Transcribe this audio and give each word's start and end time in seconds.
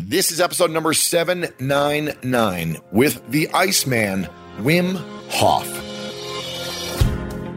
This 0.00 0.32
is 0.32 0.40
episode 0.40 0.72
number 0.72 0.92
799 0.92 2.78
with 2.90 3.24
the 3.30 3.48
Iceman, 3.50 4.26
Wim 4.58 4.96
Hof. 5.30 5.64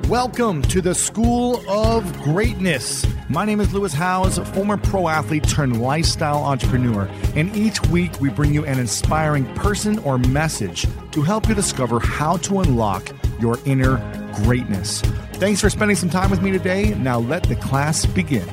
Welcome 0.08 0.62
to 0.64 0.80
the 0.80 0.94
School 0.94 1.68
of 1.68 2.22
Greatness. 2.22 3.08
My 3.28 3.44
name 3.44 3.60
is 3.60 3.74
Lewis 3.74 3.92
Howes, 3.92 4.38
former 4.50 4.78
pro 4.78 5.08
athlete 5.08 5.50
turned 5.50 5.82
lifestyle 5.82 6.44
entrepreneur, 6.44 7.10
and 7.36 7.56
each 7.56 7.82
week 7.88 8.22
we 8.22 8.30
bring 8.30 8.54
you 8.54 8.64
an 8.66 8.78
inspiring 8.78 9.52
person 9.56 9.98
or 10.00 10.20
message 10.20 10.86
to 11.14 11.24
help 11.24 11.50
you 11.50 11.56
discover 11.56 12.00
how 12.00 12.38
to 12.38 12.60
unlock 12.60 13.10
your 13.40 13.58
inner 13.66 13.98
greatness. 14.44 15.02
Thanks 15.34 15.60
for 15.60 15.72
spending 15.72 15.98
some 15.98 16.12
time 16.12 16.30
with 16.30 16.44
me 16.44 16.52
today. 16.52 16.94
Now 17.00 17.18
let 17.18 17.42
the 17.42 17.56
class 17.56 18.06
begin. 18.06 18.48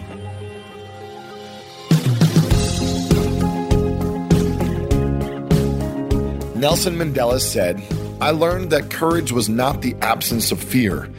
Nelson 6.64 6.96
Mandela 6.96 7.38
said, 7.40 7.82
I 8.22 8.30
learned 8.30 8.70
that 8.70 8.88
courage 8.88 9.30
was 9.32 9.50
not 9.50 9.82
the 9.82 9.94
absence 10.00 10.50
of 10.50 10.58
fear, 10.58 11.10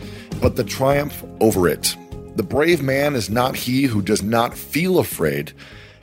but 0.42 0.56
the 0.56 0.64
triumph 0.64 1.24
over 1.40 1.68
it. 1.68 1.96
The 2.36 2.42
brave 2.42 2.82
man 2.82 3.14
is 3.14 3.30
not 3.30 3.56
he 3.56 3.84
who 3.84 4.02
does 4.02 4.24
not 4.24 4.58
feel 4.58 4.98
afraid, 4.98 5.54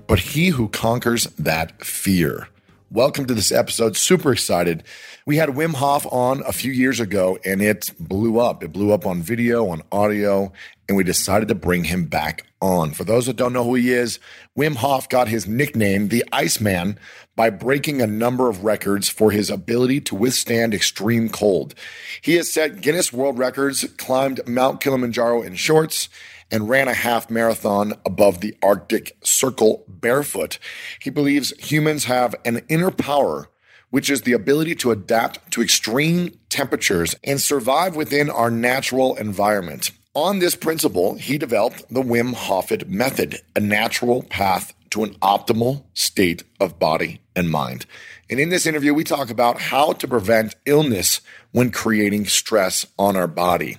but 0.06 0.20
he 0.20 0.51
who 0.51 0.68
conquers 0.68 1.24
that 1.41 1.84
fear. 1.84 2.46
Welcome 2.92 3.27
to 3.27 3.34
this 3.34 3.51
episode. 3.51 3.96
Super 3.96 4.30
excited. 4.30 4.84
We 5.27 5.38
had 5.38 5.48
Wim 5.48 5.74
Hof 5.74 6.06
on 6.12 6.45
a 6.46 6.52
few 6.52 6.70
years 6.70 7.01
ago 7.01 7.37
and 7.45 7.60
it 7.60 7.90
blew 7.98 8.38
up. 8.38 8.62
It 8.62 8.70
blew 8.70 8.93
up 8.93 9.06
on 9.06 9.23
video, 9.23 9.66
on 9.70 9.82
audio, 9.90 10.52
and 10.87 10.96
we 10.96 11.02
decided 11.02 11.48
to 11.48 11.56
bring 11.56 11.84
him 11.84 12.04
back 12.04 12.46
on. 12.60 12.93
For 12.93 13.04
those 13.04 13.27
that 13.27 13.37
don't 13.37 13.52
know 13.52 13.65
who 13.65 13.74
he 13.74 13.93
is, 13.93 14.20
Wim 14.59 14.77
Hof 14.77 15.09
got 15.09 15.27
his 15.27 15.48
nickname, 15.48 16.09
the 16.09 16.24
Iceman, 16.32 16.98
by 17.34 17.50
breaking 17.50 18.00
a 18.02 18.06
number 18.06 18.48
of 18.48 18.64
records 18.64 19.09
for 19.09 19.30
his 19.30 19.50
ability 19.50 20.00
to 20.00 20.14
withstand 20.14 20.74
extreme 20.74 21.29
cold. 21.29 21.74
He 22.20 22.34
has 22.34 22.52
set 22.52 22.80
Guinness 22.80 23.12
World 23.12 23.38
Records, 23.38 23.84
climbed 23.96 24.46
Mount 24.46 24.80
Kilimanjaro 24.80 25.42
in 25.42 25.54
shorts, 25.54 26.09
and 26.51 26.68
ran 26.68 26.88
a 26.88 26.95
half 26.95 27.30
marathon 27.30 27.95
above 28.04 28.40
the 28.40 28.54
Arctic 28.62 29.16
Circle 29.23 29.84
barefoot. 29.88 30.59
He 31.01 31.09
believes 31.09 31.52
humans 31.59 32.04
have 32.04 32.34
an 32.45 32.60
inner 32.68 32.90
power, 32.90 33.48
which 33.88 34.10
is 34.10 34.23
the 34.23 34.35
ability 34.35 34.74
to 34.76 34.90
adapt 34.90 35.51
to 35.52 35.62
extreme 35.62 36.38
temperatures 36.51 37.16
and 37.24 37.40
survive 37.40 37.96
within 37.96 38.29
our 38.29 38.51
natural 38.51 39.16
environment. 39.16 39.90
On 40.14 40.40
this 40.40 40.54
principle, 40.54 41.14
he 41.14 41.38
developed 41.38 41.88
the 41.88 42.02
Wim 42.02 42.35
Hofit 42.35 42.87
method, 42.87 43.40
a 43.57 43.60
natural 43.60 44.23
path 44.24 44.74
to 44.93 45.04
an 45.04 45.15
optimal 45.16 45.85
state 45.95 46.45
of 46.60 46.79
body 46.79 47.21
and 47.35 47.51
mind. 47.51 47.87
And 48.30 48.38
in 48.38 48.51
this 48.51 48.66
interview, 48.66 48.95
we 48.95 49.04
talk 49.04 49.30
about 49.30 49.60
how 49.60 49.93
to 49.93 50.09
prevent 50.09 50.54
illness 50.65 51.21
when 51.51 51.71
creating 51.71 52.26
stress 52.26 52.87
on 52.98 53.16
our 53.16 53.26
body. 53.26 53.79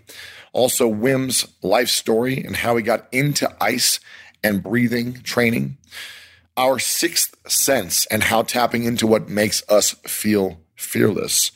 Also, 0.54 0.88
Wim's 0.88 1.48
life 1.64 1.90
story 1.90 2.44
and 2.44 2.56
how 2.56 2.76
he 2.76 2.84
got 2.84 3.08
into 3.12 3.52
ice 3.62 4.00
and 4.44 4.62
breathing 4.62 5.22
training. 5.22 5.78
Our 6.58 6.78
sixth 6.78 7.36
sense 7.50 8.06
and 8.08 8.24
how 8.24 8.44
tapping 8.44 8.84
into 8.84 9.08
what 9.08 9.30
makes 9.30 9.64
us 9.70 9.92
feel 10.06 10.60
fearless. 10.76 11.52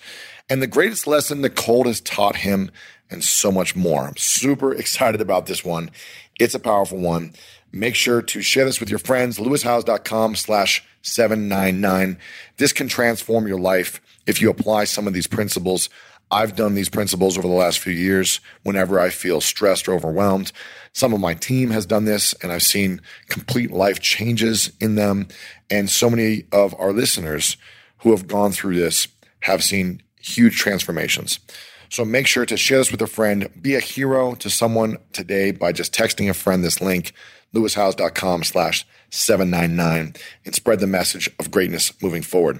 And 0.50 0.62
the 0.62 0.68
greatest 0.68 1.08
lesson 1.08 1.48
cold 1.50 1.88
has 1.88 2.00
taught 2.02 2.38
him, 2.38 2.72
and 3.10 3.24
so 3.24 3.52
much 3.52 3.76
more. 3.76 4.08
I'm 4.08 4.18
super 4.18 4.74
excited 4.74 5.22
about 5.22 5.46
this 5.46 5.64
one. 5.64 5.92
It's 6.40 6.56
a 6.56 6.60
powerful 6.60 7.00
one. 7.00 7.34
Make 7.72 7.96
sure 7.96 8.22
to 8.22 8.42
share 8.42 8.66
this 8.66 8.80
with 8.80 8.90
your 8.90 9.00
friends. 9.00 9.40
lewishowes.com 9.40 10.36
slash 10.36 10.84
799. 11.02 12.18
This 12.58 12.74
can 12.74 12.88
transform 12.88 13.48
your 13.48 13.60
life 13.60 14.02
if 14.26 14.42
you 14.42 14.50
apply 14.50 14.86
some 14.86 15.08
of 15.08 15.14
these 15.14 15.28
principles. 15.28 15.90
I've 16.30 16.56
done 16.56 16.76
these 16.76 16.90
principles 16.90 17.38
over 17.38 17.48
the 17.48 17.54
last 17.54 17.80
few 17.80 17.94
years 17.94 18.42
whenever 18.64 19.00
I 19.00 19.10
feel 19.10 19.40
stressed 19.40 19.88
or 19.88 19.94
overwhelmed. 19.94 20.52
Some 20.92 21.14
of 21.14 21.22
my 21.22 21.34
team 21.34 21.72
has 21.72 21.86
done 21.86 22.06
this 22.06 22.34
and 22.42 22.52
I've 22.52 22.64
seen 22.64 23.02
complete 23.30 23.72
life 23.72 24.02
changes 24.02 24.72
in 24.82 24.96
them. 24.96 25.28
And 25.70 25.90
so 25.90 26.10
many 26.10 26.44
of 26.52 26.76
our 26.80 26.92
listeners 26.92 27.56
who 28.00 28.12
have 28.12 28.28
gone 28.28 28.52
through 28.52 28.76
this 28.76 29.08
have 29.42 29.64
seen 29.64 30.02
huge 30.20 30.58
transformations. 30.58 31.40
So 31.90 32.06
make 32.06 32.28
sure 32.28 32.46
to 32.46 32.58
share 32.58 32.80
this 32.80 32.92
with 32.92 33.02
a 33.02 33.08
friend. 33.08 33.50
Be 33.62 33.76
a 33.76 33.80
hero 33.80 34.36
to 34.36 34.50
someone 34.50 34.98
today 35.14 35.52
by 35.52 35.72
just 35.72 35.94
texting 35.94 36.30
a 36.30 36.34
friend 36.34 36.64
this 36.64 36.82
link, 36.82 37.14
lewishowes.com 37.54 38.44
slash 38.44 38.86
799, 39.10 40.16
and 40.46 40.56
spread 40.56 40.80
the 40.80 40.88
message 40.88 41.30
of 41.40 41.52
greatness 41.52 41.94
moving 42.02 42.22
forward. 42.22 42.60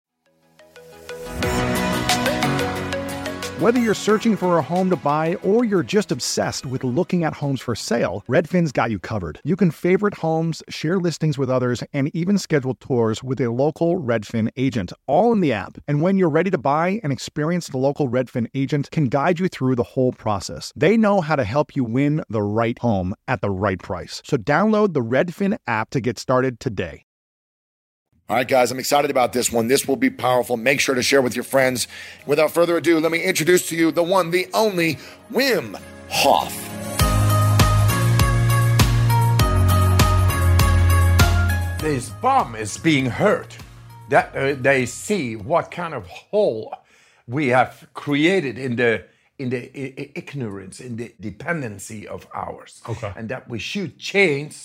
Whether 3.61 3.79
you're 3.79 3.93
searching 3.93 4.35
for 4.35 4.57
a 4.57 4.61
home 4.63 4.89
to 4.89 4.95
buy 4.95 5.35
or 5.43 5.63
you're 5.63 5.83
just 5.83 6.11
obsessed 6.11 6.65
with 6.65 6.83
looking 6.83 7.23
at 7.23 7.35
homes 7.35 7.61
for 7.61 7.75
sale, 7.75 8.23
Redfin's 8.27 8.71
got 8.71 8.89
you 8.89 8.97
covered. 8.97 9.39
You 9.43 9.55
can 9.55 9.69
favorite 9.69 10.15
homes, 10.15 10.63
share 10.67 10.97
listings 10.97 11.37
with 11.37 11.47
others, 11.47 11.83
and 11.93 12.09
even 12.15 12.39
schedule 12.39 12.73
tours 12.73 13.23
with 13.23 13.39
a 13.39 13.51
local 13.51 14.01
Redfin 14.01 14.49
agent, 14.57 14.93
all 15.05 15.31
in 15.31 15.41
the 15.41 15.53
app. 15.53 15.77
And 15.87 16.01
when 16.01 16.17
you're 16.17 16.27
ready 16.27 16.49
to 16.49 16.57
buy, 16.57 16.99
an 17.03 17.11
experienced 17.11 17.75
local 17.75 18.09
Redfin 18.09 18.47
agent 18.55 18.89
can 18.89 19.09
guide 19.09 19.39
you 19.39 19.47
through 19.47 19.75
the 19.75 19.83
whole 19.93 20.11
process. 20.11 20.73
They 20.75 20.97
know 20.97 21.21
how 21.21 21.35
to 21.35 21.43
help 21.43 21.75
you 21.75 21.83
win 21.83 22.23
the 22.29 22.41
right 22.41 22.79
home 22.79 23.13
at 23.27 23.41
the 23.41 23.51
right 23.51 23.77
price. 23.77 24.23
So 24.25 24.37
download 24.37 24.93
the 24.93 25.03
Redfin 25.03 25.59
app 25.67 25.91
to 25.91 26.01
get 26.01 26.17
started 26.17 26.59
today. 26.59 27.05
All 28.31 28.37
right, 28.37 28.47
guys, 28.47 28.71
I'm 28.71 28.79
excited 28.79 29.11
about 29.11 29.33
this 29.33 29.51
one. 29.51 29.67
This 29.67 29.85
will 29.85 29.97
be 29.97 30.09
powerful. 30.09 30.55
Make 30.55 30.79
sure 30.79 30.95
to 30.95 31.03
share 31.03 31.21
with 31.21 31.35
your 31.35 31.43
friends. 31.43 31.89
Without 32.25 32.51
further 32.51 32.77
ado, 32.77 32.97
let 33.01 33.11
me 33.11 33.21
introduce 33.21 33.67
to 33.67 33.75
you 33.75 33.91
the 33.91 34.03
one, 34.03 34.31
the 34.31 34.47
only 34.53 34.97
Wim 35.33 35.77
Hof. 36.07 36.57
This 41.81 42.09
bomb 42.21 42.55
is 42.55 42.77
being 42.77 43.07
hurt. 43.07 43.57
That 44.09 44.35
uh, 44.35 44.53
they 44.57 44.85
see 44.85 45.35
what 45.35 45.69
kind 45.71 45.93
of 45.93 46.07
hole 46.07 46.73
we 47.27 47.47
have 47.49 47.87
created 47.93 48.57
in 48.57 48.77
the 48.77 49.03
in 49.39 49.49
the 49.49 49.57
I- 49.75 49.93
I- 50.03 50.11
ignorance, 50.15 50.79
in 50.79 50.95
the 50.95 51.13
dependency 51.19 52.07
of 52.07 52.27
ours, 52.33 52.81
Okay. 52.87 53.11
and 53.17 53.27
that 53.27 53.49
we 53.49 53.59
should 53.59 53.97
change 53.97 54.55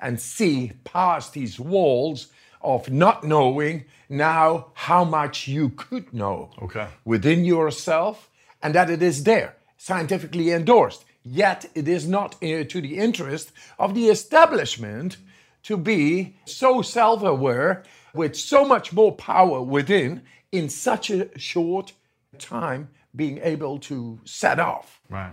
and 0.00 0.18
see 0.20 0.72
past 0.82 1.34
these 1.34 1.60
walls 1.60 2.28
of 2.62 2.90
not 2.90 3.24
knowing 3.24 3.84
now 4.08 4.66
how 4.74 5.04
much 5.04 5.48
you 5.48 5.70
could 5.70 6.12
know 6.12 6.50
Okay. 6.60 6.86
within 7.04 7.44
yourself 7.44 8.30
and 8.62 8.74
that 8.74 8.90
it 8.90 9.02
is 9.02 9.24
there, 9.24 9.56
scientifically 9.76 10.50
endorsed. 10.50 11.04
Yet 11.24 11.70
it 11.74 11.88
is 11.88 12.06
not 12.06 12.34
uh, 12.36 12.64
to 12.64 12.80
the 12.80 12.96
interest 12.98 13.52
of 13.78 13.94
the 13.94 14.06
establishment 14.08 15.16
to 15.64 15.76
be 15.76 16.36
so 16.44 16.82
self 16.82 17.22
aware 17.22 17.84
with 18.14 18.36
so 18.36 18.64
much 18.64 18.92
more 18.92 19.12
power 19.12 19.62
within 19.62 20.22
in 20.50 20.68
such 20.68 21.10
a 21.10 21.28
short 21.38 21.92
time 22.38 22.88
being 23.14 23.38
able 23.38 23.78
to 23.78 24.18
set 24.24 24.58
off. 24.58 25.00
Right. 25.08 25.32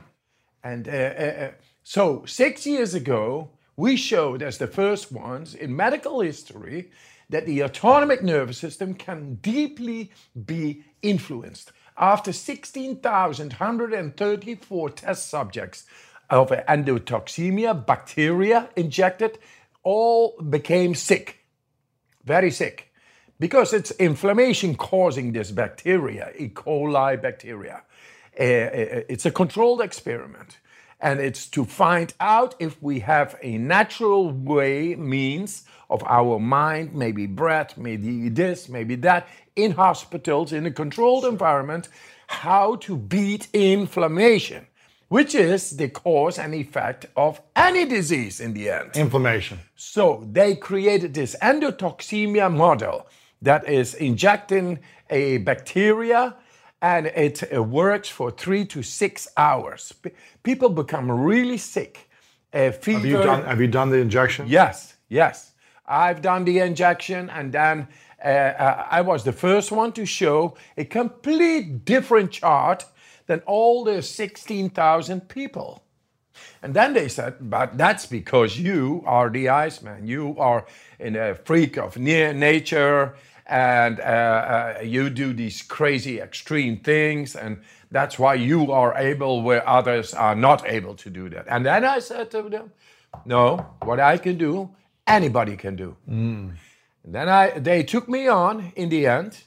And 0.63 0.87
uh, 0.87 0.91
uh, 0.91 0.95
uh, 1.45 1.51
so, 1.83 2.23
six 2.25 2.65
years 2.67 2.93
ago, 2.93 3.49
we 3.75 3.95
showed 3.95 4.41
as 4.43 4.57
the 4.57 4.67
first 4.67 5.11
ones 5.11 5.55
in 5.55 5.75
medical 5.75 6.19
history 6.21 6.91
that 7.29 7.45
the 7.45 7.63
autonomic 7.63 8.21
nervous 8.23 8.57
system 8.57 8.93
can 8.93 9.35
deeply 9.35 10.11
be 10.45 10.83
influenced. 11.01 11.71
After 11.97 12.33
16,134 12.33 14.89
test 14.89 15.29
subjects 15.29 15.85
of 16.29 16.49
endotoxemia, 16.49 17.85
bacteria 17.85 18.69
injected, 18.75 19.39
all 19.83 20.35
became 20.41 20.93
sick, 20.95 21.45
very 22.23 22.51
sick, 22.51 22.91
because 23.39 23.73
it's 23.73 23.91
inflammation 23.91 24.75
causing 24.75 25.31
this 25.31 25.51
bacteria, 25.51 26.33
E. 26.37 26.49
coli 26.49 27.21
bacteria. 27.21 27.83
Uh, 28.39 28.43
uh, 28.43 29.01
it's 29.09 29.25
a 29.25 29.31
controlled 29.31 29.81
experiment 29.81 30.59
and 30.99 31.19
it's 31.19 31.47
to 31.47 31.63
find 31.65 32.13
out 32.19 32.55
if 32.59 32.81
we 32.81 32.99
have 32.99 33.37
a 33.41 33.57
natural 33.57 34.31
way 34.31 34.95
means 34.95 35.63
of 35.89 36.03
our 36.03 36.39
mind 36.39 36.93
maybe 36.93 37.25
breath 37.25 37.77
maybe 37.77 38.29
this 38.29 38.69
maybe 38.69 38.95
that 38.95 39.27
in 39.55 39.71
hospitals 39.71 40.53
in 40.53 40.65
a 40.65 40.71
controlled 40.71 41.25
environment 41.25 41.89
how 42.27 42.75
to 42.75 42.95
beat 42.95 43.47
inflammation 43.53 44.65
which 45.07 45.33
is 45.33 45.77
the 45.77 45.89
cause 45.89 46.37
and 46.37 46.53
effect 46.53 47.07
of 47.15 47.41
any 47.55 47.85
disease 47.85 48.39
in 48.39 48.53
the 48.53 48.69
end 48.69 48.91
Inflammation. 48.95 49.59
so 49.75 50.27
they 50.31 50.55
created 50.55 51.13
this 51.13 51.35
endotoxemia 51.41 52.53
model 52.53 53.07
that 53.41 53.67
is 53.67 53.95
injecting 53.95 54.79
a 55.09 55.37
bacteria 55.39 56.35
and 56.81 57.07
it 57.07 57.43
uh, 57.53 57.61
works 57.61 58.09
for 58.09 58.31
three 58.31 58.65
to 58.65 58.81
six 58.83 59.27
hours. 59.35 59.93
P- 60.01 60.11
People 60.43 60.69
become 60.69 61.11
really 61.11 61.57
sick. 61.57 62.09
Uh, 62.53 62.71
fever. 62.71 62.99
Have 62.99 63.05
you 63.05 63.17
done 63.21 63.43
have 63.43 63.61
you 63.61 63.67
done 63.67 63.89
the 63.91 63.97
injection? 63.97 64.47
Yes, 64.47 64.95
yes. 65.07 65.51
I've 65.85 66.21
done 66.21 66.45
the 66.45 66.59
injection, 66.59 67.29
and 67.29 67.51
then 67.51 67.87
uh, 68.23 68.27
uh, 68.27 68.87
I 68.89 69.01
was 69.01 69.23
the 69.23 69.31
first 69.31 69.71
one 69.71 69.91
to 69.93 70.05
show 70.05 70.55
a 70.77 70.85
complete 70.85 71.85
different 71.85 72.31
chart 72.31 72.85
than 73.25 73.41
all 73.45 73.83
the 73.83 74.01
16,000 74.01 75.29
people. 75.29 75.83
And 76.61 76.73
then 76.73 76.93
they 76.93 77.07
said, 77.07 77.35
but 77.39 77.77
that's 77.77 78.05
because 78.05 78.59
you 78.59 79.03
are 79.05 79.29
the 79.29 79.49
Iceman. 79.49 80.07
You 80.07 80.35
are 80.37 80.65
in 80.99 81.15
a 81.15 81.35
freak 81.35 81.77
of 81.77 81.97
near 81.97 82.33
nature 82.33 83.15
and 83.49 83.99
uh, 83.99 84.03
uh, 84.03 84.81
you 84.83 85.09
do 85.09 85.33
these 85.33 85.63
crazy 85.63 86.19
extreme 86.21 86.77
things. 86.77 87.35
And 87.35 87.61
that's 87.91 88.19
why 88.19 88.35
you 88.35 88.71
are 88.71 88.95
able 88.95 89.41
where 89.41 89.67
others 89.67 90.13
are 90.13 90.35
not 90.35 90.65
able 90.67 90.95
to 90.95 91.09
do 91.09 91.29
that. 91.29 91.45
And 91.47 91.65
then 91.65 91.83
I 91.83 91.99
said 91.99 92.29
to 92.31 92.43
them, 92.43 92.71
no, 93.25 93.65
what 93.81 93.99
I 93.99 94.17
can 94.17 94.37
do, 94.37 94.69
anybody 95.07 95.57
can 95.57 95.75
do. 95.75 95.95
And 97.03 97.15
then 97.15 97.27
I, 97.27 97.59
they 97.59 97.83
took 97.83 98.07
me 98.07 98.27
on 98.27 98.71
in 98.75 98.89
the 98.89 99.07
end, 99.07 99.43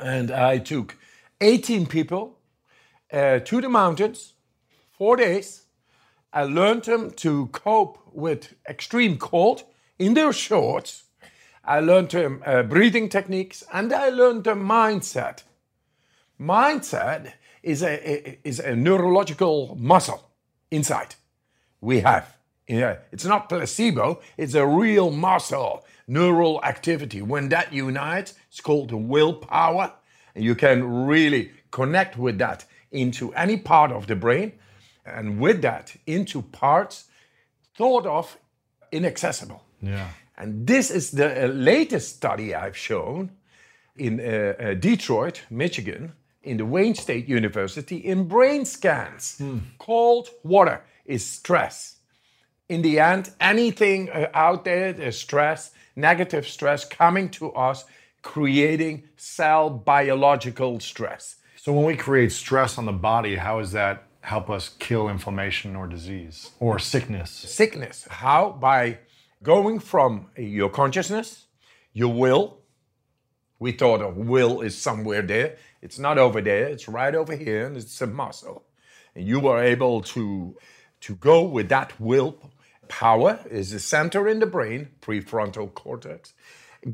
and 0.00 0.30
I 0.30 0.58
took 0.58 0.96
18 1.40 1.86
people 1.86 2.38
uh, 3.12 3.40
to 3.40 3.60
the 3.60 3.68
mountains, 3.68 4.32
four 4.96 5.16
days. 5.16 5.66
I 6.32 6.44
learned 6.44 6.84
them 6.84 7.10
to 7.16 7.48
cope 7.48 7.98
with 8.12 8.54
extreme 8.68 9.18
cold 9.18 9.64
in 9.98 10.14
their 10.14 10.32
shorts. 10.32 11.04
I 11.66 11.80
learned 11.80 12.10
them 12.10 12.42
uh, 12.44 12.62
breathing 12.62 13.08
techniques, 13.08 13.64
and 13.72 13.92
I 13.92 14.10
learned 14.10 14.44
them 14.44 14.68
mindset. 14.68 15.42
Mindset 16.40 17.32
is 17.62 17.82
a, 17.82 18.38
is 18.46 18.60
a 18.60 18.76
neurological 18.76 19.76
muscle 19.80 20.30
inside 20.70 21.14
we 21.84 22.00
have. 22.00 22.36
It's 23.12 23.24
not 23.24 23.48
placebo, 23.48 24.20
it's 24.36 24.54
a 24.54 24.66
real 24.66 25.10
muscle, 25.10 25.84
neural 26.06 26.62
activity. 26.64 27.20
When 27.22 27.50
that 27.50 27.72
unites, 27.72 28.34
it's 28.50 28.60
called 28.60 28.90
willpower, 28.92 29.92
and 30.34 30.44
you 30.44 30.54
can 30.54 31.06
really 31.06 31.52
connect 31.70 32.16
with 32.18 32.38
that 32.38 32.64
into 32.90 33.32
any 33.34 33.56
part 33.56 33.92
of 33.92 34.06
the 34.06 34.16
brain, 34.16 34.52
and 35.04 35.38
with 35.38 35.60
that 35.62 35.94
into 36.06 36.42
parts 36.42 37.04
thought 37.76 38.06
of 38.06 38.38
inaccessible. 38.92 39.62
Yeah. 39.82 40.08
And 40.36 40.66
this 40.66 40.90
is 40.90 41.10
the 41.12 41.44
uh, 41.44 41.46
latest 41.48 42.16
study 42.16 42.54
I've 42.54 42.76
shown 42.76 43.30
in 43.96 44.20
uh, 44.20 44.54
uh, 44.58 44.74
Detroit, 44.74 45.42
Michigan, 45.50 46.12
in 46.42 46.56
the 46.56 46.64
Wayne 46.66 46.94
State 46.94 47.28
University 47.28 47.96
in 47.96 48.28
brain 48.28 48.64
scans. 48.64 49.40
Cold 49.78 50.28
water 50.42 50.82
is 51.06 51.24
stress. 51.24 51.96
In 52.68 52.82
the 52.82 52.98
end, 52.98 53.30
anything 53.40 54.10
uh, 54.10 54.28
out 54.34 54.64
there, 54.64 54.92
the 54.92 55.12
stress, 55.12 55.72
negative 55.96 56.46
stress 56.46 56.84
coming 56.84 57.28
to 57.30 57.52
us, 57.52 57.84
creating 58.22 59.04
cell 59.16 59.70
biological 59.70 60.80
stress. 60.80 61.36
So 61.56 61.72
when 61.72 61.84
we 61.84 61.96
create 61.96 62.32
stress 62.32 62.78
on 62.78 62.86
the 62.86 62.92
body, 62.92 63.36
how 63.36 63.60
does 63.60 63.72
that 63.72 64.04
help 64.20 64.50
us 64.50 64.70
kill 64.78 65.08
inflammation 65.08 65.76
or 65.76 65.86
disease 65.86 66.50
or 66.58 66.78
sickness? 66.78 67.30
sickness. 67.30 68.06
How? 68.10 68.50
By 68.50 68.98
going 69.44 69.78
from 69.78 70.26
your 70.36 70.70
consciousness, 70.70 71.46
your 71.92 72.12
will. 72.12 72.58
We 73.60 73.70
thought 73.70 74.02
of 74.02 74.16
will 74.16 74.60
is 74.62 74.76
somewhere 74.76 75.22
there. 75.22 75.56
It's 75.80 75.98
not 75.98 76.18
over 76.18 76.40
there. 76.40 76.66
It's 76.66 76.88
right 76.88 77.14
over 77.14 77.36
here, 77.36 77.66
and 77.66 77.76
it's 77.76 78.00
a 78.00 78.06
muscle. 78.06 78.64
And 79.14 79.24
you 79.24 79.46
are 79.46 79.62
able 79.62 80.00
to 80.00 80.56
to 81.02 81.14
go 81.14 81.42
with 81.42 81.68
that 81.68 82.00
will 82.00 82.38
power 82.88 83.38
is 83.50 83.70
the 83.70 83.78
center 83.78 84.28
in 84.28 84.40
the 84.40 84.46
brain, 84.46 84.88
prefrontal 85.00 85.72
cortex, 85.74 86.32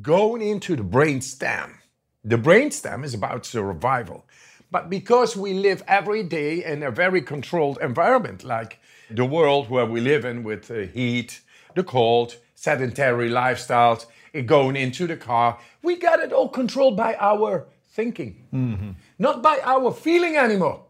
going 0.02 0.42
into 0.42 0.76
the 0.76 0.82
brain 0.82 1.20
stem. 1.20 1.78
The 2.24 2.38
brain 2.38 2.70
stem 2.70 3.04
is 3.04 3.14
about 3.14 3.46
survival. 3.46 4.26
But 4.70 4.88
because 4.88 5.36
we 5.36 5.54
live 5.54 5.82
every 5.88 6.22
day 6.22 6.64
in 6.64 6.82
a 6.82 6.90
very 6.90 7.22
controlled 7.22 7.78
environment, 7.80 8.44
like 8.44 8.78
the 9.10 9.24
world 9.24 9.68
where 9.68 9.86
we 9.86 10.00
live 10.00 10.24
in 10.24 10.44
with 10.44 10.68
the 10.68 10.86
heat, 10.86 11.40
the 11.74 11.84
cold, 11.84 12.36
sedentary 12.54 13.30
lifestyles, 13.30 14.06
it 14.32 14.46
going 14.46 14.76
into 14.76 15.06
the 15.06 15.16
car, 15.16 15.58
we 15.82 15.96
got 15.96 16.20
it 16.20 16.32
all 16.32 16.48
controlled 16.48 16.96
by 16.96 17.16
our 17.18 17.66
thinking, 17.90 18.46
mm-hmm. 18.52 18.90
not 19.18 19.42
by 19.42 19.60
our 19.64 19.92
feeling 19.92 20.36
anymore. 20.36 20.84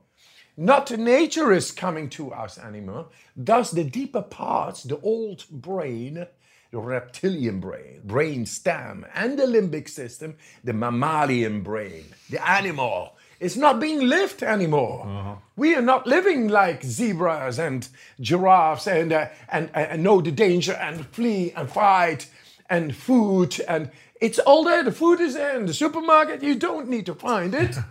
Not 0.57 0.91
nature 0.91 1.53
is 1.53 1.71
coming 1.71 2.11
to 2.11 2.33
us 2.33 2.59
anymore. 2.59 3.07
Thus, 3.35 3.71
the 3.71 3.85
deeper 3.85 4.21
parts, 4.21 4.83
the 4.83 5.01
old 5.01 5.47
brain, 5.51 6.27
the 6.71 6.79
reptilian 6.79 7.61
brain, 7.61 8.03
brain 8.05 8.45
stem, 8.45 9.07
and 9.15 9.39
the 9.39 9.45
limbic 9.45 9.89
system, 9.89 10.37
the 10.63 10.75
mammalian 10.75 11.63
brain, 11.63 12.05
the 12.29 12.47
animal, 12.47 13.17
is 13.41 13.57
not 13.57 13.81
being 13.81 14.01
lived 14.01 14.43
anymore. 14.43 15.39
We 15.57 15.75
are 15.75 15.83
not 15.83 16.07
living 16.07 16.49
like 16.49 16.85
zebras 16.85 17.59
and 17.59 17.89
giraffes 18.21 18.87
and, 18.87 19.13
uh, 19.13 19.29
and, 19.49 19.71
and 19.75 20.03
know 20.03 20.21
the 20.21 20.31
danger 20.31 20.75
and 20.75 21.07
flee 21.07 21.53
and 21.57 21.69
fight 21.71 22.29
and 22.69 22.95
food 22.95 23.61
and 23.67 23.91
it's 24.21 24.39
all 24.39 24.65
there. 24.65 24.85
The 24.85 24.93
food 24.93 25.21
is 25.21 25.35
there 25.35 25.57
in 25.57 25.67
the 25.67 25.75
supermarket. 25.75 26.43
You 26.43 26.55
don't 26.55 26.89
need 26.89 27.07
to 27.07 27.15
find 27.15 27.55
it. 27.55 27.77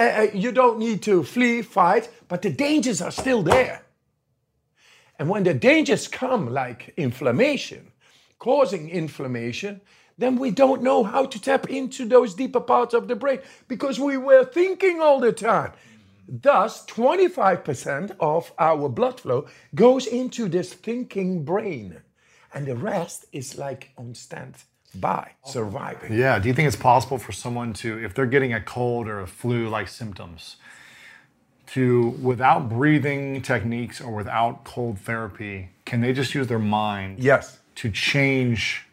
Uh, 0.00 0.02
uh, 0.02 0.26
you 0.32 0.52
don't 0.52 0.78
need 0.78 1.02
to 1.02 1.24
flee, 1.24 1.60
fight, 1.60 2.08
but 2.28 2.40
the 2.40 2.50
dangers 2.50 3.02
are 3.02 3.10
still 3.10 3.42
there. 3.42 3.82
And 5.18 5.28
when 5.28 5.42
the 5.42 5.54
dangers 5.54 6.06
come, 6.06 6.52
like 6.52 6.94
inflammation, 6.96 7.90
causing 8.38 8.88
inflammation, 8.90 9.80
then 10.18 10.36
we 10.36 10.50
don't 10.50 10.82
know 10.82 11.04
how 11.04 11.24
to 11.24 11.40
tap 11.40 11.70
into 11.70 12.04
those 12.04 12.34
deeper 12.34 12.60
parts 12.60 12.92
of 12.92 13.08
the 13.08 13.16
brain 13.16 13.38
because 13.68 13.98
we 14.00 14.16
were 14.16 14.44
thinking 14.44 15.00
all 15.00 15.20
the 15.20 15.32
time. 15.32 15.72
Thus, 16.28 16.84
25% 16.86 18.16
of 18.20 18.52
our 18.58 18.88
blood 18.88 19.20
flow 19.20 19.46
goes 19.74 20.06
into 20.06 20.48
this 20.48 20.74
thinking 20.74 21.44
brain, 21.44 22.02
and 22.52 22.66
the 22.66 22.76
rest 22.76 23.24
is 23.32 23.56
like 23.56 23.92
on 23.96 24.14
standby, 24.14 25.30
surviving. 25.44 26.12
Yeah. 26.12 26.38
Do 26.38 26.48
you 26.48 26.54
think 26.54 26.66
it's 26.66 26.76
possible 26.76 27.16
for 27.16 27.32
someone 27.32 27.72
to, 27.74 28.04
if 28.04 28.12
they're 28.12 28.26
getting 28.26 28.52
a 28.52 28.60
cold 28.60 29.08
or 29.08 29.20
a 29.20 29.26
flu 29.26 29.68
like 29.68 29.88
symptoms, 29.88 30.56
to, 31.68 32.08
without 32.22 32.68
breathing 32.68 33.40
techniques 33.40 34.00
or 34.00 34.14
without 34.14 34.64
cold 34.64 34.98
therapy, 34.98 35.70
can 35.86 36.00
they 36.02 36.12
just 36.12 36.34
use 36.34 36.46
their 36.46 36.58
mind 36.58 37.20
Yes, 37.20 37.58
to 37.76 37.90
change 37.90 38.87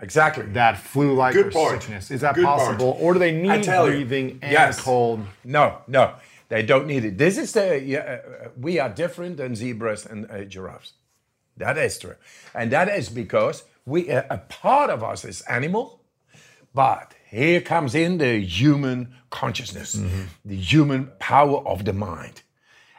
exactly. 0.00 0.44
that 0.46 0.78
flu 0.78 1.14
like 1.14 1.34
Good 1.34 1.46
or 1.46 1.50
point. 1.50 1.82
sickness? 1.82 2.10
Is 2.10 2.20
that 2.20 2.34
Good 2.34 2.44
possible? 2.44 2.96
Or 3.00 3.12
do 3.14 3.18
they 3.18 3.32
need 3.32 3.62
tell 3.62 3.86
you, 3.86 4.04
breathing 4.04 4.38
and 4.42 4.52
yes. 4.52 4.80
cold? 4.80 5.24
No, 5.44 5.78
no, 5.86 6.14
they 6.48 6.62
don't 6.62 6.86
need 6.86 7.04
it. 7.04 7.18
This 7.18 7.38
is 7.38 7.52
the 7.52 7.98
uh, 7.98 8.48
we 8.56 8.78
are 8.78 8.88
different 8.88 9.36
than 9.36 9.54
zebras 9.54 10.06
and 10.06 10.30
uh, 10.30 10.44
giraffes. 10.44 10.92
That 11.56 11.76
is 11.78 11.98
true, 11.98 12.16
and 12.54 12.70
that 12.72 12.88
is 12.88 13.08
because 13.08 13.64
we 13.84 14.10
uh, 14.10 14.22
a 14.30 14.38
part 14.38 14.90
of 14.90 15.02
us 15.02 15.24
is 15.24 15.42
animal, 15.42 16.00
But 16.74 17.14
here 17.28 17.60
comes 17.60 17.94
in 17.94 18.18
the 18.18 18.40
human 18.40 19.14
consciousness, 19.30 20.00
the 20.44 20.56
human 20.56 21.10
power 21.18 21.66
of 21.66 21.84
the 21.84 21.92
mind. 21.92 22.42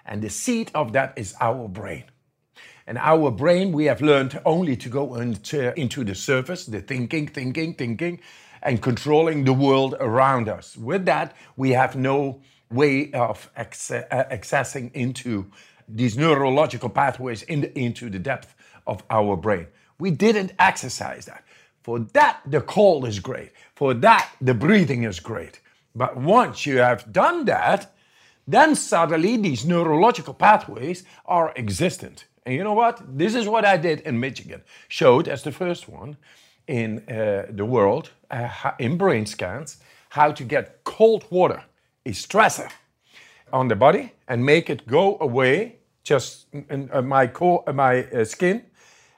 And 0.06 0.22
the 0.22 0.30
seat 0.30 0.72
of 0.74 0.92
that 0.94 1.14
is 1.16 1.36
our 1.40 1.68
brain. 1.68 2.04
And 2.88 2.98
our 2.98 3.32
brain, 3.32 3.72
we 3.72 3.86
have 3.86 4.02
learned 4.02 4.40
only 4.46 4.76
to 4.78 4.90
go 4.90 5.16
into, 5.16 6.04
the 6.04 6.16
surface, 6.16 6.66
the 6.66 6.82
thinking, 6.82 7.28
thinking, 7.28 7.74
thinking, 7.76 8.20
and 8.64 8.82
controlling 8.82 9.44
the 9.44 9.54
world 9.54 9.96
around 10.00 10.50
us. 10.50 10.78
With 10.78 11.06
that, 11.06 11.36
we 11.56 11.72
have 11.72 11.96
no 11.96 12.42
way 12.70 13.12
of 13.12 13.50
uh, 13.56 13.64
accessing 13.64 14.92
into 14.94 15.46
these 15.88 16.18
neurological 16.18 16.90
pathways 16.90 17.44
in 17.44 17.62
the, 17.62 17.80
into 17.80 18.10
the 18.10 18.20
depth 18.20 18.56
of 18.88 19.04
our 19.10 19.36
brain. 19.36 19.68
We 20.00 20.12
didn't 20.12 20.54
exercise 20.58 21.26
that. 21.26 21.44
For 21.84 22.00
that, 22.00 22.42
the 22.46 22.62
call 22.62 23.06
is 23.06 23.20
great. 23.20 23.52
For 23.76 23.94
that, 23.96 24.32
the 24.40 24.54
breathing 24.54 25.04
is 25.04 25.20
great. 25.20 25.60
But 25.96 26.18
once 26.18 26.66
you 26.66 26.78
have 26.78 27.12
done 27.12 27.46
that, 27.46 27.94
then 28.48 28.76
suddenly 28.76 29.38
these 29.38 29.66
neurological 29.66 30.34
pathways 30.34 31.04
are 31.26 31.54
existent. 31.56 32.26
And 32.46 32.56
you 32.56 32.64
know 32.64 32.74
what? 32.74 33.02
This 33.18 33.36
is 33.36 33.48
what 33.48 33.66
I 33.66 33.78
did 33.78 34.02
in 34.02 34.20
Michigan. 34.20 34.62
Showed 34.88 35.28
as 35.28 35.44
the 35.44 35.52
first 35.52 35.88
one 35.88 36.18
in 36.68 37.00
uh, 37.10 37.46
the 37.50 37.66
world 37.66 38.12
uh, 38.30 38.72
in 38.80 38.98
brain 38.98 39.26
scans 39.26 39.78
how 40.10 40.32
to 40.32 40.44
get 40.44 40.84
cold 40.84 41.26
water, 41.30 41.64
a 42.06 42.12
stressor, 42.12 42.70
on 43.54 43.68
the 43.68 43.76
body 43.76 44.14
and 44.28 44.46
make 44.46 44.70
it 44.70 44.88
go 44.88 45.18
away. 45.20 45.78
Just 46.04 46.48
in, 46.70 46.90
uh, 46.92 47.02
my 47.02 47.28
core, 47.28 47.64
uh, 47.68 47.74
my 47.74 48.06
uh, 48.06 48.26
skin 48.26 48.64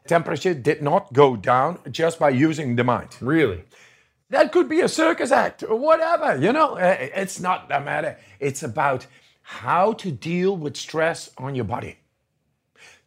temperature 0.05 0.53
did 0.53 0.81
not 0.81 1.13
go 1.13 1.37
down 1.37 1.79
just 1.91 2.19
by 2.19 2.29
using 2.29 2.75
the 2.75 2.83
mind. 2.83 3.09
Really? 3.21 3.63
That 4.29 4.51
could 4.51 4.67
be 4.67 4.81
a 4.81 4.89
circus 4.89 5.31
act 5.31 5.63
or 5.63 5.77
whatever, 5.77 6.35
you 6.37 6.51
know. 6.51 6.75
Uh, 6.77 6.97
It's 7.15 7.39
not 7.39 7.69
the 7.69 7.79
matter. 7.79 8.17
It's 8.39 8.63
about 8.63 9.07
how 9.43 9.93
to 9.93 10.11
deal 10.11 10.57
with 10.57 10.75
stress 10.75 11.31
on 11.37 11.55
your 11.55 11.65
body 11.65 11.97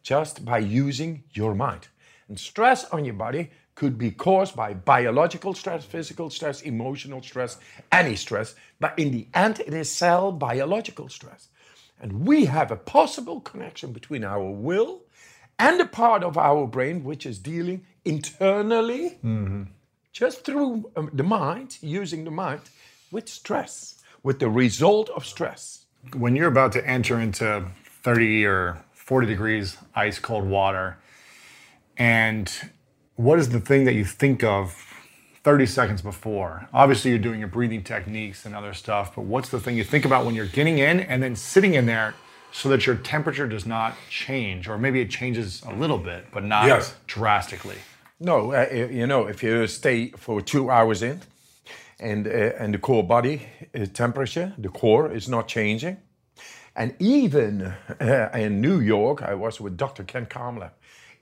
just 0.07 0.45
by 0.45 0.57
using 0.57 1.21
your 1.33 1.53
mind. 1.53 1.89
And 2.29 2.39
stress 2.39 2.85
on 2.91 3.03
your 3.03 3.13
body 3.13 3.51
could 3.75 3.97
be 3.97 4.09
caused 4.09 4.55
by 4.55 4.73
biological 4.73 5.53
stress, 5.53 5.83
physical 5.83 6.29
stress, 6.29 6.61
emotional 6.61 7.21
stress, 7.21 7.57
any 7.91 8.15
stress. 8.15 8.55
But 8.79 8.97
in 8.97 9.11
the 9.11 9.27
end, 9.33 9.59
it 9.59 9.73
is 9.73 9.91
cell 9.91 10.31
biological 10.31 11.09
stress. 11.09 11.49
And 11.99 12.25
we 12.25 12.45
have 12.45 12.71
a 12.71 12.77
possible 12.77 13.41
connection 13.41 13.91
between 13.91 14.23
our 14.23 14.49
will 14.49 15.01
and 15.59 15.77
the 15.77 15.85
part 15.85 16.23
of 16.23 16.37
our 16.37 16.67
brain 16.67 17.03
which 17.03 17.25
is 17.25 17.37
dealing 17.37 17.85
internally 18.05 19.17
just 20.13 20.45
through 20.45 20.89
um, 20.95 21.09
the 21.11 21.23
mind, 21.23 21.79
using 21.81 22.23
the 22.23 22.31
mind, 22.31 22.61
with 23.11 23.27
stress, 23.27 24.01
with 24.23 24.39
the 24.39 24.49
result 24.49 25.09
of 25.09 25.25
stress. 25.25 25.85
When 26.15 26.33
you're 26.33 26.47
about 26.47 26.71
to 26.73 26.87
enter 26.87 27.19
into 27.19 27.65
30 28.03 28.45
or 28.45 28.83
40 29.07 29.25
degrees 29.25 29.77
ice 29.95 30.19
cold 30.19 30.43
water, 30.45 30.97
and 31.95 32.51
what 33.15 33.39
is 33.39 33.47
the 33.49 33.61
thing 33.61 33.85
that 33.85 33.93
you 33.93 34.03
think 34.03 34.43
of 34.43 34.75
30 35.43 35.65
seconds 35.65 36.01
before? 36.01 36.67
Obviously, 36.73 37.11
you're 37.11 37.19
doing 37.19 37.39
your 37.39 37.47
breathing 37.47 37.85
techniques 37.85 38.45
and 38.45 38.53
other 38.53 38.73
stuff, 38.73 39.15
but 39.15 39.21
what's 39.21 39.47
the 39.47 39.61
thing 39.61 39.77
you 39.77 39.85
think 39.85 40.03
about 40.03 40.25
when 40.25 40.35
you're 40.35 40.45
getting 40.45 40.79
in 40.79 40.99
and 40.99 41.23
then 41.23 41.37
sitting 41.37 41.75
in 41.75 41.85
there 41.85 42.15
so 42.51 42.67
that 42.67 42.85
your 42.85 42.97
temperature 42.97 43.47
does 43.47 43.65
not 43.65 43.95
change, 44.09 44.67
or 44.67 44.77
maybe 44.77 44.99
it 44.99 45.09
changes 45.09 45.63
a 45.65 45.71
little 45.71 45.97
bit, 45.97 46.25
but 46.33 46.43
not 46.43 46.67
Yes. 46.67 46.93
drastically? 47.07 47.77
No, 48.19 48.51
uh, 48.51 48.67
you 48.91 49.07
know, 49.07 49.25
if 49.27 49.41
you 49.41 49.67
stay 49.67 50.09
for 50.17 50.41
two 50.41 50.69
hours 50.69 51.01
in, 51.01 51.21
and 51.99 52.27
uh, 52.27 52.31
and 52.59 52.73
the 52.73 52.77
core 52.77 53.03
body 53.07 53.47
uh, 53.73 53.85
temperature, 53.85 54.53
the 54.57 54.69
core 54.69 55.09
is 55.09 55.29
not 55.29 55.47
changing, 55.47 55.95
and 56.77 56.95
even 56.99 57.73
uh, 58.01 58.29
in 58.35 58.61
New 58.61 58.81
York, 58.81 59.23
I 59.23 59.35
was 59.35 59.61
with 59.61 59.77
Dr. 59.77 60.05
Ken 60.05 60.27
Kamler, 60.27 60.71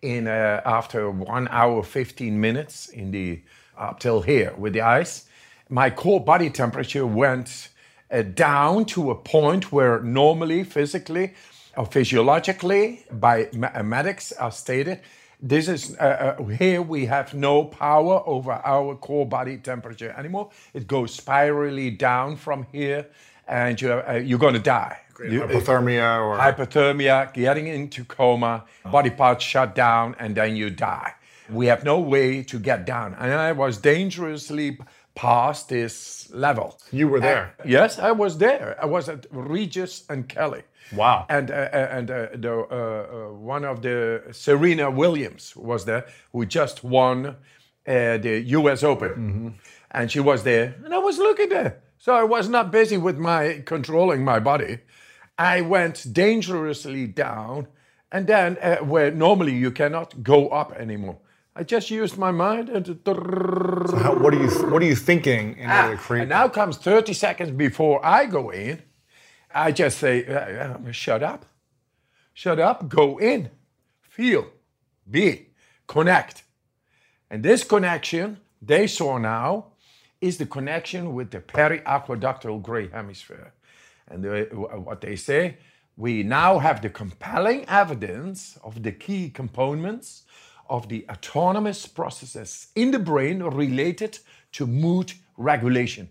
in 0.04 0.28
uh, 0.28 0.62
after 0.66 1.12
one 1.12 1.50
hour 1.50 1.84
fifteen 1.84 2.42
minutes 2.42 2.90
in 2.90 3.12
the 3.12 3.42
up 3.78 4.00
till 4.02 4.24
here 4.24 4.54
with 4.58 4.74
the 4.74 4.82
ice, 4.82 5.28
my 5.70 5.92
core 5.92 6.24
body 6.24 6.52
temperature 6.52 7.08
went 7.08 7.70
uh, 8.12 8.24
down 8.24 8.86
to 8.86 9.12
a 9.12 9.16
point 9.16 9.72
where 9.74 10.02
normally 10.02 10.64
physically 10.66 11.34
or 11.78 11.88
physiologically 11.88 13.06
by 13.12 13.50
ma- 13.54 13.84
medics 13.84 14.34
are 14.34 14.52
stated 14.52 15.02
this 15.42 15.68
is 15.70 15.98
uh, 15.98 16.36
uh, 16.40 16.46
here 16.46 16.82
we 16.82 17.08
have 17.08 17.34
no 17.36 17.66
power 17.66 18.24
over 18.28 18.54
our 18.54 18.96
core 18.96 19.28
body 19.28 19.58
temperature 19.58 20.16
anymore 20.18 20.50
it 20.74 20.88
goes 20.88 21.14
spirally 21.14 21.92
down 21.92 22.38
from 22.38 22.68
here 22.72 23.08
and 23.48 23.80
you're, 23.82 24.08
uh, 24.10 24.14
you're 24.18 24.40
going 24.40 24.54
to 24.56 24.60
die 24.60 24.98
You- 25.32 25.42
Hypothermia 25.44 26.20
or 26.26 26.38
hypothermia, 26.38 27.34
getting 27.34 27.68
into 27.68 28.04
coma, 28.06 28.64
body 28.92 29.10
parts 29.10 29.44
shut 29.44 29.76
down, 29.76 30.16
and 30.20 30.36
then 30.36 30.56
you 30.56 30.70
die. 30.70 31.14
We 31.50 31.68
have 31.68 31.84
no 31.84 32.00
way 32.00 32.44
to 32.44 32.60
get 32.60 32.86
down. 32.86 33.14
And 33.20 33.32
I 33.34 33.52
was 33.52 33.78
dangerously 33.78 34.78
past 35.14 35.70
this 35.70 36.30
level. 36.34 36.78
you 36.92 37.08
were 37.08 37.20
there. 37.22 37.54
Yes, 37.64 38.00
I 38.00 38.12
was 38.12 38.38
there. 38.38 38.76
I 38.82 38.86
was 38.86 39.08
at 39.10 39.26
Regis 39.32 40.04
and 40.10 40.28
Kelly. 40.28 40.64
Wow. 40.94 41.26
And 41.30 41.50
uh, 41.52 41.70
and 41.98 42.12
uh, 42.12 42.28
the 42.36 42.54
uh, 42.54 42.76
uh, 42.76 43.34
one 43.34 43.64
of 43.64 43.82
the 43.82 44.22
Serena 44.32 44.90
Williams 44.92 45.56
was 45.56 45.86
there, 45.86 46.06
who 46.32 46.46
just 46.46 46.84
won 46.84 47.26
uh, 47.26 48.18
the 48.18 48.42
U.S. 48.60 48.84
Open, 48.84 49.56
and 49.92 50.12
she 50.12 50.20
was 50.20 50.44
there, 50.44 50.76
and 50.84 50.94
I 50.94 50.98
was 50.98 51.18
looking 51.18 51.50
there. 51.50 51.74
So 51.98 52.14
I 52.14 52.24
was 52.24 52.50
not 52.50 52.72
busy 52.72 52.98
with 52.98 53.18
my 53.18 53.64
controlling 53.66 54.24
my 54.24 54.40
body. 54.40 54.80
I 55.38 55.62
went 55.62 56.14
dangerously 56.14 57.08
down, 57.08 57.68
and 58.12 58.28
then 58.28 58.58
uh, 58.62 58.78
where 58.78 59.12
normally 59.12 59.54
you 59.54 59.72
cannot 59.72 60.24
go 60.24 60.50
up 60.50 60.72
anymore. 60.74 61.18
I 61.56 61.64
just 61.64 61.90
used 61.90 62.18
my 62.18 62.32
mind 62.32 62.70
and. 62.70 62.86
How, 63.06 64.16
what 64.20 64.34
are 64.34 64.42
you 64.42 64.50
What 64.72 64.82
are 64.82 64.86
you 64.86 64.96
thinking 64.96 65.58
in 65.58 65.70
order 65.72 65.98
to? 65.98 66.14
And 66.14 66.30
now 66.30 66.48
comes 66.50 66.78
30 66.78 67.14
seconds 67.14 67.52
before 67.52 68.06
I 68.06 68.26
go 68.26 68.50
in. 68.50 68.82
I 69.54 69.72
just 69.72 70.00
say, 70.00 70.26
shut 70.92 71.24
up. 71.24 71.46
Shut 72.34 72.60
up, 72.60 72.90
go 72.90 73.18
in, 73.18 73.50
feel, 74.02 74.48
be, 75.10 75.48
connect. 75.88 76.44
And 77.30 77.42
this 77.44 77.64
connection 77.64 78.42
they 78.62 78.88
saw 78.88 79.18
now 79.18 79.68
is 80.22 80.38
the 80.38 80.46
connection 80.46 81.14
with 81.14 81.32
the 81.32 81.40
periaqueductal 81.40 82.62
gray 82.62 82.90
hemisphere. 82.90 83.54
And 84.08 84.24
the, 84.24 84.52
uh, 84.52 84.80
what 84.80 85.02
they 85.02 85.16
say, 85.16 85.58
we 85.98 86.24
now 86.24 86.60
have 86.60 86.82
the 86.82 86.90
compelling 86.90 87.66
evidence 87.68 88.58
of 88.64 88.84
the 88.84 88.92
key 88.92 89.30
components 89.30 90.24
of 90.70 90.90
the 90.90 91.06
autonomous 91.10 91.86
processes 91.86 92.68
in 92.76 92.92
the 92.92 93.00
brain 93.00 93.42
related 93.44 94.20
to 94.54 94.68
mood 94.68 95.14
regulation. 95.38 96.10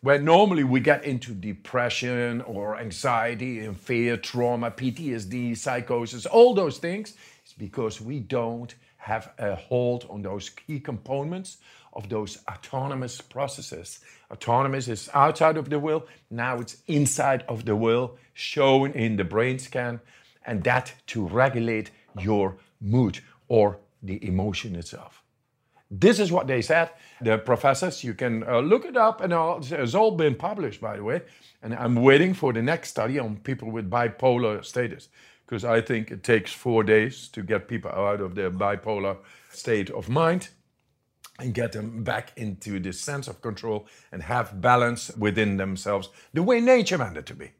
Where 0.00 0.20
normally 0.20 0.62
we 0.62 0.78
get 0.78 1.04
into 1.04 1.32
depression 1.32 2.42
or 2.42 2.78
anxiety 2.78 3.60
and 3.60 3.76
fear, 3.76 4.16
trauma, 4.16 4.70
PTSD, 4.70 5.56
psychosis, 5.56 6.24
all 6.26 6.54
those 6.54 6.78
things, 6.78 7.14
it's 7.42 7.52
because 7.52 8.00
we 8.00 8.20
don't 8.20 8.74
have 8.98 9.32
a 9.38 9.56
hold 9.56 10.06
on 10.08 10.22
those 10.22 10.50
key 10.50 10.78
components 10.78 11.58
of 11.92 12.08
those 12.08 12.38
autonomous 12.48 13.20
processes. 13.20 14.00
Autonomous 14.30 14.88
is 14.88 15.08
outside 15.14 15.56
of 15.56 15.70
the 15.70 15.78
will, 15.78 16.06
now 16.30 16.58
it's 16.58 16.76
inside 16.86 17.44
of 17.48 17.64
the 17.64 17.74
will, 17.74 18.16
shown 18.34 18.92
in 18.92 19.16
the 19.16 19.24
brain 19.24 19.58
scan, 19.58 20.00
and 20.46 20.62
that 20.64 20.92
to 21.06 21.26
regulate 21.26 21.90
your 22.18 22.56
mood 22.80 23.20
or 23.48 23.78
the 24.02 24.24
emotion 24.26 24.76
itself. 24.76 25.22
This 25.90 26.20
is 26.20 26.30
what 26.30 26.46
they 26.46 26.60
said. 26.60 26.90
The 27.22 27.38
professors, 27.38 28.04
you 28.04 28.12
can 28.14 28.44
uh, 28.44 28.60
look 28.60 28.84
it 28.84 28.96
up, 28.96 29.22
and 29.22 29.32
all, 29.32 29.60
it's 29.60 29.94
all 29.94 30.10
been 30.10 30.34
published, 30.34 30.80
by 30.80 30.96
the 30.96 31.02
way. 31.02 31.22
And 31.62 31.74
I'm 31.74 31.96
waiting 31.96 32.34
for 32.34 32.52
the 32.52 32.62
next 32.62 32.90
study 32.90 33.18
on 33.18 33.36
people 33.38 33.70
with 33.70 33.90
bipolar 33.90 34.62
status, 34.64 35.08
because 35.46 35.64
I 35.64 35.80
think 35.80 36.10
it 36.10 36.22
takes 36.22 36.52
four 36.52 36.84
days 36.84 37.28
to 37.28 37.42
get 37.42 37.68
people 37.68 37.90
out 37.90 38.20
of 38.20 38.34
their 38.34 38.50
bipolar 38.50 39.16
state 39.50 39.90
of 39.90 40.08
mind 40.08 40.50
and 41.38 41.54
get 41.54 41.72
them 41.72 42.02
back 42.02 42.32
into 42.36 42.80
this 42.80 43.00
sense 43.00 43.28
of 43.28 43.40
control 43.40 43.86
and 44.12 44.22
have 44.22 44.60
balance 44.60 45.10
within 45.16 45.56
themselves, 45.56 46.08
the 46.34 46.42
way 46.42 46.60
nature 46.60 46.98
meant 46.98 47.16
it 47.16 47.26
to 47.26 47.34
be. 47.34 47.50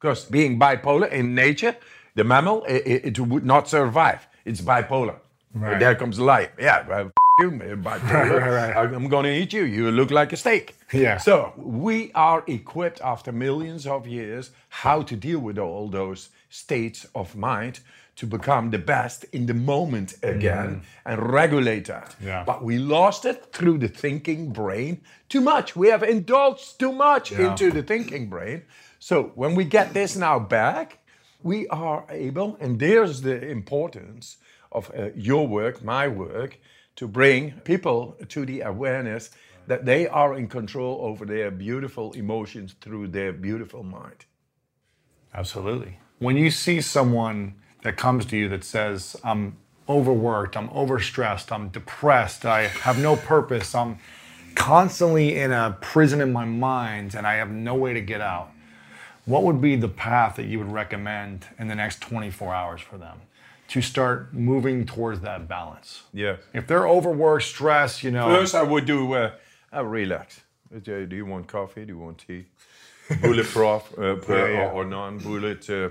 Because 0.00 0.24
being 0.24 0.58
bipolar 0.58 1.10
in 1.10 1.34
nature, 1.34 1.76
the 2.14 2.24
mammal, 2.24 2.64
it, 2.64 3.04
it- 3.04 3.18
would 3.20 3.44
not 3.44 3.68
survive. 3.68 4.26
It's 4.44 4.60
bipolar. 4.60 5.16
Right. 5.54 5.78
There 5.78 5.94
comes 5.94 6.18
life. 6.18 6.50
Yeah, 6.58 6.86
well, 6.88 7.06
f- 7.06 7.12
you, 7.40 7.50
bipolar. 7.52 8.40
Right, 8.40 8.74
right. 8.74 8.94
I'm 8.94 9.08
going 9.08 9.24
to 9.24 9.32
eat 9.34 9.52
you. 9.52 9.64
You 9.64 9.90
look 9.90 10.10
like 10.10 10.32
a 10.32 10.36
steak. 10.36 10.76
Yeah. 10.92 11.18
So 11.18 11.52
we 11.56 12.10
are 12.14 12.42
equipped 12.46 13.00
after 13.02 13.32
millions 13.32 13.86
of 13.86 14.06
years 14.06 14.50
how 14.68 15.02
to 15.02 15.16
deal 15.16 15.38
with 15.38 15.58
all 15.58 15.88
those 15.88 16.30
states 16.50 17.06
of 17.14 17.36
mind 17.36 17.80
to 18.18 18.26
become 18.26 18.70
the 18.70 18.78
best 18.78 19.24
in 19.32 19.46
the 19.46 19.54
moment 19.54 20.16
again 20.24 20.82
and 21.06 21.32
regulate 21.32 21.84
that. 21.86 22.16
Yeah. 22.20 22.42
But 22.44 22.64
we 22.64 22.76
lost 22.76 23.24
it 23.24 23.52
through 23.52 23.78
the 23.78 23.86
thinking 23.88 24.50
brain 24.50 25.02
too 25.28 25.40
much. 25.40 25.76
We 25.76 25.88
have 25.88 26.02
indulged 26.02 26.80
too 26.80 26.92
much 26.92 27.30
into 27.30 27.70
the 27.70 27.82
thinking 27.82 28.28
brain. 28.28 28.64
So 28.98 29.30
when 29.36 29.54
we 29.54 29.64
get 29.64 29.94
this 29.94 30.16
now 30.16 30.40
back, 30.40 30.98
we 31.44 31.68
are 31.68 32.04
able, 32.10 32.56
and 32.60 32.80
there's 32.80 33.22
the 33.22 33.48
importance 33.48 34.38
of 34.72 34.90
uh, 34.90 35.10
your 35.14 35.46
work, 35.46 35.84
my 35.84 36.08
work, 36.08 36.58
to 36.96 37.06
bring 37.06 37.52
people 37.60 38.16
to 38.28 38.44
the 38.44 38.62
awareness 38.62 39.30
that 39.68 39.84
they 39.84 40.08
are 40.08 40.34
in 40.34 40.48
control 40.48 40.98
over 41.02 41.24
their 41.24 41.52
beautiful 41.52 42.12
emotions 42.14 42.74
through 42.80 43.06
their 43.06 43.32
beautiful 43.32 43.84
mind. 43.84 44.26
Absolutely. 45.32 46.00
When 46.18 46.36
you 46.36 46.50
see 46.50 46.80
someone 46.80 47.54
that 47.88 47.96
comes 47.96 48.26
to 48.26 48.36
you 48.36 48.50
that 48.50 48.64
says, 48.64 49.16
I'm 49.24 49.56
overworked, 49.88 50.58
I'm 50.58 50.68
overstressed, 50.68 51.50
I'm 51.50 51.70
depressed, 51.70 52.44
I 52.44 52.66
have 52.66 52.98
no 52.98 53.16
purpose, 53.16 53.74
I'm 53.74 53.98
constantly 54.54 55.36
in 55.36 55.52
a 55.52 55.78
prison 55.80 56.20
in 56.20 56.30
my 56.30 56.44
mind, 56.44 57.14
and 57.14 57.26
I 57.26 57.36
have 57.36 57.50
no 57.50 57.74
way 57.74 57.94
to 57.94 58.02
get 58.02 58.20
out, 58.20 58.50
what 59.24 59.42
would 59.44 59.62
be 59.62 59.74
the 59.74 59.88
path 59.88 60.36
that 60.36 60.44
you 60.44 60.58
would 60.58 60.70
recommend 60.70 61.46
in 61.58 61.68
the 61.68 61.74
next 61.74 62.02
24 62.02 62.54
hours 62.54 62.82
for 62.82 62.98
them 62.98 63.22
to 63.68 63.80
start 63.80 64.34
moving 64.34 64.84
towards 64.84 65.20
that 65.20 65.48
balance? 65.48 66.02
Yeah. 66.12 66.36
If 66.52 66.66
they're 66.66 66.86
overworked, 66.86 67.44
stressed, 67.44 68.02
you 68.02 68.10
know. 68.10 68.28
First, 68.28 68.54
I 68.54 68.64
would 68.64 68.84
do 68.84 69.14
uh, 69.14 69.30
a 69.72 69.82
relax. 69.82 70.42
Do 70.82 71.08
you 71.10 71.24
want 71.24 71.46
coffee? 71.46 71.86
Do 71.86 71.94
you 71.94 71.98
want 71.98 72.18
tea? 72.18 72.44
Bulletproof 73.22 73.82
uh, 73.98 74.16
Yeah, 74.28 74.48
yeah. 74.48 74.70
or, 74.70 74.72
or 74.72 74.84
non-bullet 74.84 75.68
uh. 75.70 75.90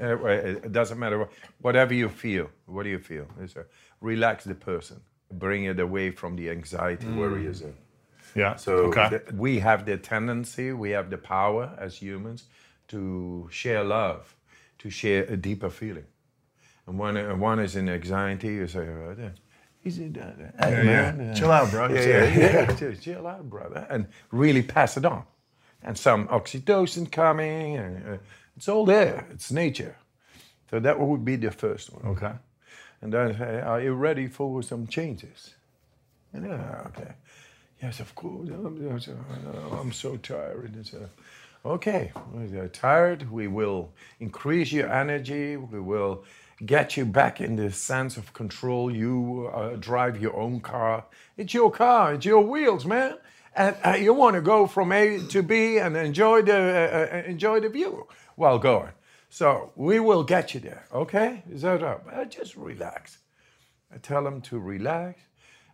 Uh, 0.00 0.26
it 0.26 0.72
doesn't 0.72 0.98
matter. 0.98 1.28
Whatever 1.60 1.94
you 1.94 2.08
feel. 2.08 2.48
What 2.66 2.84
do 2.84 2.88
you 2.90 2.98
feel? 2.98 3.26
It's 3.40 3.56
a, 3.56 3.64
relax 4.00 4.44
the 4.44 4.54
person. 4.54 5.00
Bring 5.32 5.64
it 5.64 5.80
away 5.80 6.10
from 6.10 6.36
the 6.36 6.50
anxiety 6.50 7.06
where 7.06 7.36
he 7.38 7.46
is 7.46 7.60
in. 7.62 7.74
yeah. 8.34 8.56
So 8.56 8.72
okay. 8.88 9.08
th- 9.10 9.32
we 9.32 9.58
have 9.60 9.84
the 9.84 9.96
tendency, 9.98 10.72
we 10.72 10.90
have 10.90 11.10
the 11.10 11.18
power 11.18 11.70
as 11.78 11.96
humans 11.96 12.44
to 12.88 13.48
share 13.50 13.82
love, 13.84 14.36
to 14.78 14.90
share 14.90 15.24
a 15.24 15.36
deeper 15.36 15.70
feeling. 15.70 16.06
And 16.86 16.98
when 16.98 17.16
uh, 17.16 17.34
one 17.34 17.58
is 17.58 17.74
in 17.76 17.88
anxiety, 17.88 18.48
you 18.48 18.66
say, 18.68 18.80
oh, 18.80 19.14
that- 19.18 19.38
easy, 19.84 20.06
uh, 20.06 20.68
Yeah, 20.70 20.82
man, 20.82 21.20
yeah. 21.20 21.30
uh, 21.32 21.34
Chill 21.34 21.50
out, 21.50 21.70
bro. 21.70 21.88
yeah, 21.88 22.02
yeah, 22.04 22.38
yeah, 22.38 22.76
chill- 22.78 22.94
chill 22.96 23.26
out, 23.26 23.48
brother, 23.50 23.86
and 23.90 24.06
really 24.30 24.62
pass 24.62 24.96
it 24.96 25.04
on. 25.04 25.24
And 25.84 25.98
some 25.98 26.28
oxytocin 26.28 27.12
coming, 27.12 27.76
and 27.76 28.14
uh, 28.14 28.18
it's 28.56 28.68
all 28.68 28.86
there. 28.86 29.26
It's 29.30 29.52
nature. 29.52 29.96
So 30.70 30.80
that 30.80 30.98
would 30.98 31.24
be 31.24 31.36
the 31.36 31.50
first 31.50 31.92
one. 31.92 32.06
Okay. 32.16 32.32
And 33.02 33.12
then 33.12 33.36
say, 33.36 33.60
are 33.60 33.80
you 33.82 33.92
ready 33.92 34.28
for 34.28 34.62
some 34.62 34.86
changes? 34.86 35.54
And, 36.32 36.46
yeah, 36.46 36.86
okay. 36.86 37.12
Yes, 37.82 38.00
of 38.00 38.14
course. 38.14 38.48
I'm, 38.48 38.98
I'm 39.78 39.92
so 39.92 40.16
tired. 40.16 40.74
And 40.74 40.86
so, 40.86 41.08
okay, 41.66 42.12
You're 42.50 42.68
tired. 42.68 43.30
We 43.30 43.46
will 43.46 43.90
increase 44.20 44.72
your 44.72 44.90
energy. 44.92 45.56
We 45.56 45.80
will 45.80 46.24
get 46.64 46.96
you 46.96 47.04
back 47.04 47.40
in 47.40 47.56
the 47.56 47.70
sense 47.70 48.16
of 48.16 48.32
control. 48.32 48.90
You 48.90 49.50
uh, 49.54 49.76
drive 49.76 50.20
your 50.20 50.36
own 50.36 50.60
car. 50.60 51.04
It's 51.36 51.52
your 51.52 51.70
car. 51.70 52.14
It's 52.14 52.24
your 52.24 52.40
wheels, 52.42 52.84
man. 52.84 53.16
And 53.56 53.76
uh, 53.84 53.90
you 53.96 54.12
want 54.14 54.34
to 54.34 54.40
go 54.42 54.66
from 54.66 54.92
A 54.92 55.18
to 55.28 55.42
B 55.42 55.78
and 55.78 55.96
enjoy 55.96 56.42
the 56.42 56.56
uh, 56.56 57.16
uh, 57.16 57.22
enjoy 57.30 57.60
the 57.60 57.68
view 57.68 58.06
while 58.36 58.58
going. 58.58 58.92
So 59.30 59.72
we 59.76 60.00
will 60.00 60.24
get 60.24 60.54
you 60.54 60.60
there. 60.60 60.84
Okay? 60.92 61.42
Is 61.50 61.62
that 61.62 61.82
up? 61.82 62.06
Uh, 62.12 62.24
just 62.24 62.56
relax. 62.56 63.18
I 63.92 63.98
tell 63.98 64.22
them 64.24 64.40
to 64.42 64.58
relax 64.58 65.20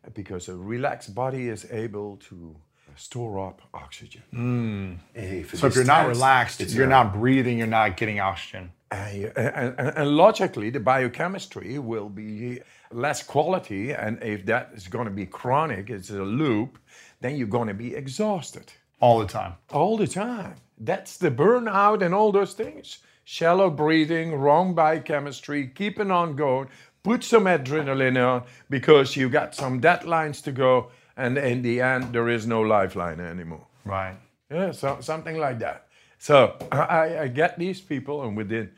uh, 0.04 0.10
because 0.14 0.48
a 0.48 0.56
relaxed 0.56 1.14
body 1.14 1.48
is 1.48 1.66
able 1.70 2.16
to 2.28 2.56
store 2.96 3.38
up 3.48 3.62
oxygen. 3.72 5.00
If 5.14 5.54
So 5.56 5.66
if 5.68 5.74
you're 5.74 5.84
not 5.84 6.06
relaxed, 6.08 6.60
you're 6.60 6.86
not 6.86 7.12
breathing, 7.14 7.58
you're 7.58 7.66
not 7.66 7.96
getting 7.96 8.20
oxygen. 8.20 8.72
and, 8.90 9.32
and- 9.78 9.92
and 9.98 10.08
logically, 10.16 10.70
the 10.70 10.80
biochemistry 10.80 11.78
will 11.78 12.08
be 12.08 12.60
less 12.92 13.22
quality. 13.22 13.92
And 13.94 14.18
if 14.22 14.44
that 14.46 14.70
is 14.74 14.88
going 14.88 15.04
to 15.06 15.14
be 15.14 15.26
chronic, 15.26 15.88
it's 15.90 16.10
a 16.10 16.24
loop, 16.24 16.78
then 17.20 17.36
you're 17.36 17.46
going 17.46 17.68
to 17.68 17.74
be 17.74 17.94
exhausted 17.94 18.72
All 19.00 19.18
the 19.18 19.26
time. 19.26 19.54
all 19.72 19.96
the 19.96 20.06
time. 20.06 20.54
That's 20.78 21.16
the 21.18 21.30
burnout 21.30 22.02
and 22.02 22.14
all 22.14 22.32
those 22.32 22.54
things. 22.54 22.98
Shallow 23.24 23.70
breathing, 23.70 24.34
wrong 24.34 24.74
biochemistry, 24.74 25.68
keeping 25.68 26.10
on 26.10 26.34
going, 26.36 26.68
put 27.02 27.22
some 27.22 27.44
adrenaline 27.44 28.16
on 28.26 28.44
because 28.70 29.14
you 29.16 29.28
got 29.28 29.54
some 29.54 29.80
deadlines 29.80 30.42
to 30.44 30.52
go, 30.52 30.90
and 31.16 31.36
in 31.38 31.62
the 31.62 31.80
end, 31.80 32.12
there 32.12 32.28
is 32.28 32.46
no 32.46 32.62
lifeline 32.62 33.20
anymore. 33.20 33.66
Right. 33.84 34.16
Yeah, 34.50 34.72
so, 34.72 34.98
something 35.00 35.36
like 35.38 35.58
that. 35.60 35.86
So 36.18 36.56
I, 36.72 37.18
I 37.20 37.28
get 37.28 37.58
these 37.58 37.80
people, 37.80 38.22
and 38.24 38.36
within 38.36 38.70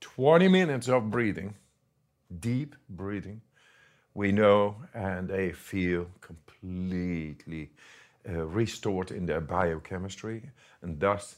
20 0.00 0.48
minutes 0.48 0.88
of 0.88 1.10
breathing, 1.10 1.54
deep 2.40 2.74
breathing, 2.88 3.40
we 4.14 4.32
know, 4.32 4.76
and 4.94 5.28
they 5.28 5.52
feel 5.52 6.06
completely 6.20 7.70
uh, 8.28 8.44
restored 8.46 9.10
in 9.10 9.26
their 9.26 9.40
biochemistry, 9.40 10.50
and 10.82 11.00
thus, 11.00 11.36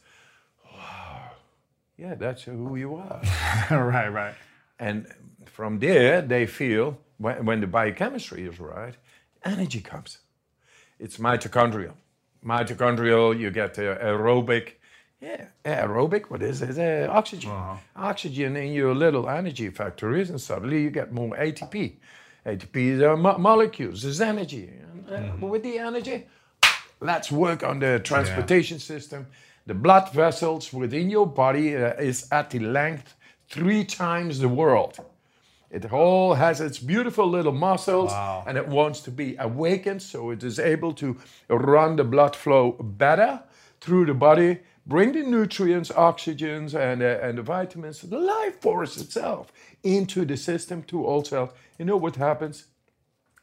yeah, 1.96 2.14
that's 2.14 2.42
who 2.42 2.76
you 2.76 2.96
are. 2.96 3.22
right, 3.70 4.08
right. 4.08 4.34
And 4.78 5.06
from 5.46 5.78
there, 5.78 6.20
they 6.20 6.46
feel 6.46 6.98
when, 7.18 7.44
when 7.46 7.60
the 7.60 7.66
biochemistry 7.66 8.46
is 8.46 8.58
right, 8.58 8.94
energy 9.44 9.80
comes. 9.80 10.18
It's 10.98 11.18
mitochondrial. 11.18 11.94
Mitochondrial, 12.44 13.38
you 13.38 13.50
get 13.50 13.78
uh, 13.78 13.98
aerobic. 13.98 14.72
Yeah, 15.20 15.46
aerobic, 15.64 16.24
what 16.26 16.42
is 16.42 16.60
it? 16.60 16.78
Uh, 16.78 17.10
oxygen. 17.10 17.50
Oxygen 17.96 18.56
in 18.56 18.72
your 18.72 18.94
little 18.94 19.28
energy 19.28 19.70
factories, 19.70 20.28
and 20.28 20.40
suddenly 20.40 20.82
you 20.82 20.90
get 20.90 21.12
more 21.12 21.34
ATP. 21.36 21.94
ATP 22.46 22.76
is 22.76 23.02
uh, 23.02 23.16
mo- 23.16 23.38
molecules, 23.38 24.04
is 24.04 24.20
energy. 24.20 24.70
And, 25.08 25.42
uh, 25.42 25.46
With 25.46 25.62
the 25.62 25.78
energy, 25.78 26.26
let's 27.00 27.30
work 27.32 27.62
on 27.62 27.78
the 27.80 28.00
transportation 28.00 28.78
system. 28.78 29.26
The 29.66 29.74
blood 29.74 30.12
vessels 30.12 30.72
within 30.72 31.08
your 31.10 31.26
body 31.26 31.74
uh, 31.76 31.94
is 31.94 32.28
at 32.30 32.50
the 32.50 32.58
length 32.58 33.14
three 33.48 33.84
times 33.84 34.38
the 34.38 34.48
world. 34.48 34.98
It 35.70 35.92
all 35.92 36.34
has 36.34 36.60
its 36.60 36.78
beautiful 36.78 37.26
little 37.28 37.52
muscles 37.52 38.12
and 38.46 38.56
it 38.56 38.68
wants 38.68 39.00
to 39.00 39.10
be 39.10 39.36
awakened 39.38 40.02
so 40.02 40.30
it 40.30 40.44
is 40.44 40.58
able 40.58 40.92
to 40.94 41.16
run 41.48 41.96
the 41.96 42.04
blood 42.04 42.36
flow 42.36 42.72
better 42.80 43.40
through 43.80 44.06
the 44.06 44.14
body, 44.14 44.60
bring 44.86 45.12
the 45.12 45.22
nutrients, 45.22 45.90
oxygens, 45.90 46.74
and, 46.74 47.02
uh, 47.02 47.18
and 47.22 47.38
the 47.38 47.42
vitamins, 47.42 48.00
the 48.02 48.18
life 48.18 48.60
force 48.60 48.96
itself 48.96 49.52
into 49.82 50.24
the 50.24 50.36
system 50.36 50.82
to 50.84 51.04
all 51.04 51.24
cells. 51.24 51.50
You 51.78 51.84
know 51.86 51.96
what 51.96 52.16
happens? 52.16 52.66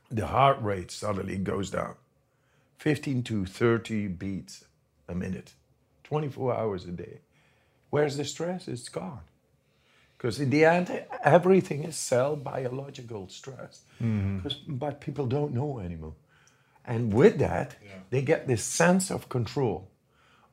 The 0.09 0.27
heart 0.27 0.61
rate 0.61 0.91
suddenly 0.91 1.37
goes 1.37 1.69
down 1.71 1.95
15 2.77 3.23
to 3.23 3.45
30 3.45 4.07
beats 4.07 4.65
a 5.07 5.15
minute, 5.15 5.53
24 6.03 6.55
hours 6.55 6.85
a 6.85 6.91
day. 6.91 7.19
Where's 7.89 8.17
the 8.17 8.25
stress? 8.25 8.67
It's 8.67 8.89
gone. 8.89 9.21
Because 10.17 10.39
in 10.39 10.49
the 10.51 10.65
end, 10.65 11.03
everything 11.23 11.83
is 11.83 11.95
cell 11.95 12.35
biological 12.35 13.27
stress. 13.29 13.81
'Cause- 14.43 14.55
but 14.67 15.01
people 15.01 15.25
don't 15.27 15.53
know 15.53 15.79
anymore. 15.79 16.13
And 16.85 17.13
with 17.13 17.37
that, 17.39 17.75
they 18.09 18.21
get 18.21 18.47
this 18.47 18.63
sense 18.63 19.09
of 19.11 19.29
control 19.29 19.87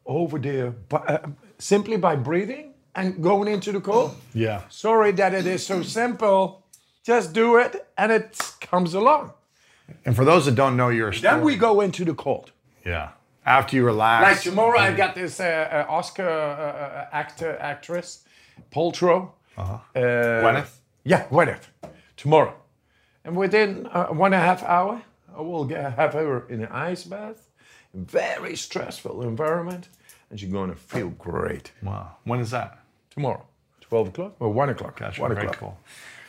over 0.09 0.39
there 0.39 0.75
uh, 0.91 1.19
simply 1.59 1.97
by 1.97 2.17
breathing 2.17 2.75
and 2.95 3.23
going 3.23 3.49
into 3.53 3.71
the 3.73 3.81
cold. 3.81 4.11
Yeah. 4.35 4.63
Sorry 4.69 5.13
that 5.13 5.35
it 5.35 5.47
is 5.47 5.65
so 5.65 5.83
simple. 5.83 6.65
Just 7.05 7.33
do 7.33 7.59
it 7.59 7.87
and 7.97 8.11
it 8.11 8.39
comes 8.61 8.95
along. 8.95 9.33
And 10.05 10.17
for 10.17 10.25
those 10.25 10.47
that 10.47 10.55
don't 10.55 10.77
know 10.77 10.89
your 10.89 11.13
story, 11.13 11.33
Then 11.35 11.45
we 11.45 11.57
go 11.57 11.81
into 11.81 12.05
the 12.05 12.15
cold. 12.15 12.51
yeah. 12.85 13.11
After 13.47 13.77
you 13.77 13.85
relax, 13.87 14.23
Like 14.31 14.43
tomorrow, 14.43 14.79
I 14.79 14.93
got 14.93 15.15
this 15.15 15.41
uh, 15.41 15.45
uh, 15.89 15.93
Oscar 15.93 16.29
uh, 16.29 16.35
uh, 16.35 17.07
actor, 17.13 17.57
actress, 17.61 18.25
Paltrow. 18.71 19.31
Uh-huh. 19.57 19.79
Gwyneth? 19.95 20.81
Yeah, 21.05 21.27
Gwyneth. 21.31 21.63
Tomorrow. 22.19 22.55
And 23.25 23.37
within 23.37 23.87
uh, 23.87 24.09
one 24.09 24.35
and 24.35 24.43
a 24.43 24.47
half 24.47 24.63
hour, 24.63 25.01
I 25.35 25.41
will 25.41 25.65
get, 25.65 25.95
have 25.95 26.13
her 26.13 26.47
in 26.51 26.61
an 26.63 26.69
ice 26.71 27.05
bath. 27.05 27.49
Very 27.95 28.55
stressful 28.55 29.23
environment. 29.23 29.89
And 30.31 30.39
she's 30.39 30.51
going 30.51 30.71
to 30.71 30.77
feel 30.77 31.09
great. 31.11 31.73
Wow. 31.83 32.17
When 32.25 32.41
is 32.41 32.51
that? 32.51 32.81
Tomorrow. 33.11 33.47
12 33.81 34.09
o'clock? 34.09 34.37
Or 34.41 34.51
1 34.51 34.69
o'clock. 34.69 34.99
Gotcha. 34.99 35.21
1 35.21 35.33
o'clock. 35.33 35.57
cool. 35.57 35.79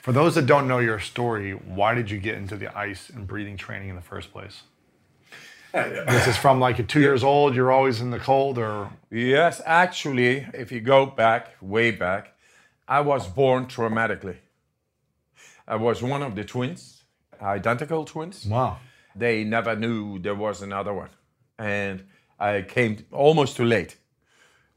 For 0.01 0.13
those 0.13 0.35
that 0.35 0.45
don't 0.45 0.67
know 0.67 0.79
your 0.79 0.99
story, 0.99 1.51
why 1.51 1.93
did 1.93 2.09
you 2.09 2.19
get 2.19 2.35
into 2.35 2.55
the 2.55 2.75
ice 2.77 3.09
and 3.09 3.27
breathing 3.27 3.57
training 3.57 3.89
in 3.89 3.95
the 3.95 4.01
first 4.01 4.31
place? 4.31 4.63
This 5.73 6.25
is 6.25 6.35
from 6.35 6.59
like 6.59 6.79
you're 6.79 6.87
two 6.87 6.99
years 6.99 7.23
old, 7.23 7.53
you're 7.55 7.71
always 7.71 8.01
in 8.01 8.09
the 8.09 8.17
cold, 8.17 8.57
or 8.57 8.89
Yes, 9.11 9.61
actually, 9.67 10.47
if 10.55 10.71
you 10.71 10.79
go 10.81 11.05
back, 11.05 11.55
way 11.61 11.91
back, 11.91 12.33
I 12.87 13.01
was 13.01 13.27
born 13.27 13.67
traumatically. 13.67 14.37
I 15.67 15.75
was 15.75 16.01
one 16.01 16.23
of 16.23 16.33
the 16.35 16.43
twins, 16.43 17.03
identical 17.39 18.03
twins. 18.03 18.47
Wow. 18.47 18.77
They 19.15 19.43
never 19.43 19.75
knew 19.75 20.17
there 20.17 20.33
was 20.33 20.63
another 20.63 20.91
one. 20.93 21.09
And 21.59 22.05
I 22.39 22.61
came 22.61 23.05
almost 23.11 23.57
too 23.57 23.65
late. 23.65 23.97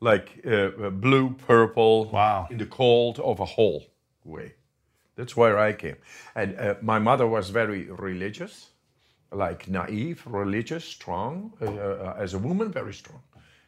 Like 0.01 0.43
uh, 0.45 0.51
uh, 0.51 0.91
blue, 0.91 1.31
purple, 1.47 2.11
Wow. 2.11 2.49
in 2.51 2.59
the 2.59 2.67
cold 2.67 3.21
of 3.21 3.41
a 3.41 3.45
whole 3.45 3.85
way. 4.25 4.55
That's 5.17 5.37
where 5.37 5.59
I 5.59 5.73
came. 5.75 5.97
And 6.35 6.59
uh, 6.59 6.75
my 6.83 6.99
mother 6.99 7.27
was 7.27 7.51
very 7.51 7.85
religious, 7.85 8.71
like 9.31 9.69
naive, 9.69 10.23
religious, 10.27 10.85
strong. 10.85 11.53
Uh, 11.61 11.67
uh, 11.67 12.17
as 12.19 12.35
a 12.35 12.39
woman, 12.39 12.73
very 12.73 12.95
strong. 12.95 13.23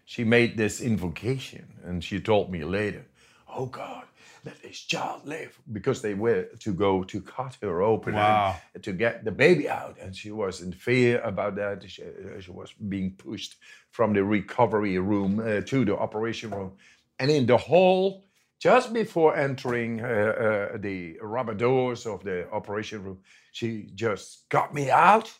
She 0.05 0.25
made 0.25 0.57
this 0.57 0.81
invocation 0.81 1.65
and 1.85 2.03
she 2.03 2.21
told 2.21 2.51
me 2.51 2.65
later, 2.65 3.05
Oh 3.49 3.67
God, 3.67 4.05
let 4.45 4.61
this 4.63 4.79
child 4.79 5.27
live. 5.27 5.59
Because 5.73 6.03
they 6.03 6.15
were 6.15 6.45
to 6.61 6.73
go 6.75 7.05
to 7.05 7.21
cut 7.21 7.57
her 7.63 7.83
open 7.83 8.15
Wow. 8.15 8.61
and 8.75 8.83
to 8.85 8.93
get 8.93 9.25
the 9.25 9.33
baby 9.33 9.69
out. 9.69 9.97
And 10.01 10.15
she 10.15 10.31
was 10.31 10.61
in 10.61 10.73
fear 10.73 11.21
about 11.23 11.57
that. 11.57 11.89
She, 11.91 12.03
uh, 12.03 12.41
she 12.41 12.51
was 12.51 12.73
being 12.73 13.13
pushed 13.13 13.57
from 13.91 14.13
the 14.13 14.25
recovery 14.25 14.99
room 14.99 15.41
uh, 15.41 15.61
to 15.63 15.85
the 15.85 15.97
operation 15.97 16.51
room. 16.51 16.73
And 17.19 17.31
in 17.31 17.47
the 17.47 17.57
hall, 17.57 18.25
just 18.61 18.93
before 18.93 19.37
entering 19.37 20.01
uh, 20.01 20.71
uh, 20.75 20.77
the 20.79 21.19
rubber 21.23 21.55
doors 21.55 22.07
of 22.07 22.23
the 22.25 22.51
operation 22.51 23.03
room, 23.05 23.19
she 23.53 23.89
just 23.95 24.49
got 24.49 24.75
me 24.75 24.91
out 24.91 25.33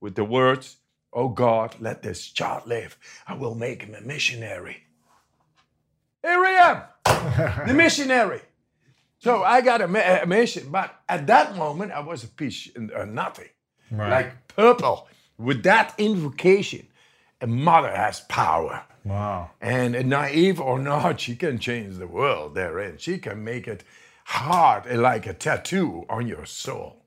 with 0.00 0.14
the 0.14 0.24
words, 0.24 0.76
Oh 1.12 1.28
God, 1.28 1.74
let 1.80 2.02
this 2.02 2.28
child 2.28 2.66
live. 2.66 2.96
I 3.26 3.34
will 3.34 3.54
make 3.54 3.82
him 3.82 3.94
a 3.94 4.00
missionary. 4.00 4.84
Here 6.22 6.44
I 6.44 6.84
am, 7.06 7.66
the 7.66 7.74
missionary. 7.74 8.42
So 9.20 9.42
I 9.44 9.60
got 9.60 9.80
a, 9.82 10.22
a 10.22 10.26
mission, 10.26 10.70
but 10.70 10.94
at 11.08 11.26
that 11.26 11.54
moment 11.56 11.92
I 11.92 12.00
was 12.00 12.24
a 12.24 12.28
piece 12.28 12.68
uh, 12.76 13.04
nothing, 13.04 13.50
like 13.92 14.48
purple. 14.48 15.08
With 15.38 15.62
that 15.62 15.94
invocation, 15.98 16.86
a 17.40 17.46
mother 17.46 17.94
has 17.94 18.20
power. 18.20 18.84
Wow. 19.04 19.50
And 19.60 19.92
naive 20.08 20.60
or 20.60 20.78
not, 20.78 21.20
she 21.20 21.36
can 21.36 21.58
change 21.58 21.96
the 21.96 22.06
world 22.06 22.54
therein. 22.54 22.98
She 22.98 23.18
can 23.18 23.42
make 23.44 23.66
it 23.66 23.84
hard, 24.24 24.86
uh, 24.90 25.00
like 25.00 25.26
a 25.26 25.34
tattoo 25.34 26.04
on 26.08 26.26
your 26.26 26.46
soul. 26.46 27.04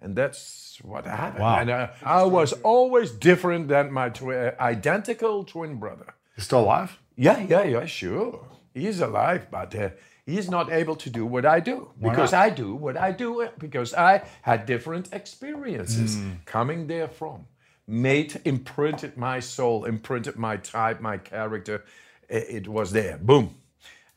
And 0.00 0.16
that's 0.16 0.78
what 0.82 1.04
happened. 1.06 1.42
Wow. 1.42 1.58
And 1.58 1.70
uh, 1.70 1.88
I 2.02 2.22
was 2.24 2.52
always 2.62 3.10
different 3.10 3.68
than 3.68 3.92
my 3.92 4.08
twi- 4.08 4.48
uh, 4.48 4.54
identical 4.60 5.44
twin 5.44 5.78
brother. 5.78 6.14
He's 6.36 6.44
still 6.44 6.60
alive? 6.60 6.98
Yeah, 7.16 7.40
yeah, 7.40 7.64
yeah, 7.64 7.86
sure. 7.86 8.46
He's 8.74 9.00
alive, 9.00 9.48
but 9.50 9.74
uh, 9.74 9.90
he's 10.26 10.48
not 10.50 10.70
able 10.70 10.96
to 10.96 11.10
do 11.10 11.26
what 11.26 11.44
I 11.44 11.60
do 11.60 11.90
because 12.00 12.32
I 12.32 12.50
do 12.50 12.74
what 12.74 12.96
I 12.96 13.12
do 13.12 13.48
because 13.58 13.94
I 13.94 14.22
had 14.42 14.66
different 14.66 15.12
experiences 15.12 16.16
coming 16.44 16.86
there 16.86 17.08
from. 17.08 17.46
Made, 17.88 18.40
imprinted 18.44 19.16
my 19.16 19.40
soul, 19.40 19.84
imprinted 19.84 20.36
my 20.36 20.56
type, 20.56 21.00
my 21.00 21.18
character. 21.18 21.84
It 22.28 22.68
was 22.68 22.92
there, 22.92 23.18
boom. 23.18 23.56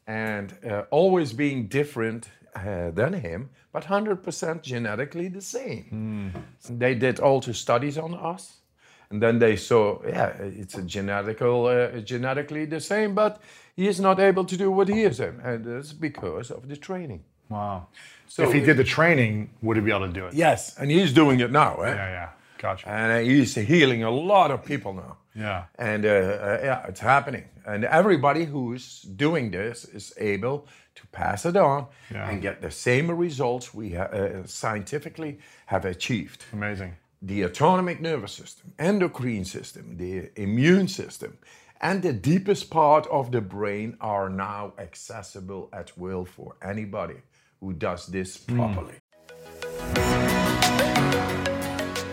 And 0.08 0.54
uh, 0.64 0.84
always 0.92 1.34
being 1.34 1.68
different 1.68 2.30
uh, 2.56 2.92
than 2.92 3.14
him, 3.14 3.50
but 3.74 3.86
100% 3.86 4.62
genetically 4.62 5.28
the 5.28 5.42
same. 5.42 6.32
They 6.70 6.96
did 6.96 7.20
all 7.20 7.34
also 7.36 7.52
studies 7.52 7.98
on 7.98 8.14
us. 8.14 8.62
And 9.10 9.22
then 9.22 9.40
they 9.40 9.56
saw, 9.56 10.02
yeah, 10.08 10.28
it's 10.62 10.76
a 10.76 10.82
genetical, 10.82 11.68
uh, 11.70 12.00
genetically 12.02 12.66
the 12.66 12.80
same, 12.80 13.14
but 13.14 13.42
he 13.76 13.88
is 13.88 14.00
not 14.00 14.20
able 14.20 14.46
to 14.46 14.58
do 14.58 14.72
what 14.72 14.88
he 14.88 15.04
is, 15.04 15.20
in, 15.20 15.40
and 15.44 15.66
it's 15.68 15.94
because 15.94 16.52
of 16.52 16.68
the 16.70 16.78
training. 16.78 17.24
Wow. 17.50 17.88
So 18.28 18.44
if 18.44 18.54
he 18.54 18.60
did 18.60 18.78
the 18.78 18.84
training, 18.84 19.50
would 19.62 19.78
he 19.78 19.84
be 19.84 19.92
able 19.92 20.08
to 20.08 20.14
do 20.14 20.26
it? 20.28 20.34
yes, 20.34 20.78
and 20.80 20.90
he's 20.92 21.14
doing 21.14 21.40
it 21.42 21.52
now, 21.52 21.82
eh? 21.82 21.94
Yeah, 21.96 22.10
yeah. 22.10 22.30
Gotcha. 22.58 22.88
and 22.90 23.12
uh, 23.12 23.20
he's 23.20 23.54
healing 23.56 24.04
a 24.04 24.10
lot 24.10 24.50
of 24.52 24.64
people 24.66 24.94
now. 24.94 25.18
Yeah. 25.36 25.66
and 25.78 26.06
uh, 26.06 26.10
uh, 26.10 26.60
yeah, 26.64 26.88
it's 26.88 27.02
happening, 27.02 27.44
and 27.66 27.84
everybody 27.86 28.46
who's 28.46 29.02
doing 29.02 29.52
this 29.52 29.86
is 29.86 30.14
able 30.18 30.68
to 30.96 31.06
pass 31.12 31.46
it 31.46 31.58
on 31.58 31.88
Yeah. 32.12 32.30
and 32.30 32.42
get 32.42 32.62
the 32.62 32.72
same 32.72 33.12
results 33.12 33.74
we 33.74 33.92
ha- 33.94 34.04
uh, 34.14 34.46
scientifically 34.46 35.38
have 35.66 35.86
achieved. 35.86 36.46
Amazing. 36.54 36.96
the 37.22 37.44
autonomic 37.46 38.00
nervous 38.02 38.32
system, 38.34 38.74
endocrine 38.80 39.46
system, 39.46 39.98
the 39.98 40.30
immune 40.36 40.88
system, 40.88 41.38
and 41.82 42.02
the 42.02 42.14
deepest 42.14 42.70
part 42.70 43.08
of 43.08 43.32
the 43.32 43.42
brain 43.42 43.98
are 44.02 44.30
now 44.30 44.74
accessible 44.78 45.70
at 45.74 45.98
will 45.98 46.26
for 46.26 46.56
anybody 46.62 47.18
who 47.60 47.74
does 47.74 48.08
this 48.08 48.44
hmm. 48.46 48.56
properly. 48.58 48.96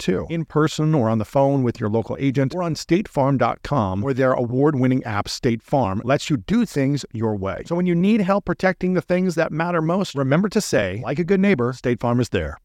too. 0.00 0.26
In 0.28 0.44
person 0.44 0.94
or 0.94 1.08
on 1.08 1.18
the 1.18 1.24
phone 1.24 1.62
with 1.62 1.78
your 1.78 1.88
local 1.88 2.16
agent 2.18 2.54
or 2.54 2.62
on 2.62 2.74
statefarm.com, 2.74 4.00
where 4.00 4.14
their 4.14 4.32
award 4.32 4.74
winning 4.74 5.04
app, 5.04 5.28
State 5.28 5.62
Farm, 5.62 6.02
lets 6.04 6.28
you 6.28 6.38
do 6.38 6.66
things 6.66 7.04
your 7.12 7.36
way. 7.36 7.62
So 7.66 7.76
when 7.76 7.86
you 7.86 7.94
need 7.94 8.22
help 8.22 8.44
protecting 8.46 8.94
the 8.94 9.02
things 9.02 9.36
that 9.36 9.52
matter 9.52 9.80
most, 9.80 10.14
remember 10.14 10.48
to 10.48 10.60
say, 10.60 11.02
like 11.04 11.18
a 11.18 11.24
good 11.24 11.40
neighbor, 11.40 11.72
State 11.72 12.00
Farm 12.00 12.18
is 12.18 12.30
there. 12.30 12.58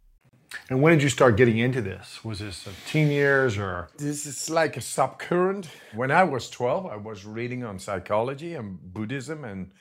And 0.70 0.82
when 0.82 0.94
did 0.94 1.04
you 1.04 1.10
start 1.10 1.38
getting 1.38 1.58
into 1.58 1.82
this? 1.82 2.24
Was 2.24 2.40
this 2.40 2.68
teen 2.88 3.10
years 3.10 3.58
or? 3.58 3.90
This 3.98 4.26
is 4.26 4.50
like 4.50 4.78
a 4.78 4.80
subcurrent. 4.80 5.68
When 5.94 6.12
I 6.12 6.24
was 6.24 6.50
12, 6.50 6.86
I 6.86 6.96
was 6.96 7.26
reading 7.26 7.64
on 7.64 7.78
psychology 7.80 8.56
and 8.56 8.80
Buddhism 8.94 9.44
and 9.44 9.72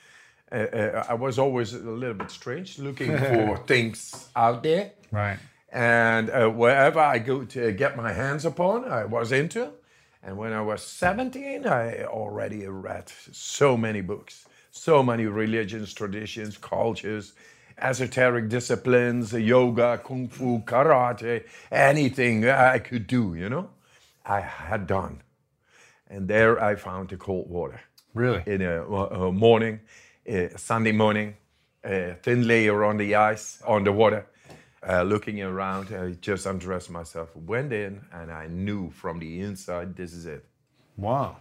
uh, 0.51 0.55
uh, 0.55 1.05
I 1.09 1.13
was 1.15 1.39
always 1.39 1.73
a 1.73 1.79
little 1.79 2.13
bit 2.13 2.29
strange, 2.29 2.77
looking 2.77 3.17
for 3.17 3.57
things 3.65 4.29
out 4.35 4.63
there. 4.63 4.91
Right. 5.11 5.37
And 5.75 6.29
uh, 6.29 6.47
wherever 6.49 6.99
I 7.01 7.19
go 7.19 7.43
to 7.43 7.73
get 7.73 7.97
my 7.97 8.13
hands 8.13 8.45
upon, 8.45 8.85
I 8.85 9.03
was 9.03 9.33
into. 9.33 9.73
And 10.23 10.37
when 10.37 10.53
I 10.53 10.61
was 10.61 10.81
17, 10.81 11.67
I 11.67 12.05
already 12.05 12.65
read 12.65 13.11
so 13.33 13.75
many 13.75 13.99
books, 13.99 14.45
so 14.71 15.03
many 15.03 15.25
religions, 15.25 15.93
traditions, 15.93 16.57
cultures, 16.57 17.33
esoteric 17.77 18.47
disciplines, 18.47 19.33
yoga, 19.33 19.99
kung 20.01 20.29
fu, 20.29 20.61
karate, 20.61 21.43
anything 21.69 22.47
I 22.49 22.79
could 22.79 23.05
do, 23.05 23.35
you 23.35 23.49
know, 23.49 23.69
I 24.25 24.39
had 24.39 24.87
done. 24.87 25.23
And 26.09 26.29
there 26.29 26.63
I 26.63 26.75
found 26.75 27.09
the 27.09 27.17
cold 27.17 27.49
water 27.49 27.81
Really? 28.13 28.43
in 28.45 28.61
a, 28.61 28.81
a 28.85 29.31
morning, 29.33 29.81
a 30.25 30.57
Sunday 30.57 30.93
morning, 30.93 31.35
a 31.83 32.15
thin 32.23 32.47
layer 32.47 32.85
on 32.85 32.95
the 32.95 33.15
ice, 33.15 33.61
on 33.67 33.83
the 33.83 33.91
water. 33.91 34.25
Uh, 34.87 35.01
looking 35.03 35.41
around, 35.41 35.87
I 35.93 36.11
just 36.21 36.45
undressed 36.45 36.91
myself, 36.91 37.35
went 37.35 37.73
in, 37.73 38.01
and 38.13 38.31
I 38.31 38.47
knew 38.47 38.91
from 38.91 39.19
the 39.19 39.41
inside, 39.41 39.95
this 39.95 40.13
is 40.13 40.25
it. 40.27 40.45
Wow. 40.95 41.37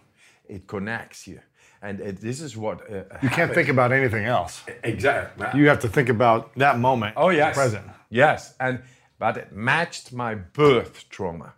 It 0.48 0.66
connects 0.66 1.26
you. 1.26 1.40
And 1.82 2.00
it, 2.00 2.20
this 2.20 2.40
is 2.40 2.56
what. 2.56 2.80
Uh, 2.90 3.04
You 3.22 3.28
can't 3.28 3.52
think 3.52 3.68
about 3.68 3.92
anything 3.92 4.24
else. 4.24 4.62
Exactly. 4.82 5.46
You 5.60 5.68
have 5.68 5.80
to 5.80 5.88
think 5.88 6.08
about 6.08 6.54
that 6.56 6.78
moment. 6.78 7.14
Oh 7.16 7.28
yes, 7.28 7.54
Present. 7.54 7.84
Yes, 8.08 8.54
and 8.58 8.82
but 9.18 9.36
it 9.36 9.52
matched 9.52 10.12
my 10.12 10.34
birth 10.34 11.04
trauma, 11.10 11.52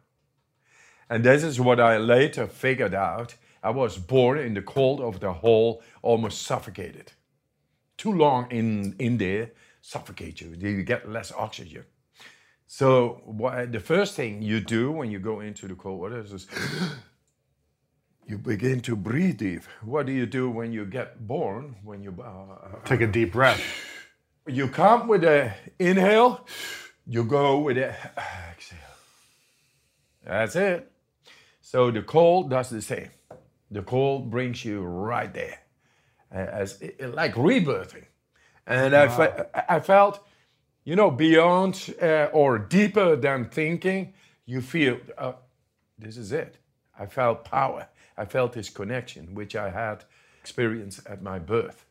and 1.09 1.23
this 1.25 1.45
is 1.45 1.61
what 1.61 1.79
I 1.79 1.99
later 1.99 2.47
figured 2.49 2.95
out. 2.95 3.37
I 3.63 3.71
was 3.71 3.99
born 3.99 4.39
in 4.39 4.55
the 4.55 4.63
cold 4.63 5.01
of 5.01 5.21
the 5.21 5.33
hole, 5.33 5.83
almost 6.03 6.43
suffocated. 6.43 7.13
Too 7.97 8.13
long 8.13 8.51
in 8.51 8.97
in 8.99 9.19
there, 9.19 9.51
suffocate 9.87 10.41
you. 10.41 10.55
You 10.59 10.83
get 10.83 11.09
less 11.09 11.31
oxygen. 11.31 11.85
So 12.67 13.21
what, 13.25 13.71
the 13.71 13.79
first 13.79 14.15
thing 14.15 14.43
you 14.43 14.59
do 14.61 14.91
when 14.91 15.13
you 15.13 15.21
go 15.21 15.39
into 15.41 15.69
the 15.69 15.77
cold 15.77 16.01
water 16.01 16.21
is 16.21 16.49
you 18.27 18.39
begin 18.39 18.81
to 18.81 18.97
breathe 18.97 19.39
deep. 19.39 19.63
What 19.83 20.07
do 20.07 20.13
you 20.13 20.27
do 20.27 20.51
when 20.51 20.73
you 20.73 20.85
get 20.87 21.25
born? 21.29 21.77
When 21.85 22.03
you 22.03 22.17
uh, 22.21 22.81
Take 22.85 23.03
a 23.03 23.07
deep 23.07 23.33
breath. 23.33 23.63
you 24.49 24.67
come 24.67 25.07
with 25.07 25.23
a 25.23 25.55
inhale, 25.79 26.45
you 27.07 27.23
go 27.23 27.61
with 27.61 27.79
an 27.79 27.95
exhale. 28.51 28.79
That's 30.25 30.57
it. 30.57 30.91
So 31.61 31.93
the 31.93 32.03
cold 32.03 32.51
does 32.51 32.71
the 32.71 32.83
same. 32.83 33.11
The 33.71 33.83
cold 33.83 34.31
brings 34.31 34.65
you 34.65 34.81
right 34.81 35.33
there, 35.33 35.59
uh, 36.35 36.39
as 36.39 36.83
like 37.01 37.35
rebirthing. 37.35 38.07
And 38.67 38.95
I, 38.97 39.09
fe- 39.09 39.45
I 39.69 39.81
felt, 39.81 40.27
you 40.85 40.97
know, 40.97 41.11
beyond 41.11 41.95
uh, 42.03 42.29
or 42.33 42.59
deeper 42.59 43.17
than 43.17 43.47
thinking, 43.49 44.15
you 44.45 44.61
feel, 44.61 44.99
uh, 45.17 45.33
this 45.99 46.17
is 46.17 46.33
it. 46.33 46.59
I 46.99 47.07
felt 47.07 47.45
power. 47.45 47.89
I 48.17 48.25
felt 48.25 48.53
this 48.55 48.69
connection, 48.71 49.35
which 49.35 49.55
I 49.55 49.71
had 49.71 50.05
experienced 50.41 51.07
at 51.07 51.23
my 51.23 51.39
birth. 51.39 51.85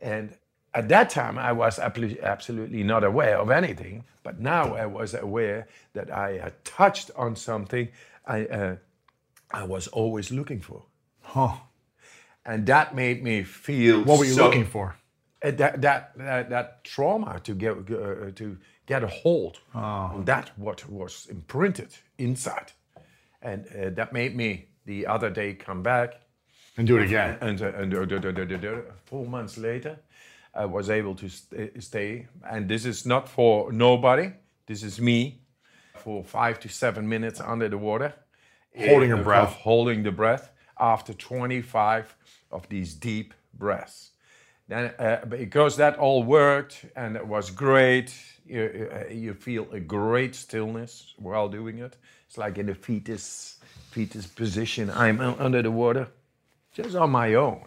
And 0.00 0.36
at 0.72 0.88
that 0.88 1.10
time, 1.10 1.38
I 1.38 1.52
was 1.52 1.78
absolutely 1.78 2.82
not 2.84 3.02
aware 3.02 3.38
of 3.38 3.50
anything. 3.50 4.04
But 4.22 4.38
now 4.38 4.74
I 4.74 4.86
was 4.86 5.14
aware 5.14 5.66
that 5.94 6.10
I 6.12 6.38
had 6.38 6.64
touched 6.64 7.10
on 7.16 7.36
something 7.36 7.88
I, 8.26 8.44
uh, 8.46 8.76
I 9.50 9.64
was 9.64 9.88
always 9.88 10.30
looking 10.30 10.60
for. 10.60 10.84
Huh. 11.22 11.54
And 12.44 12.66
that 12.66 12.94
made 12.94 13.22
me 13.22 13.42
feel. 13.42 14.04
What 14.04 14.18
were 14.18 14.24
you 14.24 14.34
so- 14.34 14.44
looking 14.44 14.66
for? 14.66 14.96
Uh, 15.42 15.50
that 15.52 15.80
that 15.82 16.12
that, 16.16 16.50
that 16.50 16.84
trauma 16.84 17.40
to 17.40 17.54
get 17.54 17.72
uh, 17.72 18.30
to 18.34 18.56
get 18.86 19.02
a 19.02 19.06
hold 19.06 19.60
Oh. 19.74 19.78
on 20.16 20.24
that 20.24 20.50
what 20.58 20.88
was 20.90 21.26
imprinted 21.30 21.88
inside, 22.18 22.72
and 23.42 23.66
uh, 23.66 23.90
that 23.94 24.12
made 24.12 24.34
me 24.36 24.66
the 24.86 25.06
other 25.06 25.30
day 25.30 25.54
come 25.54 25.82
back, 25.82 26.14
And 26.76 26.86
do 26.88 26.96
it 26.98 27.04
again. 27.04 27.38
and 27.40 27.60
uh, 27.62 27.72
and 27.82 27.94
uh, 27.94 28.04
duh, 28.06 28.56
duh, 28.56 28.80
four 29.04 29.26
months 29.26 29.56
later, 29.56 29.96
I 30.54 30.64
was 30.66 30.88
able 30.88 31.14
to 31.14 31.28
st- 31.28 31.82
stay. 31.82 32.26
And 32.42 32.68
this 32.68 32.84
is 32.84 33.04
not 33.06 33.28
for 33.28 33.72
nobody. 33.72 34.32
This 34.66 34.82
is 34.82 34.98
me, 35.00 35.40
for 35.96 36.24
five 36.24 36.58
to 36.60 36.68
seven 36.68 37.08
minutes 37.08 37.40
under 37.40 37.68
the 37.68 37.78
water, 37.78 38.12
Holding 38.76 39.08
your 39.10 39.20
Uh, 39.20 39.24
breath. 39.24 39.52
holding 39.64 40.02
the 40.04 40.12
breath 40.12 40.50
after 40.78 41.12
25 41.14 42.16
of 42.50 42.68
these 42.68 42.94
deep 42.94 43.34
breaths. 43.58 44.12
Then, 44.70 44.92
uh, 45.00 45.24
because 45.26 45.76
that 45.78 45.98
all 45.98 46.22
worked 46.22 46.84
and 46.94 47.16
it 47.16 47.26
was 47.26 47.50
great, 47.50 48.14
you, 48.46 48.88
uh, 48.92 49.12
you 49.12 49.34
feel 49.34 49.66
a 49.72 49.80
great 49.80 50.36
stillness 50.36 51.12
while 51.18 51.48
doing 51.48 51.78
it. 51.78 51.96
It's 52.28 52.38
like 52.38 52.56
in 52.56 52.68
a 52.68 52.74
fetus, 52.74 53.58
fetus 53.90 54.28
position. 54.28 54.88
I'm 54.90 55.20
under 55.20 55.60
the 55.60 55.72
water, 55.72 56.06
just 56.72 56.94
on 56.94 57.10
my 57.10 57.34
own, 57.34 57.64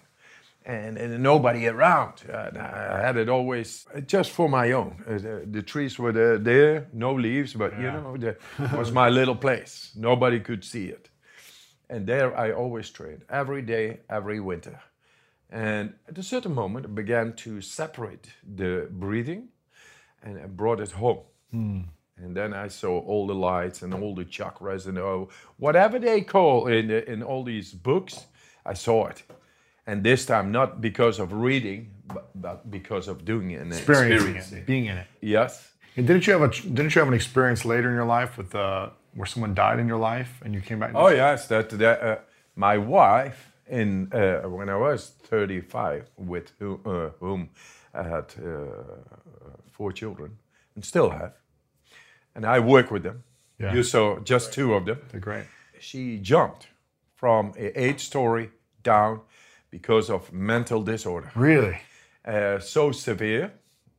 and, 0.65 0.97
and 0.97 1.21
nobody 1.21 1.67
around. 1.67 2.23
And 2.29 2.57
I 2.57 3.01
had 3.05 3.17
it 3.17 3.27
always 3.27 3.85
just 4.07 4.31
for 4.31 4.47
my 4.47 4.71
own. 4.71 5.03
Uh, 5.05 5.17
the, 5.17 5.45
the 5.51 5.61
trees 5.61 5.99
were 5.99 6.13
there, 6.13 6.37
there, 6.37 6.87
no 6.93 7.13
leaves, 7.13 7.53
but 7.53 7.77
you 7.77 7.91
know, 7.91 8.15
the, 8.15 8.37
was 8.77 8.93
my 8.93 9.09
little 9.09 9.35
place. 9.35 9.91
Nobody 9.93 10.39
could 10.39 10.63
see 10.63 10.85
it. 10.85 11.09
And 11.89 12.07
there 12.07 12.33
I 12.37 12.53
always 12.53 12.89
trained, 12.89 13.23
every 13.29 13.61
day, 13.61 13.99
every 14.09 14.39
winter. 14.39 14.79
And 15.53 15.93
at 16.09 16.17
a 16.17 16.23
certain 16.23 16.53
moment, 16.55 16.85
I 16.87 16.89
began 16.89 17.33
to 17.45 17.61
separate 17.61 18.27
the 18.55 18.87
breathing 18.89 19.49
and 20.23 20.39
I 20.39 20.47
brought 20.47 20.79
it 20.79 20.91
home. 20.91 21.19
And 22.17 22.35
then 22.35 22.53
I 22.53 22.69
saw 22.69 22.99
all 22.99 23.27
the 23.27 23.35
lights 23.35 23.83
and 23.83 23.93
all 23.93 24.15
the 24.15 24.25
chakras 24.25 24.87
and 24.87 24.97
oh, 24.97 25.29
whatever 25.57 25.99
they 25.99 26.21
call 26.21 26.67
in, 26.67 26.87
the, 26.87 27.07
in 27.11 27.21
all 27.21 27.43
these 27.43 27.71
books, 27.71 28.25
I 28.65 28.73
saw 28.73 29.07
it. 29.07 29.21
And 29.85 30.03
this 30.03 30.25
time, 30.25 30.51
not 30.51 30.81
because 30.81 31.19
of 31.19 31.33
reading, 31.33 31.91
but, 32.07 32.29
but 32.33 32.71
because 32.71 33.07
of 33.07 33.23
doing 33.23 33.51
it 33.51 33.61
and 33.61 33.71
Experiencing 33.71 34.15
experiencing. 34.37 34.57
it. 34.59 34.65
Being 34.65 34.85
in 34.85 34.97
it. 34.97 35.07
Yes. 35.21 35.71
And 35.95 36.07
didn't 36.07 36.25
you 36.25 36.33
have 36.33 36.41
a 36.41 36.47
didn't 36.49 36.95
you 36.95 36.99
have 36.99 37.07
an 37.07 37.13
experience 37.13 37.63
later 37.65 37.89
in 37.89 37.95
your 37.95 38.05
life 38.05 38.37
with 38.39 38.55
uh, 38.55 38.89
where 39.13 39.27
someone 39.27 39.53
died 39.53 39.79
in 39.79 39.87
your 39.87 39.99
life 39.99 40.41
and 40.43 40.53
you 40.55 40.61
came 40.61 40.79
back? 40.79 40.91
Oh 40.95 41.09
yes, 41.09 41.47
that 41.47 41.69
that 41.71 42.01
uh, 42.01 42.17
my 42.55 42.77
wife 42.79 43.52
in 43.69 44.11
uh, 44.13 44.41
when 44.49 44.69
I 44.69 44.75
was 44.75 45.11
35, 45.23 46.09
with 46.17 46.51
who, 46.59 46.79
uh, 46.85 47.09
whom 47.19 47.49
I 47.93 48.03
had 48.03 48.33
uh, 48.37 49.47
four 49.71 49.91
children 49.93 50.37
and 50.75 50.83
still 50.85 51.09
have, 51.09 51.33
and 52.35 52.45
I 52.45 52.59
work 52.59 52.91
with 52.91 53.03
them. 53.03 53.23
Yeah. 53.59 53.73
You 53.73 53.83
saw 53.83 54.19
just 54.19 54.53
two 54.53 54.73
of 54.73 54.85
them. 54.85 54.97
They're 55.11 55.19
great. 55.21 55.45
She 55.79 56.17
jumped 56.17 56.67
from 57.15 57.53
a 57.57 57.71
eight 57.81 57.99
story 58.01 58.49
down 58.83 59.21
because 59.69 60.09
of 60.09 60.31
mental 60.33 60.81
disorder 60.83 61.31
Really? 61.35 61.77
uh, 62.25 62.59
so 62.59 62.91
severe. 62.91 63.51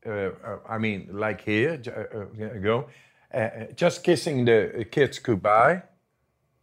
Uh, 0.07 0.11
uh, 0.11 0.59
I 0.68 0.79
mean, 0.79 1.09
like 1.12 1.40
here, 1.40 1.81
uh, 1.87 2.44
uh, 2.44 2.59
go, 2.61 2.88
uh, 3.33 3.48
just 3.74 4.03
kissing 4.05 4.44
the 4.44 4.87
kids 4.90 5.18
goodbye 5.18 5.83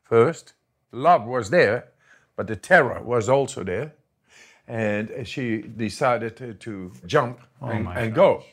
first. 0.03 0.53
Love 0.91 1.25
was 1.25 1.49
there, 1.49 1.90
but 2.41 2.47
the 2.47 2.55
terror 2.55 2.99
was 3.03 3.29
also 3.29 3.63
there. 3.63 3.93
And 4.67 5.27
she 5.27 5.61
decided 5.61 6.35
to, 6.37 6.55
to 6.55 6.91
jump 7.05 7.39
and, 7.61 7.83
my 7.83 7.99
and 7.99 8.15
go. 8.15 8.43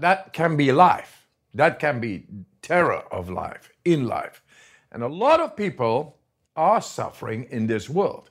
That 0.00 0.32
can 0.32 0.56
be 0.56 0.72
life. 0.72 1.24
That 1.54 1.78
can 1.78 2.00
be 2.00 2.24
terror 2.62 3.04
of 3.12 3.30
life, 3.30 3.70
in 3.84 4.08
life. 4.08 4.42
And 4.90 5.04
a 5.04 5.06
lot 5.06 5.38
of 5.38 5.54
people 5.54 6.16
are 6.56 6.82
suffering 6.82 7.46
in 7.48 7.68
this 7.68 7.88
world. 7.88 8.30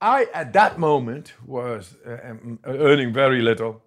I, 0.00 0.28
at 0.32 0.52
that 0.52 0.78
moment, 0.78 1.32
was 1.44 1.96
uh, 2.06 2.18
um, 2.22 2.60
earning 2.64 3.12
very 3.12 3.42
little, 3.42 3.82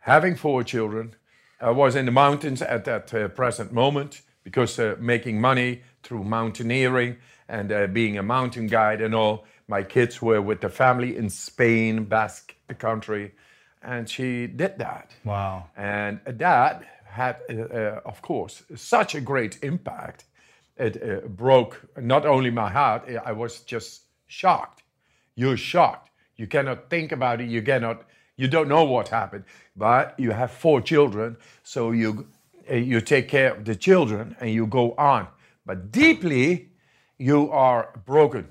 having 0.00 0.36
four 0.36 0.62
children. 0.62 1.14
I 1.58 1.70
was 1.70 1.96
in 1.96 2.04
the 2.04 2.12
mountains 2.12 2.60
at 2.60 2.84
that 2.84 3.14
uh, 3.14 3.28
present 3.28 3.72
moment 3.72 4.20
because 4.44 4.78
uh, 4.78 4.96
making 5.00 5.40
money 5.40 5.80
through 6.02 6.24
mountaineering 6.24 7.16
and 7.50 7.72
uh, 7.72 7.86
being 7.88 8.16
a 8.16 8.22
mountain 8.22 8.66
guide 8.66 9.00
and 9.00 9.14
all. 9.14 9.44
My 9.70 9.84
kids 9.84 10.20
were 10.20 10.42
with 10.42 10.60
the 10.60 10.68
family 10.68 11.16
in 11.16 11.30
Spain, 11.30 12.04
Basque 12.04 12.56
country, 12.78 13.30
and 13.82 14.08
she 14.08 14.48
did 14.48 14.78
that. 14.78 15.12
Wow. 15.24 15.66
And 15.76 16.18
that 16.26 16.82
had, 17.04 17.36
uh, 17.48 17.54
uh, 17.54 18.00
of 18.04 18.20
course, 18.20 18.64
such 18.74 19.14
a 19.14 19.20
great 19.20 19.62
impact. 19.62 20.24
It 20.76 21.00
uh, 21.00 21.28
broke 21.28 21.80
not 21.96 22.26
only 22.26 22.50
my 22.50 22.68
heart, 22.68 23.08
I 23.24 23.30
was 23.30 23.60
just 23.60 24.06
shocked. 24.26 24.82
You're 25.36 25.56
shocked. 25.56 26.10
You 26.34 26.48
cannot 26.48 26.90
think 26.90 27.12
about 27.12 27.40
it. 27.40 27.48
You 27.48 27.62
cannot, 27.62 28.02
you 28.36 28.48
don't 28.48 28.68
know 28.68 28.82
what 28.82 29.08
happened. 29.08 29.44
But 29.76 30.18
you 30.18 30.32
have 30.32 30.50
four 30.50 30.80
children, 30.80 31.36
so 31.62 31.92
you, 31.92 32.26
uh, 32.68 32.74
you 32.74 33.00
take 33.00 33.28
care 33.28 33.54
of 33.54 33.64
the 33.64 33.76
children 33.76 34.34
and 34.40 34.50
you 34.50 34.66
go 34.66 34.94
on. 34.98 35.28
But 35.64 35.92
deeply, 35.92 36.70
you 37.18 37.52
are 37.52 38.02
broken. 38.04 38.48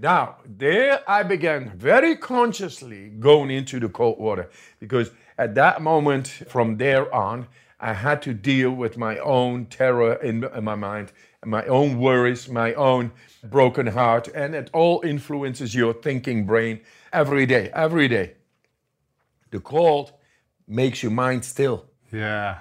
Now, 0.00 0.36
there 0.46 1.00
I 1.08 1.24
began 1.24 1.76
very 1.76 2.16
consciously 2.16 3.08
going 3.08 3.50
into 3.50 3.80
the 3.80 3.88
cold 3.88 4.18
water 4.20 4.48
because 4.78 5.10
at 5.36 5.56
that 5.56 5.82
moment, 5.82 6.28
from 6.48 6.76
there 6.76 7.12
on, 7.12 7.48
I 7.80 7.94
had 7.94 8.22
to 8.22 8.32
deal 8.34 8.70
with 8.70 8.96
my 8.96 9.18
own 9.18 9.66
terror 9.66 10.14
in, 10.14 10.44
in 10.44 10.64
my 10.64 10.76
mind, 10.76 11.12
my 11.44 11.64
own 11.66 11.98
worries, 11.98 12.48
my 12.48 12.74
own 12.74 13.10
broken 13.44 13.88
heart, 13.88 14.28
and 14.34 14.54
it 14.54 14.70
all 14.72 15.00
influences 15.04 15.74
your 15.74 15.92
thinking 15.92 16.46
brain 16.46 16.80
every 17.12 17.46
day, 17.46 17.70
every 17.72 18.06
day. 18.08 18.34
The 19.50 19.60
cold 19.60 20.12
makes 20.66 21.02
your 21.02 21.12
mind 21.12 21.44
still. 21.44 21.86
Yeah. 22.12 22.58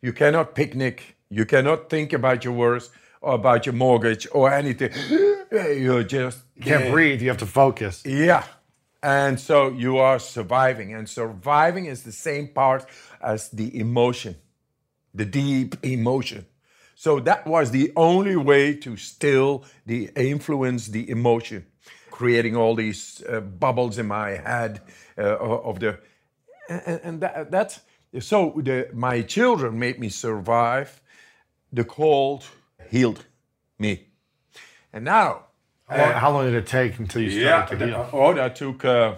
You 0.00 0.12
cannot 0.12 0.54
picnic. 0.54 1.16
You 1.28 1.44
cannot 1.44 1.90
think 1.90 2.12
about 2.12 2.44
your 2.44 2.54
worries 2.54 2.90
or 3.20 3.34
about 3.34 3.66
your 3.66 3.74
mortgage 3.74 4.26
or 4.32 4.52
anything. 4.52 4.92
You're 5.50 6.04
just 6.04 6.40
You 6.56 6.62
can't 6.62 6.90
breathe. 6.90 7.22
You 7.22 7.28
have 7.28 7.38
to 7.38 7.46
focus. 7.46 8.02
yeah. 8.04 8.44
And 9.00 9.38
so 9.38 9.70
you 9.70 9.98
are 9.98 10.18
surviving. 10.18 10.92
And 10.92 11.08
surviving 11.08 11.86
is 11.86 12.02
the 12.02 12.12
same 12.12 12.48
part 12.48 12.84
as 13.20 13.48
the 13.50 13.78
emotion, 13.78 14.34
the 15.14 15.24
deep 15.24 15.76
emotion. 15.84 16.46
So 16.96 17.20
that 17.20 17.46
was 17.46 17.70
the 17.70 17.92
only 17.94 18.34
way 18.34 18.74
to 18.74 18.96
still 18.96 19.62
the 19.86 20.10
influence 20.16 20.88
the 20.88 21.08
emotion, 21.08 21.64
creating 22.10 22.56
all 22.56 22.74
these 22.74 23.22
uh, 23.28 23.38
bubbles 23.38 23.98
in 23.98 24.06
my 24.06 24.30
head 24.30 24.80
uh, 25.16 25.36
of 25.38 25.78
the, 25.78 26.00
and, 26.68 27.00
and 27.04 27.20
that, 27.20 27.52
that's 27.52 27.80
so. 28.18 28.52
The, 28.56 28.88
my 28.92 29.22
children 29.22 29.78
made 29.78 30.00
me 30.00 30.08
survive. 30.08 31.00
The 31.72 31.84
cold 31.84 32.44
healed 32.90 33.24
me, 33.78 34.07
and 34.92 35.04
now 35.04 35.44
How 35.88 35.96
long, 35.98 36.12
how 36.12 36.30
long 36.32 36.44
did 36.46 36.54
it 36.54 36.66
take 36.66 36.98
until 36.98 37.22
you 37.22 37.30
started 37.40 37.78
to 37.78 37.86
that- 37.86 37.88
heal? 37.88 38.10
oh, 38.12 38.34
that 38.34 38.56
took, 38.56 38.84
uh, 38.84 39.14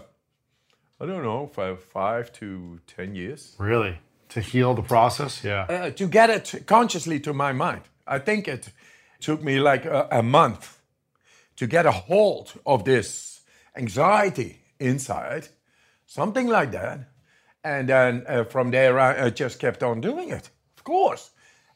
I 1.01 1.07
don't 1.07 1.23
know, 1.25 1.47
five, 1.47 1.83
five 1.83 2.33
to 2.35 2.81
10 2.87 3.15
years 3.15 3.55
Really? 3.59 3.99
To 4.31 4.41
heal 4.41 4.75
the 4.75 4.83
process? 4.83 5.43
Yeah. 5.45 5.67
uh, 5.69 5.91
to 5.91 6.07
get 6.07 6.31
it 6.31 6.65
consciously 6.67 7.19
to 7.21 7.33
my 7.33 7.53
mind. 7.53 7.83
I 8.07 8.19
think 8.19 8.47
it 8.49 8.73
took 9.21 9.43
me 9.43 9.59
like 9.59 9.85
a, 9.85 10.07
a 10.11 10.23
month 10.23 10.79
to 11.57 11.67
get 11.67 11.87
a 11.87 11.91
hold 11.91 12.53
of 12.65 12.85
this 12.85 13.43
anxiety 13.77 14.61
inside, 14.79 15.49
something 16.07 16.47
like 16.49 16.71
that. 16.73 17.01
And 17.65 17.89
then 17.89 18.25
uh, 18.29 18.45
from 18.45 18.71
there, 18.71 18.99
I, 18.99 19.27
I 19.27 19.31
just 19.31 19.59
kept 19.59 19.83
on 19.83 20.01
doing 20.01 20.31
it, 20.31 20.51
of 20.77 20.85
course. 20.85 21.31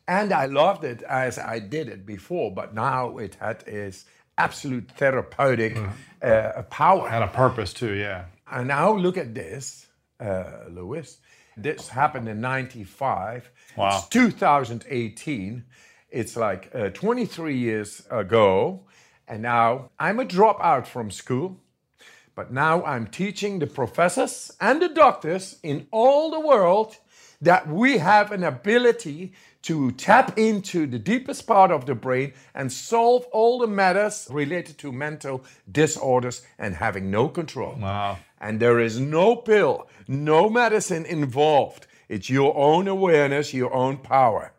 And 0.06 0.32
I 0.32 0.46
loved 0.46 0.84
it 0.84 1.02
as 1.02 1.38
I 1.38 1.58
did 1.58 1.88
it 1.88 2.04
before, 2.04 2.52
but 2.54 2.74
now 2.74 3.16
it 3.18 3.36
had 3.36 3.62
its 3.66 4.04
absolute 4.36 4.90
therapeutic 4.92 5.78
uh, 6.22 6.62
power. 6.70 7.08
Had 7.08 7.22
a 7.22 7.28
purpose 7.28 7.72
too, 7.72 7.94
yeah. 7.94 8.26
And 8.50 8.68
now 8.68 8.92
look 8.94 9.16
at 9.16 9.34
this, 9.34 9.86
uh, 10.20 10.64
Lewis. 10.68 11.18
This 11.56 11.88
happened 11.88 12.28
in 12.28 12.40
95. 12.40 13.50
Wow. 13.76 13.98
It's 13.98 14.08
2018. 14.08 15.64
It's 16.10 16.36
like 16.36 16.70
uh, 16.74 16.90
23 16.90 17.56
years 17.56 18.02
ago. 18.10 18.82
And 19.26 19.42
now 19.42 19.90
I'm 19.98 20.20
a 20.20 20.24
dropout 20.24 20.86
from 20.86 21.10
school. 21.10 21.60
But 22.34 22.52
now 22.52 22.84
I'm 22.84 23.06
teaching 23.06 23.60
the 23.60 23.66
professors 23.66 24.50
and 24.60 24.82
the 24.82 24.88
doctors 24.88 25.58
in 25.62 25.86
all 25.92 26.30
the 26.30 26.40
world 26.40 26.96
that 27.40 27.68
we 27.68 27.98
have 27.98 28.32
an 28.32 28.42
ability 28.42 29.34
to 29.64 29.90
tap 29.92 30.38
into 30.38 30.86
the 30.86 30.98
deepest 30.98 31.46
part 31.46 31.70
of 31.70 31.86
the 31.86 31.94
brain 31.94 32.34
and 32.54 32.70
solve 32.70 33.24
all 33.32 33.58
the 33.58 33.66
matters 33.66 34.28
related 34.30 34.76
to 34.76 34.92
mental 34.92 35.42
disorders 35.72 36.42
and 36.58 36.74
having 36.74 37.10
no 37.10 37.28
control. 37.28 37.74
Wow. 37.80 38.18
And 38.38 38.60
there 38.60 38.78
is 38.78 39.00
no 39.00 39.36
pill, 39.36 39.88
no 40.06 40.50
medicine 40.50 41.06
involved. 41.06 41.86
It's 42.10 42.28
your 42.28 42.54
own 42.54 42.88
awareness, 42.88 43.54
your 43.54 43.72
own 43.72 43.96
power. 43.96 44.52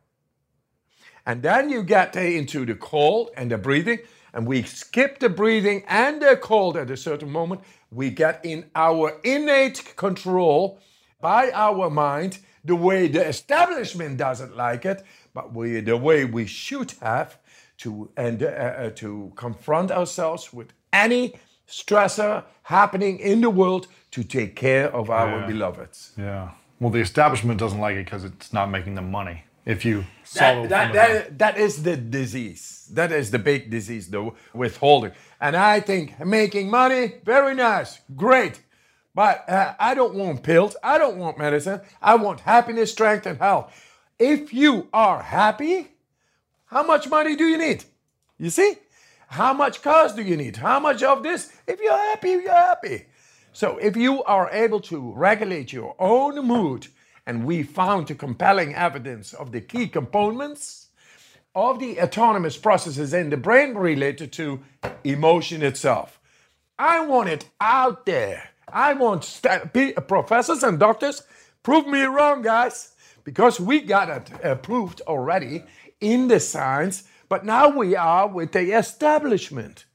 And 1.23 1.43
then 1.43 1.69
you 1.69 1.83
get 1.83 2.15
into 2.15 2.65
the 2.65 2.75
cold 2.75 3.29
and 3.37 3.51
the 3.51 3.59
breathing, 3.59 3.99
and 4.33 4.47
we 4.47 4.63
skip 4.63 5.19
the 5.19 5.29
breathing 5.29 5.83
and 5.87 6.19
the 6.19 6.35
cold 6.35 6.77
at 6.77 6.89
a 6.89 6.97
certain 6.97 7.29
moment. 7.29 7.61
We 7.91 8.09
get 8.09 8.43
in 8.43 8.65
our 8.75 9.19
innate 9.23 9.95
control 9.95 10.79
by 11.21 11.51
our 11.51 11.91
mind, 11.91 12.39
the 12.65 12.75
way 12.75 13.07
the 13.07 13.25
establishment 13.27 14.17
doesn't 14.17 14.55
like 14.57 14.85
it, 14.85 15.03
but 15.33 15.53
we, 15.53 15.79
the 15.81 15.97
way 15.97 16.25
we 16.25 16.45
should 16.45 16.93
have 17.01 17.37
to 17.77 18.09
and 18.17 18.41
uh, 18.43 18.47
uh, 18.47 18.89
to 18.91 19.31
confront 19.35 19.91
ourselves 19.91 20.53
with 20.53 20.67
any 20.91 21.33
stressor 21.67 22.43
happening 22.63 23.19
in 23.19 23.41
the 23.41 23.49
world 23.49 23.87
to 24.11 24.23
take 24.23 24.55
care 24.55 24.87
of 24.95 25.09
our 25.09 25.39
Yeah. 25.41 25.47
beloveds. 25.47 26.11
Yeah. 26.17 26.49
Well, 26.79 26.91
the 26.91 26.99
establishment 26.99 27.59
doesn't 27.59 27.79
like 27.79 27.95
it 27.97 28.05
because 28.05 28.23
it's 28.23 28.51
not 28.53 28.69
making 28.69 28.95
them 28.95 29.11
money. 29.11 29.43
If 29.65 29.83
you 29.83 30.05
solve 30.23 30.69
that, 30.69 30.93
that, 30.93 30.93
that, 30.93 31.39
that 31.39 31.57
is 31.57 31.83
the 31.83 31.97
disease. 31.97 32.87
That 32.93 33.11
is 33.11 33.31
the 33.31 33.39
big 33.39 33.71
disease, 33.71 34.09
the 34.09 34.31
withholding. 34.53 35.11
And 35.41 35.55
I 35.55 35.79
think 35.79 36.23
making 36.23 36.69
money, 36.69 37.15
very 37.25 37.55
nice, 37.55 37.99
great. 38.15 38.61
But 39.15 39.49
uh, 39.49 39.73
I 39.79 39.95
don't 39.95 40.13
want 40.13 40.43
pills. 40.43 40.75
I 40.83 40.97
don't 40.97 41.17
want 41.17 41.39
medicine. 41.39 41.81
I 42.01 42.15
want 42.15 42.41
happiness, 42.41 42.91
strength, 42.91 43.25
and 43.25 43.39
health. 43.39 43.73
If 44.19 44.53
you 44.53 44.89
are 44.93 45.23
happy, 45.23 45.87
how 46.65 46.83
much 46.83 47.09
money 47.09 47.35
do 47.35 47.45
you 47.45 47.57
need? 47.57 47.85
You 48.37 48.49
see? 48.49 48.75
How 49.27 49.53
much 49.53 49.81
cars 49.81 50.13
do 50.13 50.21
you 50.21 50.37
need? 50.37 50.57
How 50.57 50.79
much 50.79 51.01
of 51.01 51.23
this? 51.23 51.51
If 51.65 51.79
you're 51.79 51.97
happy, 51.97 52.29
you're 52.31 52.51
happy. 52.51 53.05
So 53.53 53.77
if 53.77 53.95
you 53.95 54.21
are 54.23 54.49
able 54.51 54.81
to 54.81 55.13
regulate 55.13 55.71
your 55.71 55.95
own 55.97 56.45
mood, 56.45 56.87
and 57.25 57.45
we 57.45 57.63
found 57.63 58.07
the 58.07 58.15
compelling 58.15 58.75
evidence 58.75 59.33
of 59.33 59.51
the 59.51 59.61
key 59.61 59.87
components 59.87 60.89
of 61.55 61.79
the 61.79 61.99
autonomous 61.99 62.57
processes 62.57 63.13
in 63.13 63.29
the 63.29 63.37
brain 63.37 63.73
related 63.73 64.31
to 64.33 64.59
emotion 65.03 65.63
itself. 65.63 66.19
I 66.77 67.05
want 67.05 67.29
it 67.29 67.49
out 67.61 68.05
there. 68.05 68.49
I 68.71 68.93
want 68.93 69.41
be- 69.73 69.93
professors 69.93 70.63
and 70.63 70.79
doctors 70.79 71.23
prove 71.63 71.87
me 71.87 72.03
wrong, 72.03 72.41
guys, 72.41 72.91
because 73.23 73.59
we 73.59 73.81
got 73.81 74.09
it 74.09 74.45
uh, 74.45 74.55
proved 74.55 75.01
already 75.01 75.63
in 76.01 76.27
the 76.27 76.39
science. 76.39 77.03
But 77.29 77.45
now 77.45 77.69
we 77.69 77.95
are 77.95 78.27
with 78.27 78.51
the 78.51 78.77
establishment. 78.77 79.85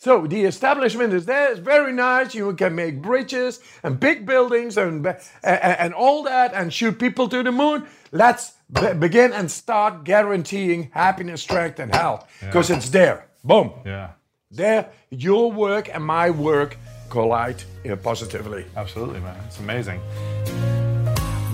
So 0.00 0.28
the 0.28 0.44
establishment 0.44 1.12
is 1.12 1.26
there. 1.26 1.50
It's 1.50 1.58
very 1.58 1.92
nice. 1.92 2.32
You 2.32 2.54
can 2.54 2.76
make 2.76 3.02
bridges 3.02 3.58
and 3.82 3.98
big 3.98 4.26
buildings 4.26 4.76
and 4.76 5.04
and, 5.04 5.16
and 5.42 5.94
all 5.94 6.22
that 6.22 6.54
and 6.54 6.72
shoot 6.72 7.00
people 7.00 7.28
to 7.28 7.42
the 7.42 7.50
moon. 7.50 7.84
Let's 8.12 8.52
be- 8.72 8.94
begin 8.94 9.32
and 9.32 9.50
start 9.50 10.04
guaranteeing 10.04 10.90
happiness, 10.92 11.42
strength, 11.42 11.80
and 11.80 11.92
health 11.92 12.30
because 12.40 12.70
it's 12.70 12.90
there. 12.90 13.26
Boom. 13.42 13.72
Yeah. 13.84 14.10
There, 14.52 14.88
your 15.10 15.50
work 15.52 15.92
and 15.92 16.04
my 16.04 16.30
work 16.30 16.76
collide 17.08 17.62
uh, 17.90 17.96
positively. 17.96 18.64
Absolutely, 18.76 19.20
man. 19.20 19.36
It's 19.46 19.58
amazing. 19.60 20.00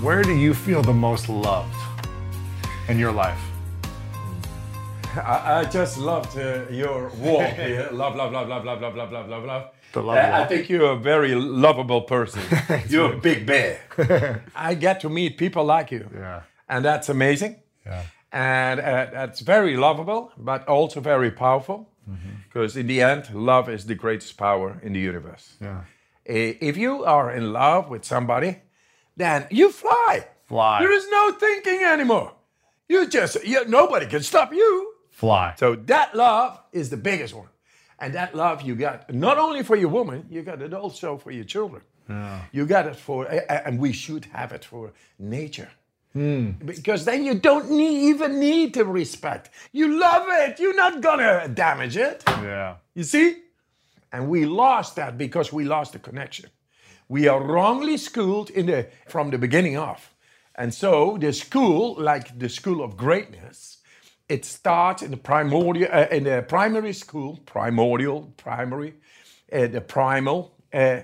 Where 0.01 0.21
do 0.23 0.35
you 0.35 0.53
feel 0.53 0.81
the 0.81 0.93
most 0.93 1.29
loved 1.29 1.75
in 2.89 2.99
your 2.99 3.11
life? 3.11 3.39
I, 5.17 5.59
I 5.59 5.63
just 5.65 5.97
loved 5.97 6.37
uh, 6.37 6.65
your 6.69 7.09
walk 7.19 7.53
here. 7.55 7.89
Love, 7.91 8.15
love, 8.15 8.31
love, 8.31 8.47
love, 8.47 8.65
love, 8.65 8.81
love, 8.81 8.95
love, 8.95 9.11
love, 9.11 9.29
love, 9.29 9.43
love. 9.45 9.63
The 9.93 10.01
love 10.03 10.17
Uh, 10.17 10.43
I 10.43 10.45
think 10.45 10.69
you're 10.69 10.91
a 10.91 10.97
very 10.97 11.33
lovable 11.35 12.01
person. 12.01 12.41
you're 12.89 13.13
a 13.13 13.17
big 13.17 13.45
bear. 13.45 13.79
I 14.55 14.73
get 14.75 14.99
to 15.01 15.09
meet 15.09 15.37
people 15.37 15.63
like 15.63 15.91
you. 15.91 16.09
Yeah. 16.13 16.41
And 16.67 16.83
that's 16.83 17.09
amazing. 17.09 17.55
Yeah. 17.85 18.01
And 18.31 18.79
uh, 18.81 19.05
that's 19.13 19.39
very 19.39 19.77
lovable, 19.77 20.31
but 20.37 20.67
also 20.67 20.99
very 20.99 21.31
powerful. 21.31 21.89
Mm-hmm. 22.09 22.29
Because 22.47 22.77
in 22.77 22.87
the 22.87 23.01
end, 23.01 23.33
love 23.33 23.69
is 23.69 23.85
the 23.85 23.95
greatest 23.95 24.37
power 24.37 24.79
in 24.83 24.93
the 24.93 24.99
universe. 24.99 25.55
Yeah. 25.61 25.81
Eh, 26.25 26.53
if 26.61 26.77
you 26.77 27.03
are 27.05 27.31
in 27.31 27.51
love 27.53 27.89
with 27.89 28.03
somebody, 28.05 28.57
then 29.17 29.47
you 29.51 29.71
fly. 29.71 30.27
Fly. 30.47 30.79
There 30.81 30.91
is 30.91 31.07
no 31.09 31.31
thinking 31.31 31.81
anymore. 31.83 32.33
You 32.87 33.07
just, 33.07 33.43
you, 33.43 33.65
nobody 33.67 34.05
can 34.05 34.21
stop 34.21 34.53
you. 34.53 34.93
Fly. 35.11 35.53
So 35.57 35.75
that 35.75 36.13
love 36.15 36.59
is 36.71 36.89
the 36.89 36.97
biggest 36.97 37.33
one. 37.33 37.49
And 37.99 38.13
that 38.13 38.35
love 38.35 38.61
you 38.61 38.75
got 38.75 39.11
not 39.13 39.37
only 39.37 39.63
for 39.63 39.75
your 39.75 39.89
woman, 39.89 40.25
you 40.29 40.41
got 40.43 40.61
it 40.61 40.73
also 40.73 41.17
for 41.17 41.31
your 41.31 41.45
children. 41.45 41.81
Yeah. 42.09 42.41
You 42.51 42.65
got 42.67 42.85
it 42.85 42.95
for, 42.95 43.25
a- 43.25 43.45
a- 43.49 43.67
and 43.67 43.79
we 43.79 43.91
should 43.93 44.25
have 44.25 44.51
it 44.51 44.65
for 44.65 44.91
nature. 45.17 45.69
Because 46.65 47.05
then 47.05 47.25
you 47.25 47.35
don't 47.35 47.69
need, 47.71 48.09
even 48.09 48.39
need 48.39 48.73
to 48.75 48.85
respect. 48.85 49.49
You 49.73 49.99
love 49.99 50.27
it. 50.29 50.59
You're 50.59 50.75
not 50.75 51.01
gonna 51.01 51.47
damage 51.49 51.97
it. 51.97 52.23
Yeah. 52.27 52.77
You 52.95 53.03
see? 53.03 53.37
And 54.11 54.29
we 54.29 54.45
lost 54.45 54.95
that 54.95 55.17
because 55.17 55.53
we 55.53 55.65
lost 55.65 55.93
the 55.93 55.99
connection. 55.99 56.49
We 57.09 57.27
are 57.27 57.41
wrongly 57.43 57.97
schooled 57.97 58.49
in 58.51 58.67
the 58.67 58.87
from 59.07 59.31
the 59.31 59.37
beginning 59.37 59.77
of. 59.77 60.11
And 60.55 60.73
so 60.73 61.17
the 61.19 61.33
school, 61.33 61.95
like 61.99 62.39
the 62.39 62.49
school 62.49 62.83
of 62.83 62.95
greatness, 62.97 63.79
It 64.27 64.45
starts 64.45 65.03
in 65.03 65.11
the 65.11 65.17
primordial, 65.17 65.89
uh, 65.91 66.07
in 66.11 66.23
the 66.23 66.43
primary 66.47 66.93
school, 66.93 67.39
primordial, 67.45 68.33
primary, 68.37 68.95
uh, 69.53 69.67
the 69.67 69.81
primal. 69.81 70.55
Uh, 70.73 71.01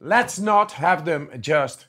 let's 0.00 0.38
not 0.38 0.72
have 0.72 1.04
them 1.04 1.30
just 1.40 1.86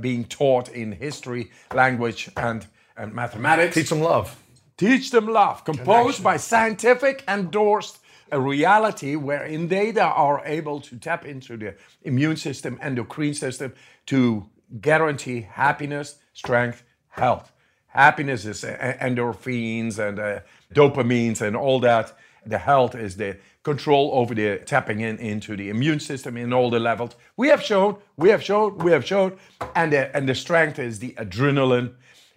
being 0.00 0.24
taught 0.24 0.68
in 0.68 0.92
history, 0.92 1.50
language, 1.72 2.30
and, 2.36 2.66
and 2.96 3.14
mathematics. 3.14 3.74
Teach 3.74 3.90
them 3.90 4.00
love. 4.00 4.40
Teach 4.76 5.10
them 5.10 5.28
love, 5.28 5.64
composed 5.64 6.22
by 6.22 6.36
scientific 6.36 7.22
endorsed 7.28 7.98
a 8.32 8.40
reality 8.40 9.14
wherein 9.14 9.68
they 9.68 9.92
are 9.96 10.42
able 10.44 10.80
to 10.80 10.96
tap 10.98 11.24
into 11.24 11.56
the 11.56 11.74
immune 12.02 12.36
system, 12.36 12.78
endocrine 12.82 13.34
system 13.34 13.72
to 14.06 14.48
guarantee 14.80 15.42
happiness, 15.42 16.18
strength, 16.32 16.82
health. 17.10 17.52
Happiness 17.86 18.44
is 18.44 18.64
uh, 18.64 18.96
endorphins 19.00 19.98
and 20.00 20.18
uh, 20.18 20.40
dopamines 20.74 21.40
and 21.40 21.54
all 21.56 21.78
that. 21.80 22.16
The 22.44 22.58
health 22.58 22.96
is 22.96 23.16
the 23.16 23.38
control 23.64 24.10
over 24.12 24.34
the 24.34 24.58
tapping 24.58 25.00
in 25.00 25.18
into 25.18 25.56
the 25.56 25.70
immune 25.70 25.98
system 25.98 26.36
in 26.36 26.52
all 26.52 26.70
the 26.70 26.78
levels. 26.78 27.16
We 27.36 27.48
have 27.48 27.62
shown, 27.62 27.96
we 28.16 28.28
have 28.28 28.42
shown, 28.42 28.78
we 28.78 28.92
have 28.92 29.04
shown, 29.04 29.38
and 29.74 29.92
the, 29.92 30.14
and 30.16 30.28
the 30.28 30.34
strength 30.34 30.78
is 30.78 30.98
the 30.98 31.12
adrenaline 31.12 31.94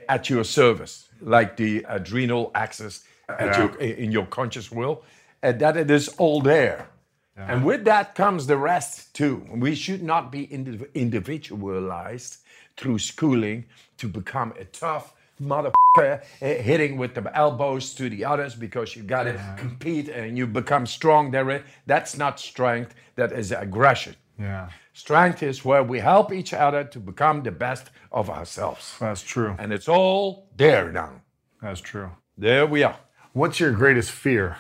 at 0.10 0.30
your 0.30 0.46
service, 0.46 1.10
like 1.22 1.58
the 1.58 1.86
adrenal 1.88 2.52
axis 2.56 3.04
at 3.28 3.58
your, 3.58 3.78
in 3.80 4.12
your 4.12 4.26
conscious 4.26 4.72
will, 4.72 5.04
and 5.44 5.60
that 5.60 5.76
it 5.76 5.92
is 5.92 6.08
all 6.18 6.42
there. 6.42 6.88
And 7.36 7.64
with 7.64 7.86
that 7.86 8.16
comes 8.16 8.48
the 8.48 8.58
rest 8.58 9.14
too. 9.14 9.46
We 9.54 9.76
should 9.76 10.02
not 10.02 10.32
be 10.32 10.48
indiv- 10.48 10.92
individualized 10.96 12.38
through 12.78 12.98
schooling 12.98 13.66
to 13.98 14.08
become 14.08 14.54
a 14.58 14.66
tough 14.66 15.14
motherfucker 15.42 16.22
eh, 16.42 16.62
hitting 16.62 16.98
with 16.98 17.14
the 17.16 17.36
elbows 17.38 17.94
to 17.96 18.10
the 18.10 18.26
others 18.26 18.56
because 18.56 18.96
you 18.96 19.04
got 19.04 19.24
to 19.24 19.56
compete 19.58 20.10
and 20.10 20.38
you 20.38 20.48
become 20.48 20.86
strong 20.86 21.32
there. 21.32 21.64
That's 21.86 22.18
not 22.18 22.40
strength, 22.40 22.96
that 23.16 23.32
is 23.32 23.52
aggression. 23.52 24.16
Yeah. 24.40 24.70
Strength 24.94 25.44
is 25.44 25.64
where 25.66 25.84
we 25.84 26.00
help 26.00 26.32
each 26.34 26.54
other 26.54 26.84
to 26.84 27.00
become 27.00 27.44
the 27.44 27.52
best 27.52 27.90
of 28.12 28.30
ourselves. 28.30 28.96
That's 29.00 29.22
true. 29.22 29.56
And 29.60 29.72
it's 29.72 29.88
all 29.88 30.48
there 30.58 30.92
now. 30.92 31.22
That's 31.62 31.82
true. 31.82 32.10
There 32.38 32.66
we 32.66 32.84
are. 32.84 32.98
What's 33.34 33.60
your 33.60 33.72
greatest 33.72 34.12
fear 34.12 34.58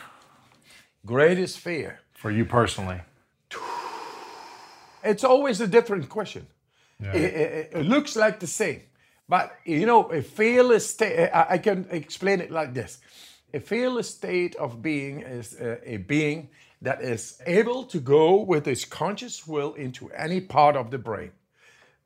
Greatest 1.05 1.59
fear. 1.59 1.99
for 2.13 2.31
you 2.31 2.43
personally? 2.45 3.01
It's 5.03 5.23
always 5.23 5.61
a 5.61 5.67
different 5.67 6.09
question. 6.09 6.47
It, 6.99 7.15
it- 7.15 7.69
it 7.73 7.85
looks 7.85 8.15
like 8.15 8.39
the 8.39 8.47
same, 8.47 8.81
but 9.29 9.57
you 9.65 9.85
know, 9.85 10.03
a 10.03 10.21
fearless 10.21 10.89
state. 10.89 11.29
I, 11.29 11.45
I 11.51 11.57
can 11.57 11.87
explain 11.91 12.41
it 12.41 12.51
like 12.51 12.73
this: 12.73 12.99
a 13.53 13.59
fearless 13.59 14.09
state 14.09 14.55
of 14.55 14.81
being 14.81 15.21
is 15.21 15.59
a, 15.59 15.93
a 15.93 15.97
being 15.97 16.49
that 16.81 17.01
is 17.01 17.41
able 17.45 17.83
to 17.85 17.99
go 17.99 18.41
with 18.41 18.67
its 18.67 18.85
conscious 18.85 19.47
will 19.47 19.73
into 19.73 20.09
any 20.11 20.39
part 20.39 20.75
of 20.75 20.91
the 20.91 20.97
brain. 20.97 21.31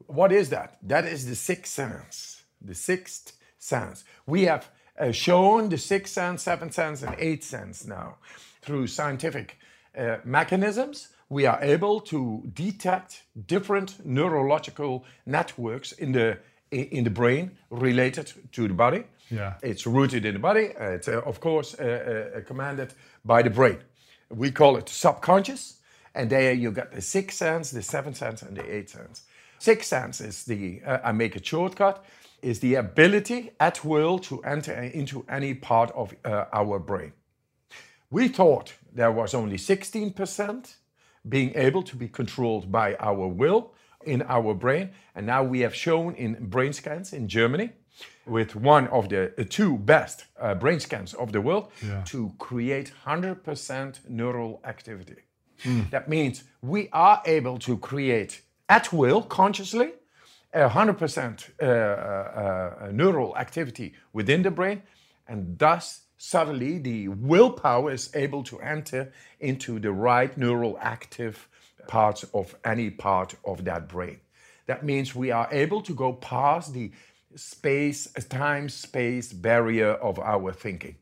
What 0.08 0.32
is 0.32 0.50
that? 0.50 0.78
That 0.82 1.06
is 1.06 1.26
the 1.26 1.36
sixth 1.36 1.74
sense. 1.74 2.44
The 2.62 2.76
sixth 2.76 3.34
sense. 3.60 4.04
We 4.26 4.44
have 4.44 4.70
uh, 4.98 5.12
shown 5.12 5.70
the 5.70 5.78
sixth 5.78 6.14
sense, 6.14 6.44
seventh 6.44 6.74
sense, 6.74 7.02
and 7.02 7.16
eighth 7.18 7.44
sense 7.44 7.86
now 7.86 8.18
through 8.62 8.88
scientific 8.88 9.58
uh, 9.98 10.18
mechanisms. 10.24 11.10
We 11.30 11.46
are 11.46 11.60
able 11.62 12.02
to 12.02 12.44
detect 12.54 13.24
different 13.48 14.06
neurological 14.06 15.06
networks 15.26 15.92
in 15.94 16.12
the 16.12 16.40
in 16.72 17.04
the 17.04 17.10
brain 17.10 17.52
related 17.70 18.32
to 18.52 18.68
the 18.68 18.74
body. 18.74 19.04
Yeah. 19.30 19.54
It's 19.62 19.86
rooted 19.86 20.26
in 20.26 20.34
the 20.34 20.40
body. 20.40 20.74
Uh, 20.80 20.96
It's 20.96 21.08
uh, 21.08 21.22
of 21.26 21.40
course 21.40 21.76
uh, 21.80 21.84
uh, 22.38 22.42
commanded 22.48 22.94
by 23.24 23.44
the 23.44 23.50
brain. 23.50 23.78
We 24.30 24.52
call 24.52 24.78
it 24.78 24.90
subconscious, 24.90 25.80
and 26.14 26.30
there 26.30 26.54
you 26.54 26.72
got 26.72 26.92
the 26.92 27.02
sixth 27.02 27.38
sense, 27.38 27.72
the 27.72 27.82
seventh 27.82 28.18
sense, 28.18 28.42
and 28.42 28.56
the 28.56 28.64
eighth 28.64 28.90
sense. 28.90 29.24
Sixth 29.60 29.88
sense 29.88 30.22
is 30.22 30.44
the 30.44 30.82
uh, 30.86 31.10
I 31.10 31.12
make 31.12 31.36
a 31.36 31.44
shortcut 31.44 32.04
is 32.42 32.60
the 32.60 32.76
ability 32.76 33.52
at 33.60 33.86
will 33.86 34.20
to 34.20 34.42
enter 34.44 34.74
into 34.74 35.24
any 35.30 35.54
part 35.54 35.92
of 35.92 36.14
uh, 36.26 36.46
our 36.52 36.80
brain. 36.80 37.12
We 38.10 38.28
thought 38.30 38.74
there 38.96 39.12
was 39.12 39.34
only 39.34 39.58
16% 39.58 40.76
being 41.30 41.52
able 41.56 41.84
to 41.84 41.96
be 41.96 42.08
controlled 42.08 42.72
by 42.72 42.96
our 42.96 43.28
will 43.28 43.74
in 44.06 44.22
our 44.24 44.54
brain. 44.54 44.90
And 45.16 45.26
now 45.26 45.44
we 45.44 45.62
have 45.62 45.76
shown 45.76 46.16
in 46.16 46.48
brain 46.50 46.74
scans 46.74 47.14
in 47.14 47.28
Germany 47.28 47.72
with 48.26 48.56
one 48.56 48.88
of 48.88 49.10
the 49.10 49.34
uh, 49.38 49.44
two 49.50 49.78
best 49.78 50.26
uh, 50.40 50.56
brain 50.56 50.80
scans 50.80 51.14
of 51.14 51.32
the 51.32 51.42
world 51.42 51.72
to 52.06 52.34
create 52.38 52.92
100% 53.06 54.10
neural 54.10 54.62
activity. 54.64 55.22
That 55.92 56.08
means 56.10 56.44
we 56.62 56.90
are 56.92 57.22
able 57.26 57.60
to 57.60 57.78
create 57.78 58.42
at 58.68 58.92
will, 58.92 59.22
consciously, 59.22 59.92
100% 60.54 61.50
uh, 61.62 61.66
uh, 61.66 62.92
neural 62.92 63.38
activity 63.38 63.94
within 64.14 64.42
the 64.42 64.52
brain, 64.52 64.82
and 65.28 65.58
thus 65.60 66.02
suddenly 66.18 66.78
the 66.80 67.08
willpower 67.10 67.92
is 67.92 68.10
able 68.16 68.44
to 68.44 68.60
enter 68.60 69.12
into 69.40 69.80
the 69.80 69.92
right 69.92 70.38
neural 70.38 70.78
active 70.82 71.48
parts 71.88 72.24
of 72.34 72.56
any 72.64 72.90
part 72.90 73.36
of 73.46 73.66
that 73.66 73.88
brain. 73.88 74.20
That 74.68 74.84
means 74.86 75.16
we 75.16 75.32
are 75.32 75.48
able 75.52 75.82
to 75.82 75.94
go 75.94 76.14
past 76.14 76.74
the 76.74 76.92
space, 77.36 78.08
time 78.30 78.70
space 78.70 79.34
barrier 79.34 79.92
of 79.94 80.20
our 80.20 80.52
thinking. 80.52 80.96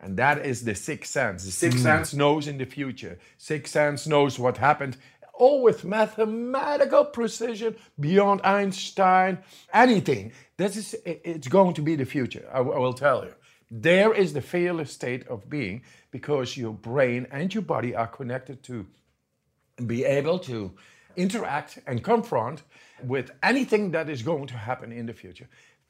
And 0.00 0.16
that 0.18 0.44
is 0.44 0.64
the 0.64 0.74
sixth 0.74 1.10
sense. 1.10 1.44
The 1.44 1.50
sixth 1.50 1.78
mm. 1.78 1.82
sense 1.82 2.14
knows 2.14 2.46
in 2.46 2.58
the 2.58 2.66
future. 2.66 3.18
Sixth 3.38 3.72
sense 3.72 4.06
knows 4.06 4.38
what 4.38 4.58
happened, 4.58 4.96
all 5.34 5.62
with 5.62 5.84
mathematical 5.84 7.04
precision 7.04 7.76
beyond 7.98 8.42
Einstein, 8.42 9.38
anything. 9.72 10.32
This 10.56 10.76
is 10.76 10.96
it's 11.04 11.48
going 11.48 11.74
to 11.74 11.82
be 11.82 11.96
the 11.96 12.04
future. 12.04 12.48
I, 12.52 12.58
I 12.58 12.78
will 12.78 12.94
tell 12.94 13.24
you. 13.24 13.34
There 13.70 14.14
is 14.14 14.32
the 14.32 14.42
fearless 14.42 14.92
state 14.92 15.26
of 15.26 15.50
being 15.50 15.82
because 16.10 16.56
your 16.56 16.72
brain 16.72 17.26
and 17.32 17.52
your 17.52 17.64
body 17.64 17.96
are 17.96 18.06
connected 18.06 18.62
to 18.64 18.86
be 19.84 20.04
able 20.04 20.38
to 20.40 20.72
interact 21.16 21.78
and 21.86 22.02
confront 22.02 22.62
with 23.02 23.30
anything 23.42 23.90
that 23.90 24.08
is 24.08 24.22
going 24.22 24.46
to 24.46 24.54
happen 24.54 24.92
in 24.92 25.06
the 25.06 25.12
future. 25.12 25.48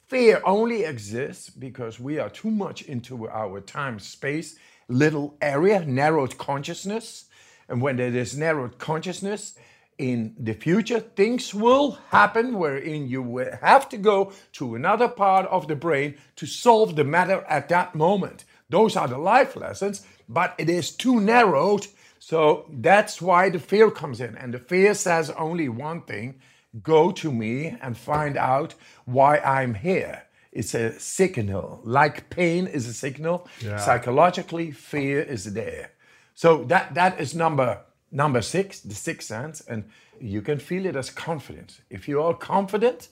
Fear 0.08 0.40
only 0.44 0.84
exists 0.84 1.50
because 1.50 1.98
we 1.98 2.18
are 2.18 2.30
too 2.30 2.50
much 2.50 2.82
into 2.82 3.28
our 3.28 3.60
time 3.60 3.98
space 3.98 4.56
little 4.88 5.36
area, 5.40 5.84
narrowed 5.84 6.38
consciousness. 6.38 7.24
And 7.68 7.82
when 7.82 7.96
there 7.96 8.14
is 8.14 8.36
narrowed 8.36 8.78
consciousness, 8.78 9.56
in 9.98 10.34
the 10.38 10.52
future, 10.52 11.00
things 11.00 11.54
will 11.54 11.92
happen 12.10 12.58
wherein 12.58 13.08
you 13.08 13.22
will 13.22 13.50
have 13.62 13.88
to 13.88 13.96
go 13.96 14.32
to 14.52 14.74
another 14.74 15.08
part 15.08 15.46
of 15.46 15.68
the 15.68 15.76
brain 15.76 16.16
to 16.36 16.46
solve 16.46 16.96
the 16.96 17.04
matter 17.04 17.44
at 17.48 17.68
that 17.70 17.94
moment. 17.94 18.44
Those 18.68 18.96
are 18.96 19.08
the 19.08 19.18
life 19.18 19.56
lessons, 19.56 20.06
but 20.28 20.54
it 20.58 20.68
is 20.68 20.90
too 20.90 21.20
narrowed. 21.20 21.86
So 22.30 22.66
that's 22.72 23.22
why 23.22 23.50
the 23.50 23.60
fear 23.60 23.88
comes 23.88 24.20
in. 24.20 24.36
And 24.36 24.52
the 24.52 24.58
fear 24.58 24.94
says 24.94 25.30
only 25.30 25.68
one 25.68 26.02
thing 26.02 26.40
go 26.82 27.12
to 27.12 27.30
me 27.30 27.76
and 27.80 27.96
find 27.96 28.36
out 28.36 28.74
why 29.04 29.38
I'm 29.38 29.74
here. 29.74 30.24
It's 30.50 30.74
a 30.74 30.98
signal. 30.98 31.80
Like 31.84 32.28
pain 32.28 32.66
is 32.66 32.88
a 32.88 32.92
signal, 32.92 33.46
psychologically, 33.78 34.72
fear 34.72 35.20
is 35.20 35.54
there. 35.54 35.92
So 36.34 36.64
that 36.64 36.94
that 36.94 37.20
is 37.20 37.32
number 37.32 37.82
number 38.10 38.42
six, 38.42 38.80
the 38.80 38.96
sixth 38.96 39.28
sense, 39.28 39.60
and 39.60 39.84
you 40.20 40.42
can 40.42 40.58
feel 40.58 40.84
it 40.84 40.96
as 40.96 41.10
confidence. 41.10 41.80
If 41.90 42.08
you 42.08 42.20
are 42.20 42.34
confident, 42.34 43.08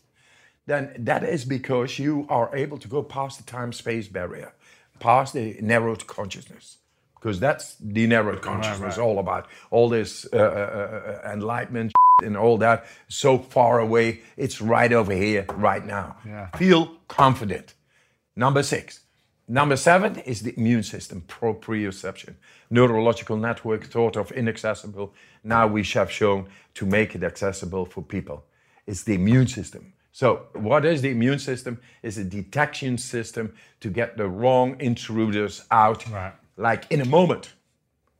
then 0.67 0.93
that 0.99 1.23
is 1.23 1.45
because 1.45 2.01
you 2.01 2.27
are 2.29 2.51
able 2.57 2.79
to 2.79 2.89
go 2.89 3.05
past 3.05 3.39
the 3.39 3.45
time-space 3.45 4.09
barrier, 4.09 4.55
past 4.99 5.35
the 5.35 5.57
narrowed 5.61 6.05
consciousness, 6.09 6.79
because 7.25 7.41
that's 7.41 7.77
the 7.81 8.07
narrowed 8.07 8.43
consciousness 8.43 8.99
all 8.99 9.19
about. 9.19 9.47
All 9.71 9.89
this 9.89 10.27
uh, 10.31 10.37
uh, 10.37 11.21
uh, 11.25 11.33
enlightenment 11.33 11.95
and 12.23 12.37
all 12.37 12.59
that, 12.59 12.85
so 13.09 13.39
far 13.39 13.81
away. 13.81 14.21
It's 14.37 14.61
right 14.61 14.93
over 14.93 15.15
here, 15.15 15.47
right 15.55 15.87
now. 15.87 16.17
Yeah. 16.27 16.49
Feel 16.59 16.99
confident. 17.09 17.73
Number 18.37 18.63
six. 18.63 19.01
Number 19.49 19.77
seven 19.77 20.19
is 20.19 20.43
the 20.43 20.55
immune 20.59 20.83
system, 20.83 21.25
proprioception. 21.27 22.35
Neurological 22.69 23.39
network 23.39 23.85
thought 23.85 24.17
of 24.17 24.31
inaccessible. 24.33 25.15
Now 25.43 25.67
we 25.67 25.83
have 25.95 26.11
shown 26.11 26.49
to 26.75 26.85
make 26.85 27.15
it 27.15 27.23
accessible 27.25 27.87
for 27.87 28.03
people. 28.03 28.45
It's 28.87 29.03
the 29.03 29.15
immune 29.15 29.47
system. 29.47 29.95
So, 30.13 30.47
what 30.53 30.85
is 30.85 31.03
the 31.03 31.11
immune 31.11 31.41
system? 31.41 31.81
It's 32.03 32.19
a 32.19 32.25
detection 32.25 32.99
system 32.99 33.55
to 33.81 33.91
get 33.91 34.17
the 34.17 34.29
wrong 34.29 34.77
intruders 34.79 35.65
out, 35.71 36.09
Right. 36.09 36.33
Like 36.57 36.87
in 36.91 37.01
a 37.01 37.05
moment. 37.05 37.55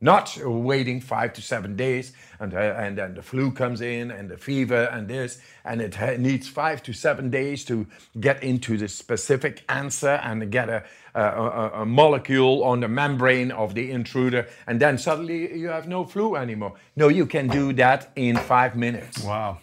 Not 0.01 0.37
waiting 0.43 0.99
five 1.01 1.31
to 1.33 1.41
seven 1.41 1.75
days 1.77 2.11
and, 2.39 2.53
uh, 2.53 2.57
and 2.77 2.97
then 2.97 3.15
the 3.15 3.21
flu 3.21 3.49
comes 3.51 3.79
in 3.79 4.11
and 4.11 4.29
the 4.29 4.37
fever 4.37 4.83
and 4.91 5.07
this, 5.07 5.39
and 5.63 5.81
it 5.81 6.19
needs 6.19 6.49
five 6.49 6.83
to 6.83 6.93
seven 6.93 7.29
days 7.29 7.63
to 7.65 7.87
get 8.19 8.43
into 8.43 8.77
the 8.77 8.89
specific 8.89 9.63
answer 9.69 10.19
and 10.21 10.51
get 10.51 10.69
a, 10.69 10.83
a, 11.15 11.21
a, 11.21 11.71
a 11.81 11.85
molecule 11.85 12.61
on 12.65 12.81
the 12.81 12.89
membrane 12.89 13.51
of 13.51 13.73
the 13.73 13.89
intruder, 13.89 14.47
and 14.67 14.81
then 14.81 14.97
suddenly 14.97 15.57
you 15.57 15.69
have 15.69 15.87
no 15.87 16.03
flu 16.03 16.35
anymore. 16.35 16.73
No, 16.97 17.07
you 17.07 17.25
can 17.25 17.47
do 17.47 17.71
that 17.73 18.11
in 18.17 18.35
five 18.37 18.75
minutes 18.75 19.23
Wow. 19.23 19.59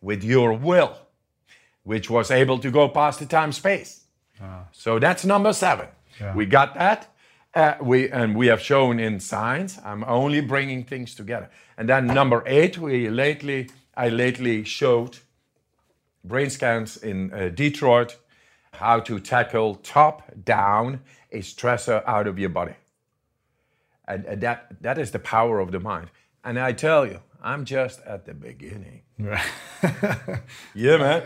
with 0.00 0.22
your 0.22 0.52
will, 0.54 0.96
which 1.82 2.08
was 2.08 2.30
able 2.30 2.58
to 2.60 2.70
go 2.70 2.88
past 2.88 3.18
the 3.18 3.26
time 3.26 3.52
space. 3.52 4.04
So 4.72 4.98
that's 5.00 5.24
number 5.24 5.52
seven. 5.52 5.88
We 6.36 6.46
got 6.46 6.74
that. 6.76 7.08
Uh, 7.56 7.74
we 7.80 8.10
and 8.10 8.36
we 8.36 8.48
have 8.48 8.60
shown 8.60 9.00
in 9.00 9.18
science. 9.18 9.78
I'm 9.82 10.04
only 10.04 10.42
bringing 10.42 10.84
things 10.84 11.14
together. 11.14 11.50
And 11.78 11.88
then 11.88 12.06
number 12.06 12.44
eight, 12.46 12.78
we 12.78 13.08
lately 13.10 13.70
I 13.96 14.10
lately 14.10 14.64
showed 14.64 15.18
brain 16.22 16.50
scans 16.50 16.98
in 16.98 17.32
uh, 17.32 17.48
Detroit 17.48 18.18
how 18.72 19.00
to 19.00 19.18
tackle 19.20 19.76
top 19.76 20.30
down 20.44 21.00
a 21.32 21.38
stressor 21.38 22.04
out 22.06 22.26
of 22.26 22.38
your 22.38 22.50
body. 22.50 22.74
And, 24.06 24.26
and 24.26 24.42
that 24.42 24.82
that 24.82 24.98
is 24.98 25.12
the 25.12 25.18
power 25.18 25.58
of 25.58 25.72
the 25.72 25.80
mind. 25.80 26.10
And 26.44 26.60
I 26.60 26.72
tell 26.72 27.06
you, 27.06 27.20
I'm 27.42 27.64
just 27.64 28.00
at 28.02 28.26
the 28.26 28.34
beginning. 28.34 29.02
Yeah, 30.74 30.98
man. 30.98 31.22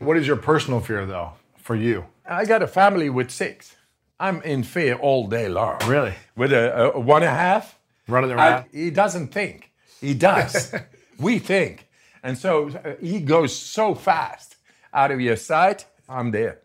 What 0.00 0.16
is 0.16 0.26
your 0.26 0.38
personal 0.38 0.80
fear 0.80 1.06
though 1.06 1.34
for 1.56 1.76
you? 1.76 2.06
I 2.26 2.46
got 2.46 2.62
a 2.62 2.68
family 2.68 3.10
with 3.10 3.30
six. 3.30 3.76
I'm 4.20 4.42
in 4.42 4.62
fear 4.64 4.94
all 4.96 5.28
day 5.28 5.48
long. 5.48 5.78
Really? 5.86 6.14
With 6.36 6.52
a, 6.52 6.92
a 6.94 7.00
one 7.00 7.22
and 7.22 7.30
a 7.30 7.34
half, 7.34 7.78
Running 8.08 8.32
I, 8.32 8.34
around? 8.34 8.64
he 8.72 8.90
doesn't 8.90 9.28
think. 9.28 9.70
He 10.00 10.14
does. 10.14 10.74
we 11.18 11.38
think. 11.38 11.88
And 12.22 12.36
so 12.36 12.68
uh, 12.70 12.94
he 13.00 13.20
goes 13.20 13.54
so 13.54 13.94
fast 13.94 14.56
out 14.92 15.10
of 15.10 15.20
your 15.20 15.36
sight. 15.36 15.86
I'm 16.08 16.30
there. 16.30 16.60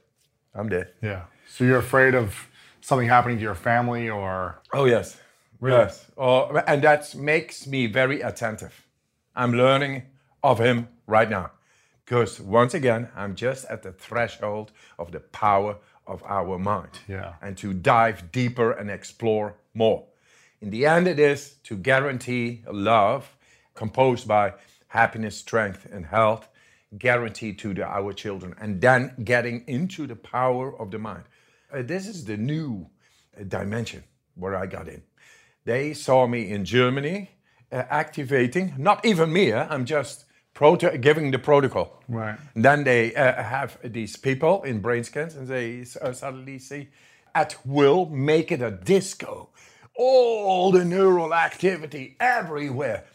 I'm 0.56 0.70
there. 0.70 0.92
yeah. 1.02 1.24
So 1.48 1.64
you're 1.64 1.78
afraid 1.80 2.16
of 2.16 2.48
something 2.82 3.08
happening 3.08 3.38
to 3.38 3.44
your 3.44 3.56
family 3.56 4.10
or 4.10 4.62
Oh, 4.74 4.86
yes. 4.86 5.18
Yes. 5.62 6.06
Oh, 6.18 6.58
and 6.68 6.82
that 6.84 7.14
makes 7.16 7.66
me 7.68 7.86
very 7.88 8.22
attentive. 8.22 8.86
I'm 9.36 9.54
learning 9.54 10.04
of 10.44 10.60
him 10.60 10.88
right 11.08 11.30
now. 11.30 11.52
Because 12.06 12.40
once 12.42 12.74
again, 12.74 13.10
I'm 13.16 13.36
just 13.36 13.66
at 13.70 13.82
the 13.84 13.92
threshold 13.94 14.72
of 15.00 15.12
the 15.12 15.20
power 15.22 15.78
of 16.08 16.24
our 16.24 16.58
mind. 16.60 17.00
Yeah. 17.08 17.34
And 17.42 17.58
to 17.58 17.74
dive 17.74 18.32
deeper 18.32 18.72
and 18.72 18.90
explore 18.90 19.56
more. 19.74 20.06
In 20.62 20.70
the 20.70 20.86
end, 20.86 21.08
it 21.08 21.20
is 21.20 21.56
to 21.64 21.76
guarantee 21.76 22.62
love 22.72 23.36
composed 23.74 24.28
by 24.28 24.54
happiness, 24.88 25.38
strength, 25.38 25.88
and 25.92 26.06
health, 26.06 26.48
guaranteed 26.98 27.58
to 27.60 27.74
the, 27.74 27.84
our 27.84 28.14
children, 28.14 28.56
and 28.62 28.80
then 28.80 29.14
getting 29.24 29.64
into 29.68 30.08
the 30.08 30.16
power 30.16 30.80
of 30.80 30.92
the 30.92 31.00
mind. 31.00 31.24
Uh, 31.74 31.82
this 31.82 32.08
is 32.08 32.26
the 32.26 32.38
new 32.38 32.88
uh, 33.40 33.44
dimension 33.44 34.04
where 34.36 34.56
I 34.56 34.68
got 34.68 34.88
in. 34.88 35.02
They 35.66 35.94
saw 35.94 36.28
me 36.28 36.52
in 36.52 36.66
Germany 36.66 37.32
uh, 37.72 37.84
activating, 37.90 38.76
not 38.78 39.06
even 39.06 39.34
me, 39.34 39.52
I'm 39.54 39.86
just 39.86 40.26
proto- 40.54 40.98
giving 40.98 41.32
the 41.32 41.40
protocol. 41.40 42.02
Right. 42.08 42.38
And 42.56 42.64
then 42.64 42.84
they 42.84 43.14
uh, 43.16 43.42
have 43.44 43.78
these 43.84 44.16
people 44.16 44.64
in 44.64 44.80
brain 44.80 45.04
scans 45.04 45.36
and 45.36 45.48
they 45.48 45.86
uh, 46.02 46.14
suddenly 46.14 46.60
see 46.60 46.90
at 47.36 47.56
will 47.66 48.06
make 48.08 48.52
it 48.52 48.62
a 48.62 48.72
disco. 48.72 49.50
All 49.96 50.72
the 50.72 50.86
neural 50.86 51.34
activity 51.34 52.16
everywhere, 52.20 53.06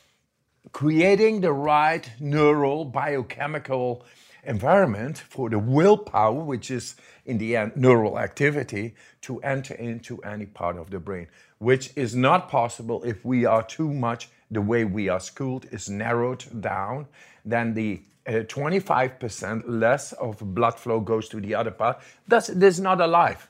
creating 0.72 1.40
the 1.40 1.52
right 1.52 2.08
neural 2.20 2.84
biochemical 2.84 4.04
environment 4.44 5.18
for 5.18 5.50
the 5.50 5.58
willpower, 5.58 6.32
which 6.44 6.70
is 6.70 6.94
in 7.26 7.38
the 7.38 7.56
end 7.56 7.76
neural 7.76 8.18
activity, 8.18 8.94
to 9.22 9.40
enter 9.40 9.74
into 9.74 10.18
any 10.22 10.46
part 10.46 10.76
of 10.76 10.90
the 10.90 11.00
brain, 11.00 11.26
which 11.58 11.90
is 11.96 12.14
not 12.14 12.48
possible 12.48 13.02
if 13.04 13.24
we 13.24 13.44
are 13.44 13.62
too 13.62 13.92
much 13.92 14.28
the 14.50 14.60
way 14.60 14.84
we 14.84 15.08
are 15.08 15.20
schooled 15.20 15.66
is 15.70 15.88
narrowed 15.88 16.44
down, 16.60 17.06
then 17.44 17.74
the 17.74 18.02
uh, 18.26 18.44
25% 18.44 19.64
less 19.66 20.12
of 20.12 20.38
blood 20.54 20.78
flow 20.78 21.00
goes 21.00 21.28
to 21.30 21.40
the 21.40 21.54
other 21.54 21.70
part. 21.70 22.00
That's, 22.26 22.48
this 22.48 22.74
is 22.74 22.80
not 22.80 23.00
alive. 23.00 23.48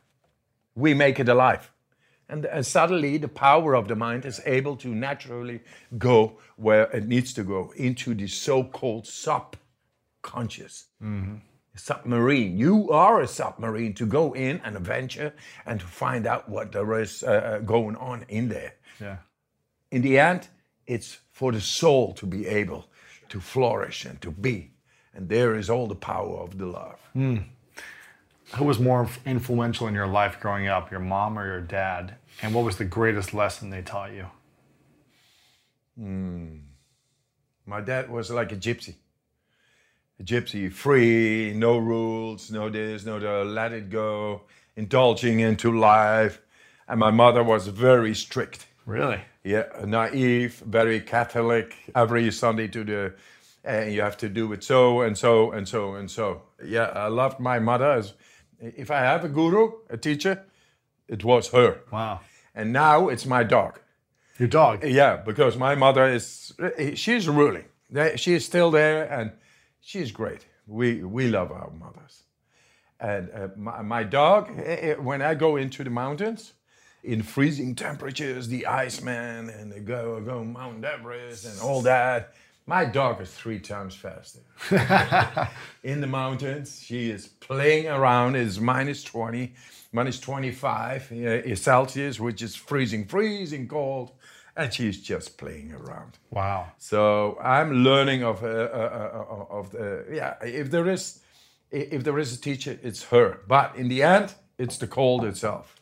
We 0.74 0.94
make 0.94 1.18
it 1.18 1.28
alive. 1.28 1.70
And, 2.28 2.44
and 2.44 2.64
suddenly 2.64 3.16
the 3.16 3.28
power 3.28 3.74
of 3.74 3.88
the 3.88 3.96
mind 3.96 4.24
is 4.24 4.40
able 4.44 4.76
to 4.76 4.88
naturally 4.88 5.60
go 5.96 6.38
where 6.56 6.84
it 6.90 7.06
needs 7.06 7.32
to 7.34 7.42
go 7.42 7.72
into 7.76 8.14
the 8.14 8.26
so-called 8.26 9.06
subconscious 9.06 10.86
submarine. 11.78 12.58
You 12.58 12.90
are 12.90 13.20
a 13.20 13.26
submarine 13.26 13.94
to 13.94 14.06
go 14.06 14.34
in 14.34 14.60
and 14.64 14.76
adventure 14.76 15.32
and 15.64 15.80
to 15.80 15.86
find 15.86 16.26
out 16.26 16.48
what 16.48 16.72
there 16.72 17.00
is 17.00 17.22
uh, 17.22 17.30
uh, 17.30 17.58
going 17.60 17.96
on 17.96 18.24
in 18.28 18.48
there. 18.48 18.74
Yeah. 19.00 19.18
In 19.90 20.02
the 20.02 20.18
end, 20.18 20.48
it's 20.88 21.18
for 21.30 21.52
the 21.52 21.60
soul 21.60 22.14
to 22.14 22.26
be 22.26 22.46
able 22.46 22.86
to 23.28 23.40
flourish 23.40 24.04
and 24.04 24.20
to 24.22 24.32
be. 24.32 24.72
And 25.14 25.28
there 25.28 25.54
is 25.54 25.70
all 25.70 25.86
the 25.86 25.94
power 25.94 26.38
of 26.40 26.58
the 26.58 26.66
love. 26.66 26.98
Hmm. 27.12 27.36
Who 28.54 28.64
was 28.64 28.78
more 28.78 29.08
influential 29.26 29.86
in 29.86 29.94
your 29.94 30.06
life 30.06 30.40
growing 30.40 30.66
up, 30.66 30.90
your 30.90 31.00
mom 31.00 31.38
or 31.38 31.46
your 31.46 31.60
dad? 31.60 32.14
And 32.40 32.54
what 32.54 32.64
was 32.64 32.78
the 32.78 32.86
greatest 32.86 33.34
lesson 33.34 33.68
they 33.68 33.82
taught 33.82 34.12
you? 34.12 34.26
Hmm. 35.98 36.56
My 37.66 37.82
dad 37.82 38.10
was 38.10 38.30
like 38.30 38.50
a 38.52 38.56
gypsy. 38.56 38.94
A 40.18 40.22
gypsy, 40.22 40.72
free, 40.72 41.52
no 41.54 41.76
rules, 41.76 42.50
no 42.50 42.70
this, 42.70 43.04
no 43.04 43.20
that, 43.20 43.44
let 43.46 43.72
it 43.72 43.90
go, 43.90 44.42
indulging 44.74 45.40
into 45.40 45.78
life. 45.78 46.40
And 46.88 46.98
my 46.98 47.10
mother 47.10 47.44
was 47.44 47.66
very 47.66 48.14
strict. 48.14 48.66
Really? 48.86 49.20
Yeah, 49.48 49.64
naive, 49.86 50.62
very 50.66 51.00
Catholic. 51.00 51.74
Every 51.94 52.30
Sunday 52.30 52.68
to 52.68 52.84
the, 52.84 53.14
and 53.64 53.94
you 53.94 54.02
have 54.02 54.18
to 54.18 54.28
do 54.28 54.52
it 54.52 54.62
so 54.62 55.00
and 55.00 55.16
so 55.16 55.52
and 55.52 55.66
so 55.66 55.94
and 55.94 56.10
so. 56.10 56.42
Yeah, 56.62 56.92
I 56.94 57.08
loved 57.08 57.40
my 57.40 57.58
mother. 57.58 57.92
As 57.92 58.12
if 58.60 58.90
I 58.90 59.00
have 59.00 59.24
a 59.24 59.28
guru, 59.28 59.72
a 59.88 59.96
teacher, 59.96 60.44
it 61.08 61.24
was 61.24 61.48
her. 61.48 61.80
Wow. 61.90 62.20
And 62.54 62.74
now 62.74 63.08
it's 63.08 63.24
my 63.24 63.42
dog. 63.42 63.80
Your 64.38 64.48
dog? 64.48 64.84
Yeah, 64.84 65.16
because 65.16 65.56
my 65.56 65.74
mother 65.74 66.06
is 66.06 66.52
she's 66.94 67.26
ruling. 67.26 67.64
She 68.16 68.34
is 68.34 68.44
still 68.44 68.70
there, 68.70 69.10
and 69.10 69.32
she's 69.80 70.12
great. 70.12 70.46
We 70.66 71.02
we 71.02 71.28
love 71.28 71.50
our 71.52 71.70
mothers. 71.70 72.24
And 73.00 73.30
uh, 73.32 73.48
my, 73.56 73.80
my 73.80 74.02
dog, 74.02 74.50
eh, 74.58 74.90
eh, 74.90 74.94
when 74.96 75.22
I 75.22 75.34
go 75.34 75.56
into 75.56 75.84
the 75.84 75.90
mountains, 75.90 76.52
in 77.02 77.22
freezing 77.22 77.74
temperatures, 77.74 78.48
the 78.48 78.66
Iceman 78.66 79.50
and 79.50 79.70
the 79.72 79.80
go 79.80 80.20
go 80.20 80.44
Mount 80.44 80.84
Everest 80.84 81.46
and 81.46 81.60
all 81.60 81.82
that. 81.82 82.34
My 82.66 82.84
dog 82.84 83.22
is 83.22 83.30
three 83.32 83.60
times 83.60 83.94
faster. 83.94 84.40
in 85.82 86.02
the 86.02 86.06
mountains, 86.06 86.82
she 86.84 87.08
is 87.08 87.26
playing 87.26 87.86
around. 87.86 88.36
It's 88.36 88.60
minus 88.60 89.02
20, 89.04 89.54
minus 89.90 90.20
25 90.20 91.12
uh, 91.12 91.54
Celsius, 91.54 92.20
which 92.20 92.42
is 92.42 92.54
freezing, 92.54 93.06
freezing 93.06 93.68
cold, 93.68 94.12
and 94.54 94.70
she's 94.70 95.00
just 95.00 95.38
playing 95.38 95.72
around. 95.72 96.18
Wow. 96.30 96.72
So 96.76 97.38
I'm 97.42 97.84
learning 97.84 98.22
of 98.22 98.44
uh, 98.44 98.46
uh, 98.46 99.24
uh, 99.30 99.44
of 99.48 99.70
the 99.70 100.04
yeah. 100.12 100.34
If 100.42 100.70
there 100.70 100.88
is 100.90 101.20
if 101.70 102.04
there 102.04 102.18
is 102.18 102.34
a 102.34 102.40
teacher, 102.40 102.78
it's 102.82 103.04
her. 103.04 103.40
But 103.48 103.76
in 103.76 103.88
the 103.88 104.02
end, 104.02 104.34
it's 104.58 104.76
the 104.76 104.86
cold 104.86 105.24
itself. 105.24 105.77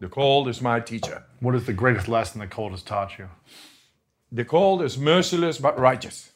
The 0.00 0.08
cold 0.08 0.48
is 0.48 0.60
my 0.60 0.80
teacher. 0.80 1.24
What 1.40 1.54
is 1.54 1.66
the 1.66 1.72
greatest 1.72 2.08
lesson 2.08 2.40
the 2.40 2.46
cold 2.46 2.72
has 2.72 2.82
taught 2.82 3.18
you? 3.18 3.28
The 4.32 4.44
cold 4.44 4.82
is 4.82 4.98
merciless 4.98 5.58
but 5.58 5.78
righteous. 5.78 6.32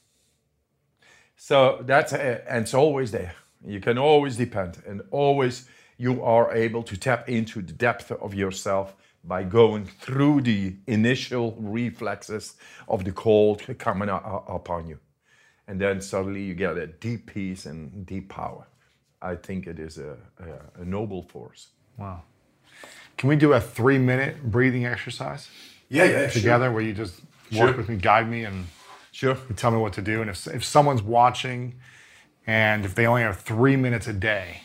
So 1.36 1.82
that's 1.82 2.12
uh, 2.12 2.42
and 2.48 2.62
it's 2.62 2.74
always 2.74 3.10
there. 3.10 3.34
You 3.66 3.80
can 3.80 3.98
always 3.98 4.36
depend, 4.36 4.82
and 4.86 5.02
always 5.10 5.68
you 5.96 6.22
are 6.22 6.52
able 6.52 6.82
to 6.84 6.96
tap 6.96 7.28
into 7.28 7.60
the 7.60 7.72
depth 7.72 8.10
of 8.12 8.34
yourself 8.34 8.94
by 9.24 9.42
going 9.42 9.84
through 9.84 10.42
the 10.42 10.76
initial 10.86 11.56
reflexes 11.58 12.54
of 12.88 13.04
the 13.04 13.12
cold 13.12 13.62
coming 13.78 14.08
u- 14.08 14.14
upon 14.48 14.86
you, 14.88 14.98
and 15.66 15.80
then 15.80 16.00
suddenly 16.00 16.42
you 16.42 16.54
get 16.54 16.76
a 16.78 16.86
deep 16.86 17.26
peace 17.26 17.66
and 17.66 18.06
deep 18.06 18.28
power. 18.28 18.68
I 19.20 19.34
think 19.34 19.66
it 19.66 19.80
is 19.80 19.98
a, 19.98 20.16
a, 20.38 20.82
a 20.82 20.84
noble 20.84 21.22
force. 21.24 21.68
Wow. 21.96 22.22
Can 23.18 23.28
we 23.28 23.36
do 23.36 23.52
a 23.52 23.60
three 23.60 23.98
minute 23.98 24.42
breathing 24.50 24.86
exercise 24.86 25.48
Yeah, 25.90 26.04
yeah, 26.04 26.28
together 26.28 26.70
where 26.72 26.82
you 26.82 26.92
just 26.94 27.20
Sure. 27.50 27.66
work 27.66 27.76
with 27.76 27.88
me, 27.88 27.96
guide 27.96 28.28
me, 28.30 28.44
and 28.44 28.66
Sure. 29.10 29.36
you 29.48 29.54
tell 29.54 29.70
me 29.70 29.78
what 29.78 29.92
to 29.94 30.02
do? 30.02 30.20
And 30.20 30.30
if, 30.30 30.46
if 30.46 30.64
someone's 30.64 31.02
watching 31.02 31.74
and 32.46 32.84
if 32.84 32.94
they 32.94 33.06
only 33.06 33.22
have 33.22 33.40
three 33.40 33.76
minutes 33.76 34.06
a 34.06 34.12
day 34.12 34.62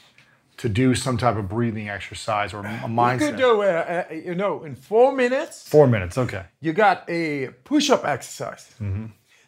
to 0.58 0.70
do 0.70 0.94
some 0.94 1.18
type 1.18 1.36
of 1.36 1.50
breathing 1.50 1.90
exercise 1.90 2.54
or 2.54 2.60
a 2.60 2.64
mindset, 2.64 3.14
You 3.22 3.28
could 3.28 3.38
do, 3.38 3.62
uh, 3.64 4.06
uh, 4.12 4.14
you 4.14 4.36
know, 4.36 4.64
in 4.64 4.76
four 4.76 5.12
minutes, 5.12 5.68
Four 5.68 5.88
minutes. 5.88 6.18
Okay. 6.18 6.44
you 6.62 6.74
got 6.74 7.04
a 7.10 7.48
push-up 7.64 8.06
exercise. 8.06 8.70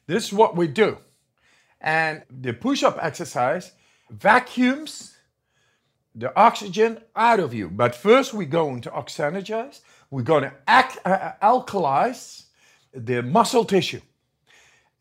This 0.08 0.26
is 0.28 0.34
what 0.34 0.56
we 0.56 0.68
do. 0.68 0.98
And 1.80 2.24
the 2.30 2.54
push-up 2.54 2.98
exercise 3.02 3.74
vacuums 4.10 5.15
the 6.16 6.36
oxygen 6.38 7.00
out 7.16 7.40
of 7.40 7.54
you. 7.54 7.70
But 7.70 7.96
first 7.96 8.34
we're 8.34 8.48
going 8.48 8.82
to 8.82 8.90
oxygenate. 8.92 9.82
We're 10.10 10.24
going 10.24 10.44
to 10.44 10.54
ac- 10.68 11.00
uh, 11.06 11.32
alkalize 11.42 12.46
the 12.94 13.22
muscle 13.22 13.66
tissue. 13.66 14.02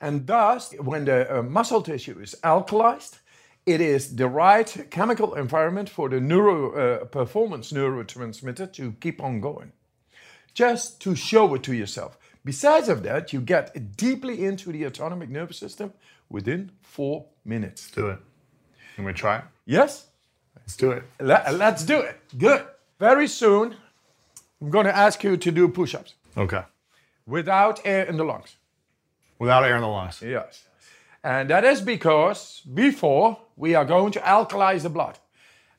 And 0.01 0.27
thus, 0.27 0.75
when 0.81 1.05
the 1.05 1.39
uh, 1.39 1.43
muscle 1.43 1.83
tissue 1.83 2.19
is 2.21 2.35
alkalized, 2.43 3.19
it 3.65 3.81
is 3.81 4.17
the 4.17 4.29
right 4.29 4.87
chemical 4.91 5.35
environment 5.35 5.89
for 5.89 6.09
the 6.09 6.21
neuro 6.21 6.73
uh, 6.73 7.05
performance 7.07 7.73
neurotransmitter 7.73 8.73
to 8.75 8.93
keep 9.01 9.23
on 9.23 9.41
going 9.41 9.73
just 10.53 11.01
to 11.03 11.15
show 11.15 11.55
it 11.55 11.63
to 11.65 11.75
yourself. 11.75 12.17
Besides 12.45 12.89
of 12.89 13.03
that, 13.05 13.33
you 13.33 13.41
get 13.41 13.97
deeply 13.97 14.45
into 14.45 14.71
the 14.73 14.87
autonomic 14.87 15.29
nervous 15.31 15.59
system 15.59 15.93
within 16.29 16.71
four 16.83 17.27
minutes. 17.45 17.91
Do 17.91 18.09
it. 18.09 18.19
Can 18.97 19.05
we 19.05 19.13
try 19.13 19.39
it? 19.39 19.45
Yes? 19.67 20.07
Let's 20.65 20.77
do 20.77 20.91
it. 20.93 21.03
Let, 21.21 21.47
us 21.47 21.85
do 21.85 22.01
it. 22.01 22.21
Good. 22.39 22.65
Very 22.99 23.29
soon, 23.29 23.77
I'm 24.61 24.71
going 24.71 24.87
to 24.87 24.97
ask 24.97 25.23
you 25.23 25.37
to 25.37 25.51
do 25.51 25.69
push-ups 25.69 26.15
Okay. 26.37 26.63
without 27.27 27.81
air 27.85 28.05
in 28.05 28.17
the 28.17 28.25
lungs. 28.25 28.57
Without 29.39 29.65
air 29.65 29.77
in 29.77 29.83
the 29.83 29.89
lungs. 29.89 30.23
Yes. 30.23 30.65
And 31.23 31.51
that 31.51 31.65
is 31.65 31.81
because 31.81 32.63
before 32.73 33.39
we 33.57 33.75
are 33.75 33.85
going 33.85 34.13
to 34.13 34.21
alkalize 34.21 34.83
the 34.83 34.91
blood. 34.91 35.19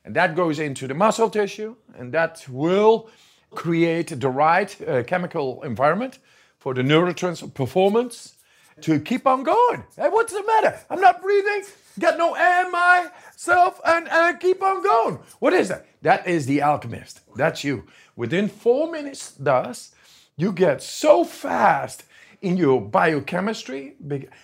And 0.04 0.14
that 0.14 0.36
goes 0.36 0.58
into 0.60 0.86
the 0.86 0.94
muscle 0.94 1.30
tissue, 1.30 1.74
and 1.98 2.12
that 2.12 2.46
will 2.48 3.08
create 3.50 4.08
the 4.20 4.28
right 4.28 4.70
uh, 4.88 5.02
chemical 5.02 5.62
environment 5.64 6.18
for 6.58 6.74
the 6.74 6.82
neurotransmitter 6.82 7.54
performance 7.54 8.34
to 8.82 9.00
keep 9.00 9.26
on 9.26 9.42
going. 9.42 9.82
Hey, 9.96 10.08
what's 10.08 10.32
the 10.32 10.44
matter? 10.46 10.78
I'm 10.90 11.00
not 11.00 11.20
breathing, 11.22 11.62
got 11.98 12.18
no 12.18 12.34
air 12.34 12.66
in 12.66 12.72
myself, 12.72 13.80
and, 13.84 14.08
and 14.08 14.40
keep 14.40 14.62
on 14.62 14.82
going. 14.82 15.18
What 15.38 15.52
is 15.52 15.68
that? 15.68 15.86
That 16.02 16.26
is 16.26 16.46
the 16.46 16.62
alchemist. 16.62 17.20
That's 17.36 17.64
you. 17.64 17.84
Within 18.14 18.48
four 18.48 18.90
minutes, 18.90 19.32
thus, 19.38 19.94
you 20.36 20.52
get 20.52 20.82
so 20.82 21.24
fast 21.24 22.04
in 22.42 22.56
your 22.56 22.80
biochemistry 22.80 23.96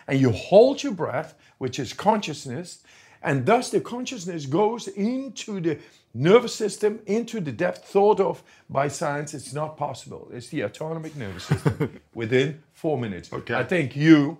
and 0.08 0.20
you 0.20 0.30
hold 0.30 0.82
your 0.82 0.92
breath, 0.92 1.34
which 1.58 1.78
is 1.78 1.92
consciousness, 1.92 2.82
and 3.22 3.46
thus 3.46 3.70
the 3.70 3.80
consciousness 3.80 4.46
goes 4.46 4.88
into 4.88 5.60
the 5.60 5.78
nervous 6.14 6.54
system, 6.54 7.00
into 7.06 7.40
the 7.40 7.52
depth 7.52 7.84
thought 7.84 8.20
of 8.20 8.42
by 8.68 8.88
science. 8.88 9.34
It's 9.34 9.52
not 9.52 9.76
possible. 9.76 10.28
It's 10.32 10.48
the 10.48 10.64
autonomic 10.64 11.14
nervous 11.16 11.44
system 11.44 12.00
within 12.14 12.62
four 12.72 12.98
minutes. 12.98 13.32
Okay. 13.32 13.54
I 13.54 13.64
think 13.64 13.94
you 13.94 14.38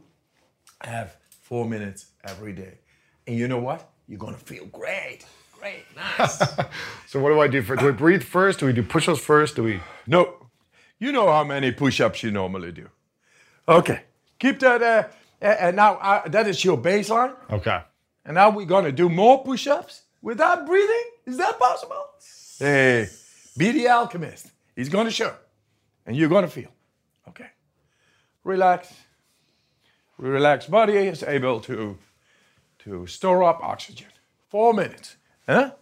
have 0.82 1.16
four 1.40 1.64
minutes 1.64 2.06
every 2.24 2.52
day. 2.52 2.78
And 3.26 3.36
you 3.36 3.48
know 3.48 3.58
what? 3.58 3.88
You're 4.08 4.18
going 4.18 4.34
to 4.34 4.40
feel 4.40 4.66
great. 4.66 5.24
Great. 5.58 5.84
Nice. 5.96 6.42
So 7.06 7.20
what 7.20 7.28
do 7.28 7.40
I 7.40 7.46
do 7.46 7.60
for? 7.60 7.76
Do 7.76 7.84
we 7.84 7.92
breathe 7.92 8.22
first? 8.22 8.60
Do 8.60 8.64
we 8.64 8.72
do 8.72 8.82
push-ups 8.82 9.20
first? 9.20 9.56
Do 9.56 9.64
we? 9.64 9.80
No, 10.06 10.48
you 10.98 11.12
know 11.12 11.30
how 11.30 11.44
many 11.44 11.70
push-ups 11.70 12.22
you 12.22 12.30
normally 12.30 12.72
do. 12.72 12.88
Okay, 13.68 14.04
keep 14.38 14.60
that. 14.60 14.82
Uh, 14.82 15.08
uh, 15.42 15.56
and 15.60 15.76
now 15.76 15.96
uh, 15.96 16.26
that 16.28 16.48
is 16.48 16.64
your 16.64 16.78
baseline. 16.78 17.34
Okay. 17.50 17.82
And 18.24 18.36
now 18.36 18.48
we're 18.48 18.64
gonna 18.64 18.92
do 18.92 19.10
more 19.10 19.44
push-ups 19.44 20.04
without 20.22 20.66
breathing. 20.66 21.04
Is 21.26 21.36
that 21.36 21.58
possible? 21.58 22.02
Hey, 22.58 23.08
be 23.58 23.72
the 23.72 23.88
alchemist. 23.88 24.46
He's 24.74 24.88
gonna 24.88 25.10
show, 25.10 25.34
and 26.06 26.16
you're 26.16 26.30
gonna 26.30 26.48
feel. 26.48 26.72
Okay, 27.28 27.50
relax. 28.42 28.90
Relax. 30.16 30.66
body 30.66 30.94
is 30.94 31.22
able 31.22 31.60
to 31.60 31.98
to 32.84 33.06
store 33.06 33.42
up 33.44 33.60
oxygen. 33.62 34.08
Four 34.48 34.74
minutes. 34.74 35.16
Huh? 35.48 35.72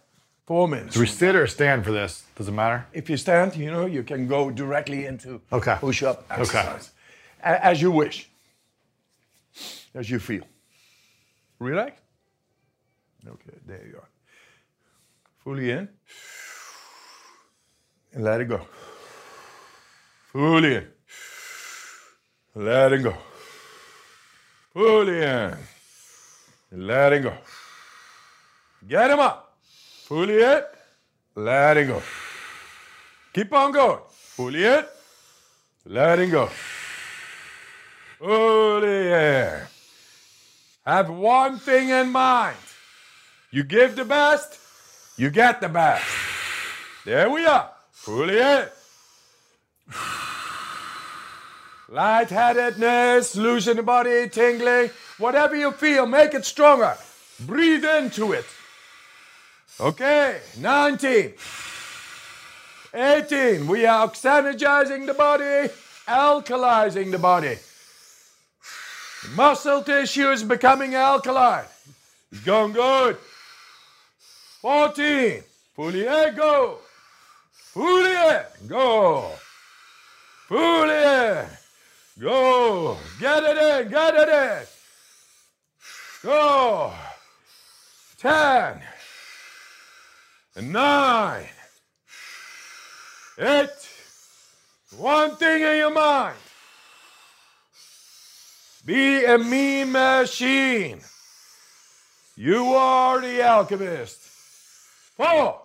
Four 0.45 0.67
minutes. 0.67 0.93
Do 0.95 0.99
we 1.01 1.05
sit 1.07 1.35
or 1.35 1.47
stand 1.47 1.83
for 1.85 1.91
this? 1.91 2.23
Does 2.35 2.47
it 2.47 2.51
matter? 2.51 2.85
If 2.93 3.09
you 3.09 3.17
stand, 3.17 3.55
you 3.55 3.71
know, 3.71 3.85
you 3.85 4.03
can 4.03 4.27
go 4.27 4.49
directly 4.49 5.05
into 5.05 5.41
Okay. 5.51 5.75
push-up 5.79 6.25
exercise. 6.29 6.91
A- 7.43 7.65
As 7.65 7.81
you 7.81 7.91
wish. 7.91 8.29
As 9.93 10.09
you 10.09 10.19
feel. 10.19 10.43
Relax. 11.59 11.99
Okay, 13.27 13.57
there 13.65 13.85
you 13.87 13.97
are. 13.97 14.09
Fully 15.43 15.71
in. 15.71 15.89
And 18.13 18.23
let 18.23 18.41
it 18.41 18.45
go. 18.45 18.61
Fully 20.31 20.75
in. 20.75 20.87
Let 22.55 22.93
it 22.93 23.03
go. 23.03 23.15
Fully 24.73 25.21
in. 25.23 25.55
Let 26.71 27.13
it 27.13 27.23
go. 27.23 27.33
Get 28.87 29.11
him 29.11 29.19
up. 29.19 29.53
Let 31.35 31.77
it 31.77 31.87
go. 31.87 32.01
Keep 33.33 33.53
on 33.53 33.71
going. 33.71 33.99
Fully 34.09 34.65
in. 34.65 34.85
Letting 35.85 36.29
go. 36.29 36.49
Fully 38.19 39.11
in. 39.11 39.61
Have 40.85 41.09
one 41.09 41.59
thing 41.59 41.89
in 41.89 42.11
mind. 42.11 42.57
You 43.51 43.63
give 43.63 43.95
the 43.95 44.05
best, 44.05 44.59
you 45.17 45.29
get 45.29 45.59
the 45.59 45.69
best. 45.69 46.05
There 47.05 47.29
we 47.29 47.45
are. 47.45 47.69
Fully 47.91 48.39
in. 48.39 48.65
Lightheadedness, 51.89 53.35
losing 53.35 53.75
the 53.75 53.83
body, 53.83 54.29
tingling, 54.29 54.89
whatever 55.21 55.55
you 55.55 55.71
feel, 55.71 56.05
make 56.05 56.33
it 56.33 56.45
stronger. 56.45 56.97
Breathe 57.39 57.85
into 57.85 58.33
it. 58.33 58.45
Okay, 59.79 60.39
19. 60.57 61.33
18. 62.93 63.67
We 63.67 63.85
are 63.85 64.07
oxygenizing 64.07 65.05
the 65.05 65.13
body, 65.13 65.71
alkalizing 66.07 67.11
the 67.11 67.17
body. 67.17 67.57
Muscle 69.35 69.83
tissue 69.83 70.31
is 70.31 70.43
becoming 70.43 70.95
alkaline. 70.95 71.65
It's 72.31 72.41
going 72.41 72.73
good. 72.73 73.17
14. 74.61 75.43
Fully 75.75 76.05
in, 76.05 76.35
go. 76.35 76.79
In, 77.75 78.67
go. 78.67 79.31
In, 80.51 81.45
go. 82.19 82.97
Get 83.19 83.43
it 83.43 83.57
in, 83.57 83.89
get 83.89 84.15
it 84.15 84.29
in. 84.29 84.67
Go. 86.23 86.93
10. 88.19 88.81
And 90.55 90.71
Nine. 90.71 91.45
Eight. 93.39 93.69
One 94.97 95.35
thing 95.37 95.63
in 95.63 95.77
your 95.77 95.93
mind. 95.93 96.37
Be 98.85 99.25
a 99.25 99.37
mean 99.37 99.91
machine. 99.91 101.01
You 102.35 102.73
are 102.73 103.19
the 103.21 103.41
alchemist. 103.41 104.19
Four. 105.15 105.61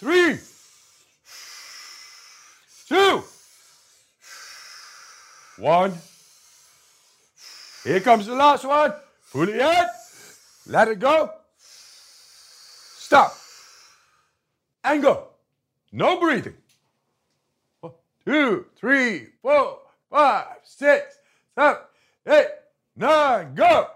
Three. 0.00 0.38
Two. 2.88 3.22
One. 5.58 5.94
Here 7.86 8.00
comes 8.00 8.26
the 8.26 8.34
last 8.34 8.64
one. 8.64 8.92
Pull 9.30 9.48
it 9.48 9.60
in. 9.60 9.86
Let 10.66 10.88
it 10.88 10.98
go. 10.98 11.30
Stop. 11.56 13.32
And 14.82 15.00
go. 15.00 15.28
No 15.92 16.18
breathing. 16.18 16.56
One, 17.78 17.92
two, 18.24 18.66
three, 18.74 19.28
four, 19.40 19.78
five, 20.10 20.46
six, 20.64 21.16
seven, 21.54 21.82
eight, 22.26 22.48
nine, 22.96 23.54
go. 23.54 23.86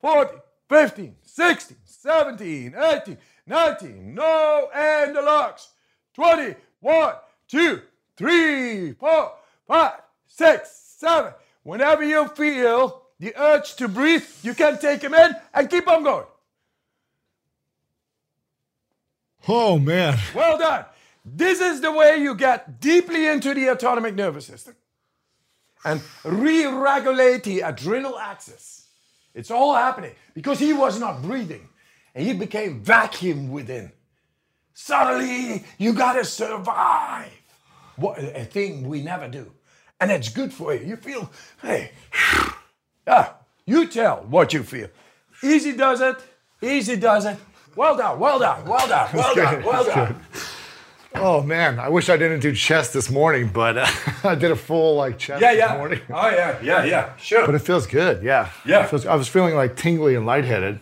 14, 0.00 0.40
15, 0.70 1.16
16, 1.22 1.76
17, 1.84 2.74
18, 2.74 3.18
19, 3.46 4.14
no, 4.14 4.70
and 4.74 5.14
the 5.14 5.20
locks. 5.20 5.68
20, 6.14 6.54
1, 6.80 7.14
2, 7.48 7.82
3, 8.16 8.92
4, 8.94 9.32
5, 9.66 9.92
6, 10.26 10.70
7. 10.96 11.32
Whenever 11.68 12.02
you 12.02 12.26
feel 12.28 13.02
the 13.20 13.36
urge 13.36 13.74
to 13.76 13.88
breathe, 13.88 14.24
you 14.42 14.54
can 14.54 14.78
take 14.78 15.02
him 15.02 15.12
in 15.12 15.32
and 15.52 15.68
keep 15.68 15.86
on 15.86 16.02
going. 16.02 16.24
Oh 19.46 19.78
man. 19.78 20.18
Well 20.34 20.56
done. 20.56 20.86
This 21.26 21.60
is 21.60 21.82
the 21.82 21.92
way 21.92 22.22
you 22.22 22.34
get 22.36 22.80
deeply 22.80 23.26
into 23.26 23.52
the 23.52 23.68
autonomic 23.68 24.14
nervous 24.14 24.46
system 24.46 24.76
and 25.84 26.00
re 26.24 26.64
regulate 26.64 27.44
the 27.44 27.60
adrenal 27.60 28.18
axis. 28.18 28.86
It's 29.34 29.50
all 29.50 29.74
happening 29.74 30.14
because 30.32 30.58
he 30.58 30.72
was 30.72 30.98
not 30.98 31.20
breathing. 31.20 31.68
and 32.14 32.26
he 32.26 32.32
became 32.32 32.80
vacuum 32.82 33.50
within. 33.50 33.92
Suddenly, 34.72 35.66
you 35.76 35.92
gotta 35.92 36.24
survive. 36.24 37.30
What 37.96 38.18
a 38.18 38.46
thing 38.46 38.88
we 38.88 39.02
never 39.02 39.28
do, 39.28 39.52
and 40.00 40.10
it's 40.10 40.28
good 40.28 40.52
for 40.52 40.74
you. 40.74 40.86
You 40.86 40.96
feel, 40.96 41.30
hey, 41.62 41.92
ah, 43.06 43.36
you 43.66 43.86
tell 43.88 44.18
what 44.28 44.52
you 44.52 44.62
feel. 44.62 44.88
Easy 45.42 45.72
does 45.72 46.00
it. 46.00 46.16
Easy 46.62 46.96
does 46.96 47.24
it. 47.26 47.36
Well 47.76 47.96
done. 47.96 48.18
Well 48.18 48.38
done. 48.38 48.64
Well 48.66 48.88
done. 48.88 49.08
Well 49.14 49.34
done. 49.34 49.64
Well 49.64 49.84
done. 49.84 50.16
Oh 51.14 51.42
man, 51.42 51.78
I 51.78 51.88
wish 51.88 52.08
I 52.10 52.16
didn't 52.16 52.40
do 52.40 52.54
chest 52.54 52.92
this 52.92 53.10
morning, 53.10 53.50
but 53.52 53.78
uh, 53.78 53.86
I 54.24 54.34
did 54.34 54.50
a 54.50 54.56
full 54.56 54.96
like 54.96 55.18
chest 55.18 55.40
Yeah, 55.40 55.54
this 55.54 55.70
morning. 55.78 56.00
Oh 56.10 56.28
yeah, 56.28 56.58
yeah, 56.62 56.84
yeah. 56.84 57.16
Sure. 57.16 57.46
But 57.46 57.54
it 57.54 57.60
feels 57.60 57.86
good, 57.86 58.22
yeah. 58.22 58.50
Yeah. 58.66 58.86
Feels- 58.86 59.06
I 59.06 59.14
was 59.14 59.26
feeling 59.28 59.54
like 59.54 59.74
tingly 59.76 60.14
and 60.16 60.26
lightheaded 60.26 60.80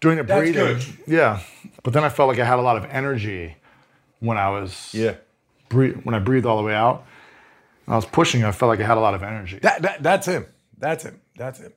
doing 0.00 0.18
the 0.18 0.22
That's 0.22 0.38
breathing. 0.40 0.76
good. 0.76 0.84
Yeah. 1.06 1.40
But 1.82 1.92
then 1.94 2.04
I 2.04 2.08
felt 2.10 2.28
like 2.28 2.38
I 2.38 2.44
had 2.44 2.58
a 2.58 2.62
lot 2.62 2.76
of 2.76 2.84
energy 2.90 3.56
when 4.20 4.38
I 4.38 4.50
was 4.50 4.90
yeah. 4.94 5.14
breathe, 5.68 5.96
when 6.04 6.14
I 6.14 6.18
breathed 6.20 6.46
all 6.46 6.56
the 6.56 6.62
way 6.62 6.74
out. 6.74 7.04
I 7.88 7.96
was 7.96 8.06
pushing, 8.06 8.44
I 8.44 8.52
felt 8.52 8.68
like 8.68 8.80
I 8.80 8.86
had 8.86 8.98
a 8.98 9.00
lot 9.00 9.14
of 9.14 9.22
energy. 9.22 9.58
That, 9.62 9.82
that, 9.82 10.02
that's 10.02 10.26
him. 10.26 10.46
That's 10.76 11.04
him. 11.04 11.20
That's 11.36 11.58
him. 11.58 11.72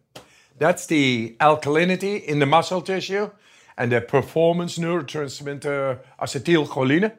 That's 0.59 0.85
the 0.85 1.35
alkalinity 1.39 2.23
in 2.23 2.39
the 2.39 2.45
muscle 2.45 2.81
tissue, 2.81 3.31
and 3.77 3.91
the 3.91 4.01
performance 4.01 4.77
neurotransmitter 4.77 5.99
acetylcholine 6.19 7.13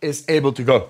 is 0.00 0.24
able 0.28 0.52
to 0.54 0.62
go. 0.64 0.88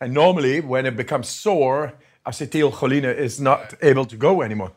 And 0.00 0.14
normally, 0.14 0.60
when 0.60 0.86
it 0.86 0.96
becomes 0.96 1.28
sore, 1.28 1.94
acetylcholine 2.24 3.12
is 3.16 3.40
not 3.40 3.74
able 3.82 4.06
to 4.06 4.16
go 4.16 4.42
anymore. 4.42 4.72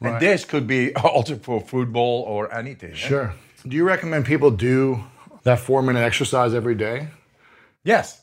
And 0.00 0.20
this 0.20 0.44
could 0.44 0.66
be 0.66 0.94
altered 1.16 1.42
for 1.42 1.60
football 1.60 2.22
or 2.22 2.54
anything. 2.54 2.92
eh? 2.92 2.94
Sure. 2.94 3.34
Do 3.66 3.76
you 3.76 3.84
recommend 3.84 4.24
people 4.26 4.52
do 4.52 5.02
that 5.42 5.58
four 5.58 5.82
minute 5.82 6.00
exercise 6.00 6.54
every 6.54 6.76
day? 6.76 7.08
Yes. 7.82 8.22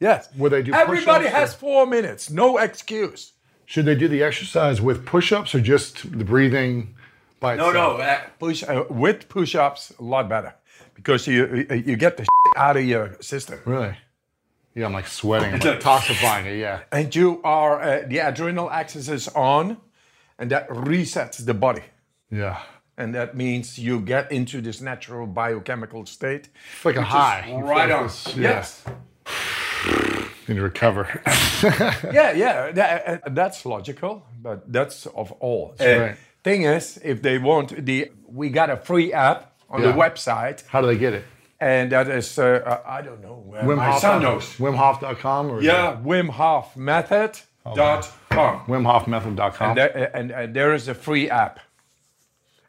Yes. 0.00 0.28
Would 0.36 0.52
they 0.52 0.62
do 0.62 0.72
Everybody 0.72 1.24
push-ups 1.24 1.34
or- 1.34 1.38
has 1.40 1.54
four 1.54 1.86
minutes. 1.86 2.30
No 2.30 2.58
excuse. 2.58 3.32
Should 3.66 3.84
they 3.84 3.94
do 3.94 4.08
the 4.08 4.22
exercise 4.22 4.80
with 4.80 5.04
push 5.04 5.32
ups 5.32 5.54
or 5.54 5.60
just 5.60 6.10
the 6.18 6.24
breathing 6.24 6.94
by 7.40 7.56
No, 7.56 7.68
itself? 7.68 7.98
no. 7.98 8.04
Uh, 8.04 8.20
push 8.38 8.62
uh, 8.62 8.84
with 8.88 9.28
push-ups, 9.28 9.92
a 9.98 10.02
lot 10.02 10.28
better 10.28 10.54
because 10.94 11.26
you 11.26 11.66
you- 11.70 11.82
you 11.86 11.96
get 11.96 12.16
the 12.16 12.26
out 12.56 12.76
of 12.76 12.84
your 12.84 13.16
system, 13.20 13.58
Really? 13.66 13.94
Yeah, 14.74 14.86
I'm 14.86 14.92
like 14.92 15.08
sweating. 15.08 15.52
I'm 15.54 15.60
like 15.60 15.80
toxifying 15.80 16.46
it, 16.46 16.58
yeah. 16.58 16.80
and 16.92 17.14
you 17.14 17.40
are 17.44 17.80
uh, 17.82 18.02
the 18.06 18.18
adrenal 18.18 18.70
axis 18.70 19.08
is 19.08 19.28
on, 19.28 19.76
and 20.38 20.50
that 20.50 20.68
resets 20.70 21.44
the 21.44 21.54
body, 21.54 21.82
Yeah. 22.30 22.58
and 22.96 23.12
that 23.14 23.36
means 23.36 23.78
you 23.78 24.00
get 24.00 24.30
into 24.32 24.60
this 24.60 24.80
natural 24.80 25.26
biochemical 25.26 26.06
state. 26.06 26.48
It's 26.76 26.84
like 26.84 26.96
a 26.96 27.02
high. 27.02 27.52
Right 27.60 27.88
like 27.90 27.98
on. 27.98 28.02
this- 28.04 28.36
yeah. 28.36 28.64
Need 30.48 30.56
to 30.56 30.62
recover. 30.62 31.20
Yeah, 32.12 32.32
yeah. 32.32 32.72
That, 32.72 33.06
uh, 33.26 33.28
that's 33.30 33.66
logical, 33.66 34.24
but 34.42 34.72
that's 34.72 35.06
of 35.06 35.32
all. 35.40 35.74
Uh, 35.80 35.84
right. 35.84 36.16
Thing 36.44 36.62
is, 36.62 36.98
if 37.04 37.20
they 37.20 37.38
want 37.38 37.84
the, 37.84 38.10
we 38.26 38.48
got 38.48 38.70
a 38.70 38.76
free 38.76 39.12
app 39.12 39.52
on 39.68 39.82
Yeah. 39.82 39.88
the 39.92 39.98
website, 39.98 40.64
How 40.68 40.80
do 40.80 40.86
they 40.86 40.96
get 40.98 41.12
it? 41.14 41.24
and 41.60 41.90
that 41.92 42.08
is 42.08 42.38
uh, 42.38 42.44
uh, 42.64 42.80
I 42.86 43.02
don't 43.02 43.20
know. 43.20 43.52
Uh, 43.56 43.64
Wim 43.64 43.76
my 43.76 43.90
Hof. 43.90 44.00
son 44.00 44.22
knows. 44.22 44.44
WimHof.com 44.58 45.50
or 45.50 45.60
Yeah, 45.62 45.92
it 45.94 46.04
Wim 46.04 46.30
Hof 46.30 46.76
Method 46.76 47.32
dot 47.74 48.10
com. 48.30 48.60
WimHofMethod.com. 48.66 49.68
And 49.70 49.76
there, 49.78 50.16
and, 50.16 50.30
and 50.30 50.54
there 50.54 50.72
is 50.74 50.88
a 50.88 50.94
free 50.94 51.28
app. 51.28 51.58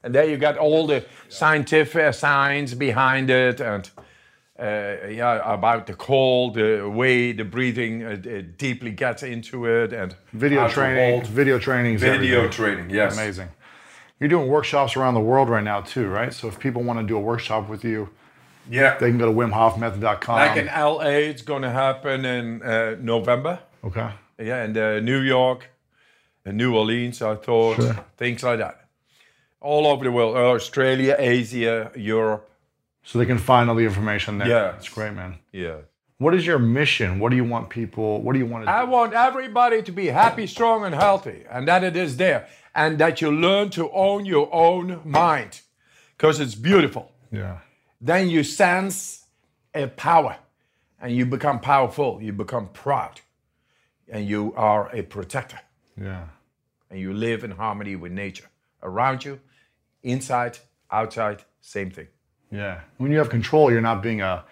And 0.03 0.15
there 0.15 0.25
you 0.25 0.37
got 0.37 0.57
all 0.57 0.87
the 0.87 1.05
scientific 1.29 2.13
science 2.15 2.73
behind 2.73 3.29
it 3.29 3.61
and 3.61 3.89
uh, 4.59 5.07
yeah, 5.07 5.53
about 5.53 5.87
the 5.87 5.93
cold, 5.93 6.55
the 6.55 6.87
way 6.89 7.31
the 7.31 7.43
breathing 7.45 8.03
uh, 8.03 8.09
uh, 8.09 8.41
deeply 8.57 8.91
gets 8.91 9.23
into 9.23 9.65
it 9.65 9.93
and 9.93 10.15
video 10.33 10.67
training. 10.67 11.23
Video 11.25 11.57
training. 11.59 11.97
Video 11.97 12.47
training, 12.49 12.89
yes. 12.89 13.13
Amazing. 13.13 13.49
You're 14.19 14.29
doing 14.29 14.47
workshops 14.49 14.97
around 14.97 15.13
the 15.13 15.21
world 15.21 15.49
right 15.49 15.63
now 15.63 15.81
too, 15.81 16.07
right? 16.07 16.33
So 16.33 16.47
if 16.49 16.59
people 16.59 16.83
want 16.83 16.99
to 16.99 17.05
do 17.05 17.15
a 17.15 17.21
workshop 17.21 17.69
with 17.69 17.83
you, 17.85 18.09
Yeah. 18.69 18.97
they 18.99 19.09
can 19.09 19.17
go 19.17 19.27
to 19.31 19.37
WimHofMethod.com. 19.37 20.35
like 20.35 20.57
in 20.57 20.67
LA, 20.67 21.29
it's 21.31 21.41
going 21.41 21.61
to 21.61 21.69
happen 21.71 22.25
in 22.25 22.61
uh, 22.61 22.95
November. 22.99 23.59
okay. 23.83 24.09
Yeah, 24.37 24.63
and 24.63 24.77
uh, 24.77 24.99
New 25.01 25.19
York, 25.19 25.69
and 26.45 26.57
New 26.57 26.73
Orleans, 26.75 27.21
I 27.21 27.35
thought, 27.35 27.75
Sure. 27.75 28.05
things 28.17 28.41
like 28.43 28.59
that. 28.59 28.85
All 29.61 29.85
over 29.87 30.03
the 30.05 30.11
world, 30.11 30.35
Australia, 30.37 31.15
Asia, 31.19 31.91
Europe. 31.95 32.49
So 33.03 33.17
they 33.19 33.25
can 33.25 33.37
find 33.37 33.69
all 33.69 33.75
the 33.75 33.85
information 33.85 34.37
there. 34.37 34.47
Yeah. 34.47 34.75
It's 34.75 34.89
great, 34.89 35.13
man. 35.13 35.39
Yeah. 35.51 35.77
What 36.17 36.35
is 36.35 36.45
your 36.45 36.59
mission? 36.59 37.19
What 37.19 37.29
do 37.29 37.37
you 37.37 37.45
want 37.45 37.69
people? 37.69 38.21
What 38.21 38.33
do 38.33 38.39
you 38.39 38.45
want 38.45 38.65
to 38.65 38.71
I 38.71 38.83
do? 38.85 38.91
want 38.91 39.13
everybody 39.13 39.81
to 39.81 39.91
be 39.91 40.07
happy, 40.07 40.47
strong, 40.47 40.83
and 40.83 40.93
healthy, 40.93 41.45
and 41.49 41.67
that 41.69 41.83
it 41.83 41.95
is 41.95 42.17
there, 42.17 42.47
and 42.75 42.99
that 42.99 43.21
you 43.21 43.31
learn 43.31 43.69
to 43.71 43.89
own 43.91 44.25
your 44.25 44.49
own 44.53 44.99
mind, 45.05 45.61
because 46.17 46.41
it's 46.41 46.55
beautiful. 46.55 47.09
Yeah. 47.31 47.59
Then 48.01 48.29
you 48.29 48.43
sense 48.43 49.25
a 49.73 49.87
power, 49.87 50.35
and 51.01 51.15
you 51.15 51.25
become 51.25 51.61
powerful. 51.61 52.21
You 52.21 52.33
become 52.33 52.67
proud, 52.67 53.21
and 54.09 54.27
you 54.27 54.53
are 54.57 54.89
a 54.93 55.03
protector, 55.03 55.59
Yeah. 55.97 56.25
and 56.89 56.99
you 56.99 57.13
live 57.13 57.45
in 57.45 57.51
harmony 57.51 57.95
with 57.95 58.11
nature 58.11 58.49
around 58.83 59.23
you, 59.23 59.39
inside, 60.03 60.59
outside, 60.91 61.43
same 61.61 61.91
thing. 61.91 62.07
Yeah. 62.51 62.81
When 62.97 63.11
you 63.11 63.17
have 63.17 63.29
control, 63.29 63.71
you're 63.71 63.81
not 63.81 64.01
being 64.01 64.21
a 64.21 64.43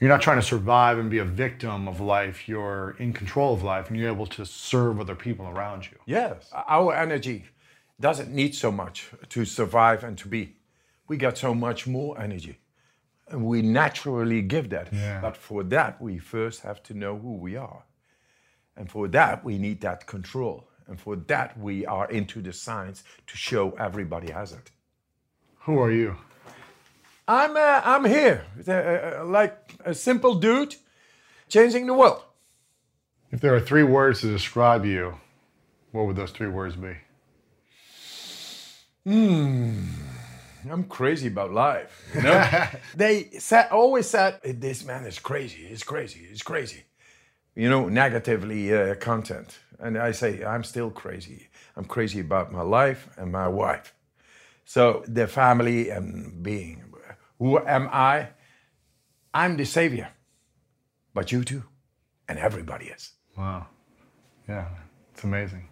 you're 0.00 0.10
not 0.10 0.22
trying 0.22 0.38
to 0.38 0.46
survive 0.46 0.98
and 0.98 1.10
be 1.10 1.18
a 1.18 1.24
victim 1.24 1.88
of 1.88 2.00
life. 2.00 2.48
You're 2.48 2.94
in 3.00 3.12
control 3.12 3.52
of 3.52 3.64
life 3.64 3.88
and 3.88 3.98
you're 3.98 4.12
able 4.12 4.26
to 4.28 4.46
serve 4.46 5.00
other 5.00 5.16
people 5.16 5.48
around 5.48 5.86
you. 5.90 5.98
Yes. 6.06 6.50
Our 6.68 6.94
energy 6.94 7.46
doesn't 8.00 8.32
need 8.32 8.54
so 8.54 8.70
much 8.70 9.08
to 9.30 9.44
survive 9.44 10.04
and 10.04 10.16
to 10.18 10.28
be. 10.28 10.56
We 11.08 11.16
got 11.16 11.36
so 11.36 11.52
much 11.52 11.86
more 11.86 12.20
energy. 12.20 12.58
And 13.28 13.44
we 13.44 13.60
naturally 13.60 14.40
give 14.40 14.70
that. 14.70 14.92
Yeah. 14.92 15.20
But 15.20 15.36
for 15.36 15.64
that, 15.64 16.00
we 16.00 16.18
first 16.18 16.62
have 16.62 16.82
to 16.84 16.94
know 16.94 17.18
who 17.18 17.34
we 17.34 17.56
are. 17.56 17.82
And 18.76 18.88
for 18.88 19.08
that, 19.08 19.44
we 19.44 19.58
need 19.58 19.80
that 19.80 20.06
control. 20.06 20.68
And 20.86 20.98
for 20.98 21.16
that, 21.16 21.58
we 21.58 21.84
are 21.84 22.08
into 22.08 22.40
the 22.40 22.52
science 22.52 23.02
to 23.26 23.36
show 23.36 23.72
everybody 23.72 24.30
has 24.32 24.52
it. 24.52 24.70
Who 25.60 25.78
are 25.80 25.90
you? 25.90 26.16
I'm, 27.28 27.56
uh, 27.58 27.82
I'm 27.84 28.06
here, 28.06 28.46
uh, 28.66 28.72
uh, 28.72 29.24
like 29.26 29.74
a 29.84 29.94
simple 29.94 30.36
dude 30.36 30.74
changing 31.50 31.86
the 31.86 31.92
world. 31.92 32.22
If 33.30 33.42
there 33.42 33.54
are 33.54 33.60
three 33.60 33.82
words 33.82 34.22
to 34.22 34.32
describe 34.32 34.86
you, 34.86 35.14
what 35.92 36.06
would 36.06 36.16
those 36.16 36.30
three 36.30 36.48
words 36.48 36.74
be? 36.74 36.96
I'm 40.70 40.84
crazy 40.84 41.28
about 41.28 41.52
life. 41.52 42.02
You 42.14 42.22
know? 42.22 42.66
they 42.96 43.24
said, 43.38 43.68
always 43.70 44.08
said, 44.08 44.40
this 44.42 44.84
man 44.86 45.04
is 45.04 45.18
crazy, 45.18 45.66
he's 45.66 45.82
crazy, 45.82 46.26
he's 46.30 46.42
crazy. 46.42 46.84
You 47.54 47.68
know, 47.68 47.90
negatively 47.90 48.72
uh, 48.72 48.94
content. 48.94 49.58
And 49.78 49.98
I 49.98 50.12
say, 50.12 50.44
I'm 50.44 50.64
still 50.64 50.90
crazy. 50.90 51.48
I'm 51.76 51.84
crazy 51.84 52.20
about 52.20 52.52
my 52.52 52.62
life 52.62 53.08
and 53.18 53.30
my 53.30 53.48
wife. 53.48 53.94
So 54.64 55.04
the 55.06 55.26
family 55.26 55.90
and 55.90 56.42
being. 56.42 56.87
Who 57.38 57.58
am 57.58 57.88
I? 57.92 58.28
I'm 59.32 59.56
the 59.56 59.64
savior. 59.64 60.08
But 61.14 61.32
you 61.32 61.44
too. 61.44 61.64
And 62.28 62.38
everybody 62.38 62.86
is. 62.86 63.12
Wow. 63.36 63.66
Yeah, 64.48 64.66
it's 65.12 65.24
amazing. 65.24 65.68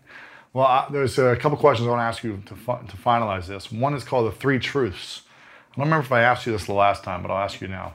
Well, 0.52 0.66
I, 0.66 0.86
there's 0.90 1.18
a 1.18 1.36
couple 1.36 1.58
questions 1.58 1.86
I 1.86 1.90
want 1.90 2.00
to 2.00 2.04
ask 2.04 2.24
you 2.24 2.42
to, 2.46 2.54
to 2.54 2.96
finalize 2.96 3.46
this. 3.46 3.70
One 3.70 3.94
is 3.94 4.04
called 4.04 4.32
the 4.32 4.36
three 4.36 4.58
truths. 4.58 5.22
I 5.72 5.76
don't 5.76 5.86
remember 5.86 6.04
if 6.06 6.12
I 6.12 6.22
asked 6.22 6.46
you 6.46 6.52
this 6.52 6.64
the 6.64 6.72
last 6.72 7.04
time, 7.04 7.22
but 7.22 7.30
I'll 7.30 7.44
ask 7.44 7.60
you 7.60 7.68
now. 7.68 7.94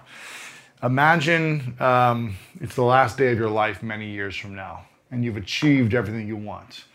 Imagine 0.84 1.76
um, 1.80 2.38
it's 2.60 2.76
the 2.76 2.84
last 2.84 3.18
day 3.18 3.32
of 3.32 3.38
your 3.38 3.50
life 3.50 3.82
many 3.82 4.10
years 4.12 4.36
from 4.36 4.56
now, 4.56 4.86
and 5.10 5.24
you've 5.24 5.38
achieved 5.38 5.94
everything 5.94 6.28
you 6.28 6.38
want. 6.38 6.86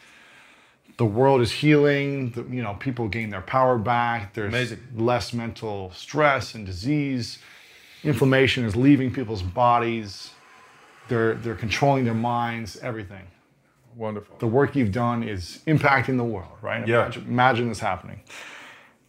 The 0.96 1.04
world 1.04 1.40
is 1.42 1.52
healing. 1.52 2.30
The, 2.30 2.42
you 2.44 2.62
know, 2.62 2.74
people 2.74 3.08
gain 3.08 3.30
their 3.30 3.42
power 3.42 3.76
back. 3.78 4.32
There's 4.34 4.48
Amazing. 4.48 4.80
less 4.94 5.32
mental 5.32 5.92
stress 5.94 6.54
and 6.54 6.64
disease. 6.64 7.38
Inflammation 8.02 8.64
is 8.64 8.74
leaving 8.76 9.12
people's 9.12 9.42
bodies. 9.42 10.30
They're 11.08 11.34
they're 11.34 11.54
controlling 11.54 12.04
their 12.04 12.14
minds. 12.14 12.76
Everything 12.78 13.26
Wonderful. 13.94 14.36
the 14.38 14.46
work 14.46 14.74
you've 14.76 14.92
done 14.92 15.22
is 15.22 15.60
impacting 15.66 16.16
the 16.16 16.24
world, 16.24 16.52
right? 16.62 16.86
Yeah. 16.86 17.02
Imagine, 17.04 17.24
imagine 17.28 17.68
this 17.68 17.78
happening. 17.80 18.20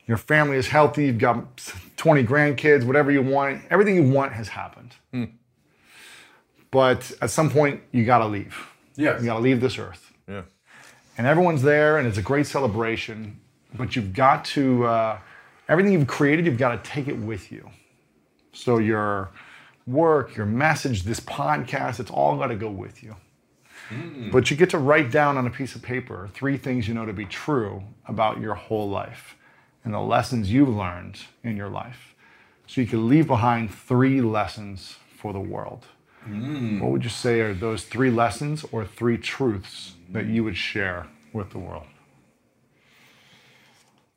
Your 0.07 0.17
family 0.17 0.55
is 0.55 0.67
healthy, 0.67 1.07
you've 1.07 1.17
got 1.17 1.57
20 1.97 2.23
grandkids, 2.23 2.85
whatever 2.85 3.11
you 3.11 3.21
want, 3.21 3.61
everything 3.69 3.95
you 3.95 4.03
want 4.03 4.31
has 4.31 4.47
happened. 4.47 4.95
Hmm. 5.11 5.25
But 6.71 7.11
at 7.21 7.29
some 7.29 7.49
point, 7.49 7.81
you 7.91 8.05
gotta 8.05 8.25
leave. 8.25 8.55
Yes. 8.95 9.19
You 9.21 9.27
gotta 9.27 9.41
leave 9.41 9.59
this 9.59 9.77
earth. 9.77 10.06
And 11.18 11.26
everyone's 11.26 11.63
there, 11.63 11.97
and 11.97 12.07
it's 12.07 12.18
a 12.18 12.22
great 12.22 12.45
celebration, 12.45 13.39
but 13.74 13.95
you've 13.95 14.13
got 14.13 14.45
to 14.45 14.86
uh, 14.86 15.20
everything 15.68 15.93
you've 15.93 16.07
created, 16.07 16.45
you've 16.45 16.57
got 16.57 16.84
to 16.84 16.89
take 16.89 17.07
it 17.07 17.18
with 17.18 17.51
you. 17.51 17.70
So 18.53 18.78
your 18.78 19.32
work, 19.86 20.36
your 20.36 20.45
message, 20.45 21.03
this 21.03 21.20
podcast, 21.20 21.99
it's 21.99 22.11
all 22.11 22.38
got 22.38 22.47
to 22.47 22.55
go 22.55 22.70
with 22.70 23.03
you. 23.03 23.15
But 24.32 24.51
you 24.51 24.57
get 24.57 24.70
to 24.72 24.78
write 24.78 25.11
down 25.11 25.38
on 25.38 25.47
a 25.47 25.49
piece 25.49 25.76
of 25.76 25.82
paper 25.82 26.30
three 26.34 26.57
things 26.57 26.88
you 26.88 26.93
know 26.93 27.05
to 27.05 27.13
be 27.13 27.26
true 27.26 27.84
about 28.05 28.39
your 28.41 28.53
whole 28.53 28.89
life 28.89 29.36
and 29.84 29.93
the 29.93 29.99
lessons 29.99 30.51
you've 30.51 30.70
learned 30.70 31.20
in 31.43 31.55
your 31.55 31.70
life. 31.70 32.13
So 32.68 32.82
you 32.82 32.88
can 32.88 33.07
leave 33.07 33.28
behind 33.28 33.74
three 33.74 34.20
lessons 34.20 34.97
for 35.15 35.32
the 35.32 35.39
world. 35.39 35.86
What 36.82 36.91
would 36.91 37.03
you 37.03 37.09
say 37.09 37.39
are 37.39 37.53
those 37.53 37.84
three 37.84 38.11
lessons 38.11 38.65
or 38.71 38.86
three 38.86 39.17
truths 39.17 39.93
that 40.11 40.25
you 40.25 40.43
would 40.43 40.57
share 40.57 41.07
with 41.34 41.51
the 41.51 41.59
world? 41.59 41.88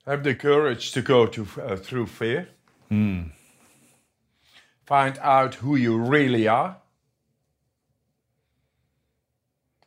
Have 0.07 0.25
the 0.25 0.35
courage 0.35 0.93
to 0.93 1.03
go 1.03 1.27
to, 1.27 1.47
uh, 1.63 1.77
through 1.77 2.07
fear. 2.07 2.49
Find 4.87 5.19
out 5.19 5.55
who 5.57 5.77
you 5.77 5.97
really 5.99 6.49
are. 6.49 6.77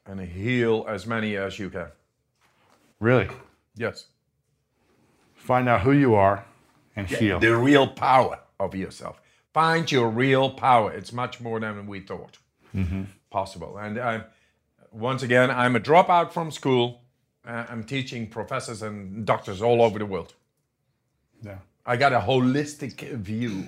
And 0.05 0.21
heal 0.21 0.85
as 0.87 1.05
many 1.05 1.35
as 1.35 1.59
you 1.59 1.69
can. 1.69 1.87
Really? 2.99 3.27
Yes. 3.75 4.05
Find 5.35 5.67
out 5.67 5.81
who 5.81 5.91
you 5.91 6.15
are 6.15 6.45
and 6.95 7.07
heal. 7.07 7.39
The 7.39 7.55
real 7.57 7.87
power 7.87 8.39
of 8.59 8.75
yourself. 8.75 9.19
Find 9.53 9.91
your 9.91 10.09
real 10.09 10.49
power. 10.49 10.91
It's 10.91 11.13
much 11.13 11.39
more 11.39 11.59
than 11.59 11.85
we 11.87 11.99
thought 11.99 12.37
possible. 13.29 13.77
And 13.77 13.97
uh, 13.97 14.23
once 14.91 15.21
again, 15.23 15.51
I'm 15.51 15.75
a 15.75 15.79
dropout 15.79 16.31
from 16.31 16.51
school. 16.51 17.01
Uh, 17.47 17.65
I'm 17.69 17.83
teaching 17.83 18.27
professors 18.29 18.81
and 18.81 19.25
doctors 19.25 19.61
all 19.61 19.81
over 19.81 19.99
the 19.99 20.05
world. 20.05 20.33
Yeah. 21.43 21.57
I 21.85 21.97
got 21.97 22.13
a 22.13 22.19
holistic 22.19 23.01
view, 23.17 23.67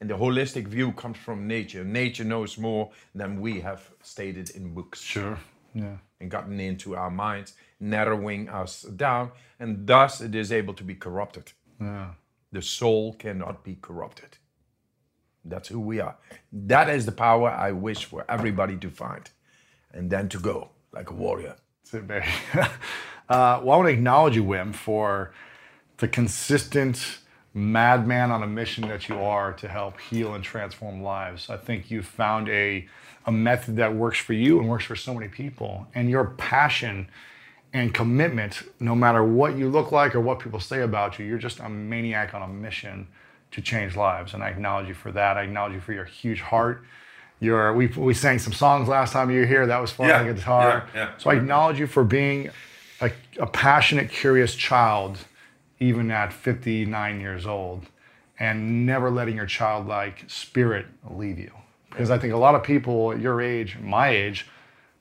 and 0.00 0.10
the 0.10 0.14
holistic 0.16 0.68
view 0.68 0.92
comes 0.92 1.16
from 1.16 1.46
nature. 1.48 1.82
Nature 1.84 2.24
knows 2.24 2.58
more 2.58 2.90
than 3.14 3.40
we 3.40 3.60
have 3.60 3.90
stated 4.02 4.50
in 4.50 4.74
books 4.74 5.00
Sure. 5.00 5.38
Yeah. 5.74 5.96
and 6.20 6.30
gotten 6.30 6.60
into 6.60 6.94
our 6.94 7.10
minds, 7.10 7.54
narrowing 7.80 8.48
us 8.50 8.82
down, 8.82 9.30
and 9.58 9.86
thus 9.86 10.20
it 10.20 10.34
is 10.34 10.52
able 10.52 10.74
to 10.74 10.84
be 10.84 10.94
corrupted. 10.94 11.52
Yeah. 11.80 12.10
The 12.52 12.62
soul 12.62 13.14
cannot 13.14 13.64
be 13.64 13.76
corrupted. 13.80 14.36
That's 15.48 15.68
who 15.68 15.80
we 15.80 16.00
are. 16.00 16.16
That 16.52 16.88
is 16.88 17.06
the 17.06 17.12
power 17.12 17.50
I 17.50 17.72
wish 17.72 18.04
for 18.04 18.24
everybody 18.28 18.76
to 18.78 18.90
find, 18.90 19.28
and 19.92 20.10
then 20.10 20.28
to 20.30 20.38
go 20.38 20.70
like 20.92 21.10
a 21.10 21.14
warrior. 21.14 21.56
Uh, 23.28 23.60
well, 23.64 23.74
I 23.74 23.76
want 23.78 23.88
to 23.88 23.92
acknowledge 23.92 24.36
you, 24.36 24.44
Wim, 24.44 24.72
for 24.72 25.32
the 25.96 26.06
consistent 26.06 27.18
madman 27.54 28.30
on 28.30 28.42
a 28.42 28.46
mission 28.46 28.86
that 28.86 29.08
you 29.08 29.18
are 29.18 29.52
to 29.54 29.66
help 29.66 29.98
heal 29.98 30.34
and 30.34 30.44
transform 30.44 31.02
lives. 31.02 31.50
I 31.50 31.56
think 31.56 31.90
you've 31.90 32.06
found 32.06 32.48
a, 32.50 32.86
a 33.24 33.32
method 33.32 33.76
that 33.76 33.94
works 33.94 34.18
for 34.18 34.34
you 34.34 34.60
and 34.60 34.68
works 34.68 34.84
for 34.84 34.94
so 34.94 35.14
many 35.14 35.26
people. 35.28 35.86
And 35.94 36.08
your 36.10 36.34
passion 36.38 37.08
and 37.72 37.92
commitment, 37.92 38.62
no 38.78 38.94
matter 38.94 39.24
what 39.24 39.56
you 39.56 39.68
look 39.68 39.90
like 39.90 40.14
or 40.14 40.20
what 40.20 40.38
people 40.38 40.60
say 40.60 40.82
about 40.82 41.18
you, 41.18 41.24
you're 41.24 41.38
just 41.38 41.58
a 41.58 41.68
maniac 41.68 42.34
on 42.34 42.42
a 42.42 42.48
mission 42.48 43.08
to 43.56 43.62
change 43.62 43.96
lives. 43.96 44.34
And 44.34 44.42
I 44.42 44.48
acknowledge 44.48 44.86
you 44.86 44.94
for 44.94 45.10
that. 45.12 45.38
I 45.38 45.42
acknowledge 45.42 45.72
you 45.72 45.80
for 45.80 45.94
your 45.94 46.04
huge 46.04 46.40
heart. 46.42 46.84
Your, 47.40 47.72
we, 47.72 47.86
we 47.88 48.12
sang 48.12 48.38
some 48.38 48.52
songs 48.52 48.86
last 48.86 49.12
time 49.12 49.30
you 49.30 49.40
were 49.40 49.46
here. 49.46 49.66
That 49.66 49.80
was 49.80 49.90
fun 49.90 50.08
Yeah, 50.08 50.20
on 50.20 50.26
the 50.26 50.34
guitar. 50.34 50.88
yeah, 50.94 51.00
yeah. 51.00 51.10
So 51.16 51.30
I 51.30 51.34
acknowledge 51.34 51.78
you 51.78 51.86
for 51.86 52.04
being 52.04 52.50
a, 53.00 53.10
a 53.40 53.46
passionate, 53.46 54.10
curious 54.10 54.54
child, 54.54 55.18
even 55.80 56.10
at 56.10 56.34
59 56.34 57.20
years 57.20 57.46
old, 57.46 57.86
and 58.38 58.84
never 58.84 59.10
letting 59.10 59.36
your 59.36 59.46
childlike 59.46 60.24
spirit 60.28 60.86
leave 61.10 61.38
you. 61.38 61.52
Because 61.90 62.10
I 62.10 62.18
think 62.18 62.34
a 62.34 62.38
lot 62.38 62.54
of 62.54 62.62
people 62.62 63.18
your 63.18 63.40
age, 63.40 63.78
my 63.80 64.10
age, 64.10 64.46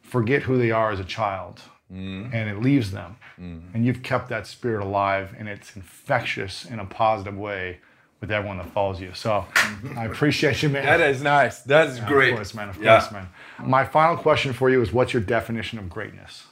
forget 0.01 0.43
who 0.43 0.57
they 0.57 0.71
are 0.71 0.91
as 0.91 0.99
a 1.01 1.05
child, 1.05 1.61
mm-hmm. 1.91 2.33
and 2.33 2.49
it 2.49 2.61
leaves 2.61 2.91
them. 2.91 3.17
Mm-hmm. 3.37 3.75
And 3.75 3.85
you've 3.85 4.01
kept 4.01 4.29
that 4.29 4.47
spirit 4.47 4.81
alive, 4.81 5.35
and 5.37 5.49
it's 5.49 5.75
infectious 5.75 6.63
in 6.63 6.79
a 6.79 6.85
positive 6.85 7.37
way 7.37 7.79
with 8.25 8.31
everyone 8.31 8.57
that 8.57 8.71
follows 8.71 8.99
you. 8.99 9.13
So 9.13 9.45
mm-hmm. 9.53 9.99
I 9.99 10.05
appreciate 10.05 10.63
you, 10.63 10.69
man. 10.69 10.83
That 10.83 11.01
is 11.01 11.21
nice. 11.21 11.59
That's 11.61 11.99
great. 11.99 12.31
Of 12.31 12.37
course, 12.37 12.53
man. 12.55 12.69
Of 12.69 12.81
Yeah. 12.81 12.99
course, 12.99 13.11
man. 13.11 13.29
My 13.59 13.85
final 13.85 14.17
question 14.17 14.51
for 14.51 14.69
you 14.69 14.81
is 14.81 14.91
what's 14.91 15.13
your 15.13 15.21
definition 15.21 15.77
of 15.77 15.89
greatness? 15.89 16.43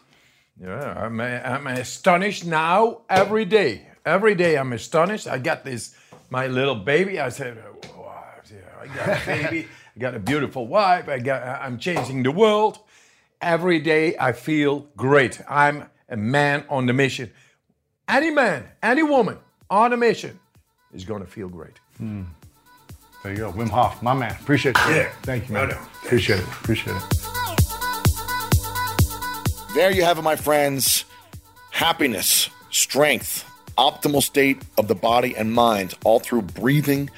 Yeah, 0.62 0.94
I'm, 1.06 1.20
I'm 1.20 1.66
astonished 1.66 2.46
now 2.46 3.02
every 3.10 3.46
day. 3.46 3.88
Every 4.06 4.36
day 4.36 4.56
I'm 4.56 4.72
astonished. 4.72 5.28
I 5.28 5.40
got 5.40 5.64
this, 5.66 5.96
my 6.30 6.46
little 6.46 6.76
baby. 6.76 7.20
I 7.20 7.30
said, 7.30 7.58
oh, 7.58 8.02
wow, 8.02 8.24
yeah, 8.52 8.58
I 8.80 8.88
got 8.88 9.22
a 9.22 9.26
baby. 9.44 9.68
I 9.96 10.00
got 10.00 10.14
a 10.14 10.20
beautiful 10.20 10.68
wife. 10.68 11.10
I 11.10 11.18
got, 11.18 11.42
I'm 11.42 11.80
changing 11.80 12.22
the 12.22 12.32
world. 12.32 12.78
Every 13.42 13.80
day 13.80 14.16
I 14.20 14.34
feel 14.34 14.88
great. 14.96 15.42
I'm 15.50 15.90
a 16.08 16.18
man 16.18 16.66
on 16.70 16.86
the 16.86 16.94
mission. 16.94 17.32
Any 18.08 18.30
man, 18.30 18.70
any 18.84 19.02
woman 19.02 19.40
on 19.72 19.92
a 19.92 19.98
mission 19.98 20.40
is 20.94 21.06
going 21.06 21.22
to 21.22 21.28
feel 21.28 21.50
great. 21.50 21.80
Hmm. 21.98 22.24
There 23.24 23.32
you 23.32 23.38
go. 23.38 23.52
Wim 23.54 23.70
Hof, 23.70 24.02
my 24.04 24.14
man. 24.14 24.32
Appreciate 24.32 24.76
you. 24.88 24.96
Yeah. 24.96 25.10
Thank 25.22 25.48
you, 25.48 25.54
man. 25.54 25.70
No, 25.70 25.76
no. 25.76 25.82
Appreciate 26.04 26.40
it. 26.40 26.46
Appreciate 26.46 26.96
it. 26.98 27.04
There 29.74 29.92
you 29.92 30.04
have 30.04 30.18
it, 30.18 30.22
my 30.24 30.36
friends. 30.36 31.06
Happiness, 31.72 32.50
strength, 32.70 33.50
optimal 33.78 34.22
state 34.22 34.62
of 34.78 34.88
the 34.88 34.96
body 34.96 35.36
and 35.36 35.52
mind, 35.52 35.96
all 36.04 36.20
through 36.20 36.44
breathing, 36.44 37.10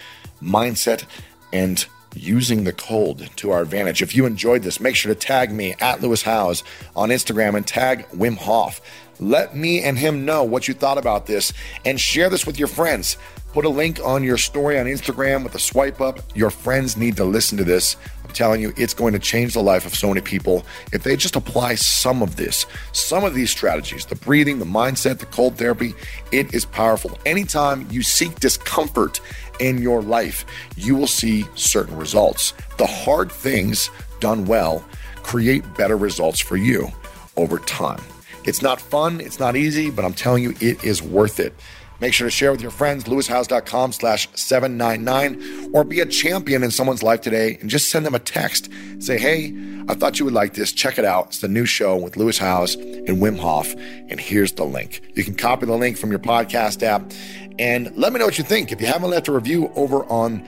mindset, 0.41 1.03
and 1.51 1.85
using 2.15 2.63
the 2.63 2.71
cold 2.71 3.29
to 3.35 3.51
our 3.51 3.61
advantage. 3.61 4.01
If 4.01 4.15
you 4.15 4.25
enjoyed 4.25 4.63
this, 4.63 4.79
make 4.79 4.95
sure 4.95 5.13
to 5.13 5.19
tag 5.19 5.51
me 5.51 5.75
at 5.81 6.01
Lewis 6.01 6.21
Howes 6.21 6.63
on 6.95 7.09
Instagram 7.09 7.55
and 7.55 7.67
tag 7.67 8.07
Wim 8.11 8.37
Hof. 8.37 8.79
Let 9.19 9.55
me 9.55 9.81
and 9.81 9.97
him 9.97 10.25
know 10.25 10.43
what 10.43 10.67
you 10.67 10.73
thought 10.73 10.97
about 10.97 11.25
this 11.25 11.53
and 11.85 11.99
share 11.99 12.29
this 12.29 12.45
with 12.45 12.59
your 12.59 12.67
friends. 12.67 13.17
Put 13.53 13.63
a 13.63 13.69
link 13.69 14.01
on 14.03 14.21
your 14.21 14.37
story 14.37 14.77
on 14.77 14.85
Instagram 14.85 15.43
with 15.43 15.55
a 15.55 15.59
swipe 15.59 16.01
up. 16.01 16.19
Your 16.35 16.49
friends 16.49 16.97
need 16.97 17.15
to 17.15 17.23
listen 17.23 17.57
to 17.57 17.63
this. 17.63 17.95
I'm 18.25 18.31
telling 18.31 18.61
you, 18.61 18.73
it's 18.75 18.93
going 18.93 19.13
to 19.13 19.19
change 19.19 19.53
the 19.53 19.63
life 19.63 19.85
of 19.85 19.95
so 19.95 20.09
many 20.09 20.19
people 20.19 20.65
if 20.91 21.03
they 21.03 21.15
just 21.15 21.37
apply 21.37 21.75
some 21.75 22.21
of 22.21 22.35
this, 22.35 22.65
some 22.91 23.23
of 23.23 23.33
these 23.33 23.49
strategies 23.49 24.05
the 24.05 24.17
breathing, 24.17 24.59
the 24.59 24.65
mindset, 24.65 25.19
the 25.19 25.25
cold 25.27 25.57
therapy. 25.57 25.93
It 26.33 26.53
is 26.53 26.65
powerful. 26.65 27.17
Anytime 27.25 27.87
you 27.89 28.01
seek 28.01 28.35
discomfort 28.41 29.21
in 29.61 29.81
your 29.81 30.01
life, 30.01 30.45
you 30.75 30.97
will 30.97 31.07
see 31.07 31.45
certain 31.55 31.95
results. 31.95 32.53
The 32.77 32.87
hard 32.87 33.31
things 33.31 33.89
done 34.19 34.45
well 34.45 34.83
create 35.23 35.63
better 35.75 35.95
results 35.95 36.41
for 36.41 36.57
you 36.57 36.89
over 37.37 37.59
time. 37.59 38.01
It's 38.45 38.61
not 38.61 38.79
fun, 38.79 39.19
it's 39.21 39.39
not 39.39 39.55
easy, 39.55 39.89
but 39.89 40.05
I'm 40.05 40.13
telling 40.13 40.43
you, 40.43 40.53
it 40.59 40.83
is 40.83 41.01
worth 41.01 41.39
it. 41.39 41.53
Make 42.01 42.13
sure 42.13 42.27
to 42.27 42.31
share 42.31 42.51
with 42.51 42.61
your 42.61 42.71
friends, 42.71 43.05
lewishowes.com 43.05 43.93
slash 43.93 44.27
799, 44.33 45.71
or 45.73 45.83
be 45.83 46.01
a 46.01 46.05
champion 46.05 46.61
in 46.63 46.71
someone's 46.71 47.01
life 47.01 47.21
today 47.21 47.57
and 47.61 47.69
just 47.69 47.89
send 47.89 48.05
them 48.05 48.13
a 48.13 48.19
text. 48.19 48.69
Say, 48.99 49.17
hey, 49.17 49.55
I 49.87 49.93
thought 49.93 50.19
you 50.19 50.25
would 50.25 50.33
like 50.33 50.55
this. 50.55 50.73
Check 50.73 50.97
it 50.97 51.05
out. 51.05 51.27
It's 51.27 51.39
the 51.39 51.47
new 51.47 51.65
show 51.65 51.95
with 51.95 52.17
Lewis 52.17 52.37
Howes 52.37 52.75
and 52.75 53.17
Wim 53.19 53.39
Hof. 53.39 53.73
And 54.09 54.19
here's 54.19 54.51
the 54.51 54.65
link. 54.65 55.01
You 55.15 55.23
can 55.23 55.35
copy 55.35 55.65
the 55.65 55.75
link 55.75 55.97
from 55.97 56.09
your 56.09 56.19
podcast 56.19 56.83
app 56.83 57.13
and 57.57 57.95
let 57.95 58.11
me 58.11 58.19
know 58.19 58.25
what 58.25 58.37
you 58.37 58.43
think. 58.43 58.71
If 58.71 58.81
you 58.81 58.87
haven't 58.87 59.09
left 59.09 59.29
a 59.29 59.31
review 59.31 59.71
over 59.75 60.03
on 60.05 60.45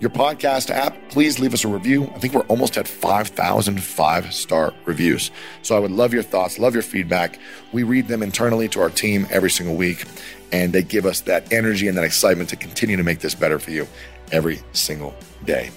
your 0.00 0.10
podcast 0.10 0.70
app, 0.70 0.96
please 1.08 1.38
leave 1.38 1.54
us 1.54 1.64
a 1.64 1.68
review. 1.68 2.04
I 2.14 2.18
think 2.18 2.34
we're 2.34 2.42
almost 2.42 2.76
at 2.76 2.86
5,000 2.86 3.82
five 3.82 4.32
star 4.32 4.72
reviews. 4.84 5.30
So 5.62 5.76
I 5.76 5.80
would 5.80 5.90
love 5.90 6.14
your 6.14 6.22
thoughts, 6.22 6.58
love 6.58 6.74
your 6.74 6.82
feedback. 6.82 7.38
We 7.72 7.82
read 7.82 8.06
them 8.08 8.22
internally 8.22 8.68
to 8.68 8.80
our 8.80 8.90
team 8.90 9.26
every 9.30 9.50
single 9.50 9.74
week, 9.74 10.04
and 10.52 10.72
they 10.72 10.82
give 10.82 11.04
us 11.04 11.22
that 11.22 11.52
energy 11.52 11.88
and 11.88 11.96
that 11.98 12.04
excitement 12.04 12.48
to 12.50 12.56
continue 12.56 12.96
to 12.96 13.02
make 13.02 13.20
this 13.20 13.34
better 13.34 13.58
for 13.58 13.70
you 13.70 13.88
every 14.30 14.60
single 14.72 15.14
day. 15.44 15.70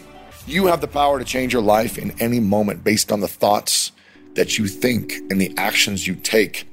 You 0.46 0.68
have 0.68 0.82
the 0.82 0.88
power 0.88 1.20
to 1.20 1.26
change 1.26 1.54
your 1.54 1.62
life 1.62 1.98
in 1.98 2.12
any 2.20 2.40
moment 2.40 2.84
based 2.84 3.12
on 3.12 3.22
the 3.22 3.28
thoughts 3.28 3.92
that 4.36 4.58
you 4.58 4.68
think 4.68 5.14
and 5.30 5.40
the 5.40 5.54
actions 5.58 6.08
you 6.08 6.16
take. 6.16 6.68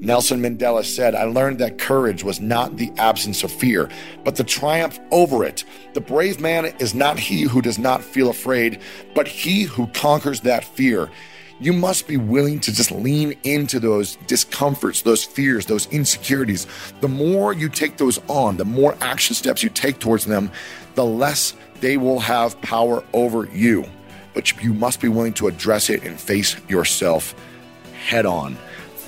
Nelson 0.00 0.42
Mandela 0.42 0.84
said, 0.84 1.14
I 1.14 1.24
learned 1.24 1.58
that 1.58 1.78
courage 1.78 2.22
was 2.22 2.40
not 2.40 2.76
the 2.76 2.92
absence 2.98 3.42
of 3.42 3.50
fear, 3.50 3.90
but 4.24 4.36
the 4.36 4.44
triumph 4.44 4.98
over 5.10 5.44
it. 5.44 5.64
The 5.94 6.00
brave 6.00 6.38
man 6.38 6.66
is 6.78 6.94
not 6.94 7.18
he 7.18 7.42
who 7.42 7.62
does 7.62 7.78
not 7.78 8.04
feel 8.04 8.28
afraid, 8.28 8.80
but 9.14 9.26
he 9.26 9.62
who 9.62 9.86
conquers 9.88 10.40
that 10.42 10.64
fear. 10.64 11.10
You 11.58 11.72
must 11.72 12.06
be 12.06 12.18
willing 12.18 12.60
to 12.60 12.72
just 12.72 12.90
lean 12.90 13.34
into 13.42 13.80
those 13.80 14.16
discomforts, 14.26 15.00
those 15.00 15.24
fears, 15.24 15.64
those 15.64 15.86
insecurities. 15.86 16.66
The 17.00 17.08
more 17.08 17.54
you 17.54 17.70
take 17.70 17.96
those 17.96 18.18
on, 18.28 18.58
the 18.58 18.66
more 18.66 18.94
action 19.00 19.34
steps 19.34 19.62
you 19.62 19.70
take 19.70 19.98
towards 19.98 20.26
them, 20.26 20.50
the 20.94 21.04
less 21.04 21.54
they 21.80 21.96
will 21.96 22.20
have 22.20 22.60
power 22.60 23.02
over 23.14 23.46
you. 23.46 23.86
But 24.34 24.62
you 24.62 24.74
must 24.74 25.00
be 25.00 25.08
willing 25.08 25.32
to 25.34 25.48
address 25.48 25.88
it 25.88 26.04
and 26.04 26.20
face 26.20 26.56
yourself 26.68 27.34
head 28.06 28.26
on. 28.26 28.58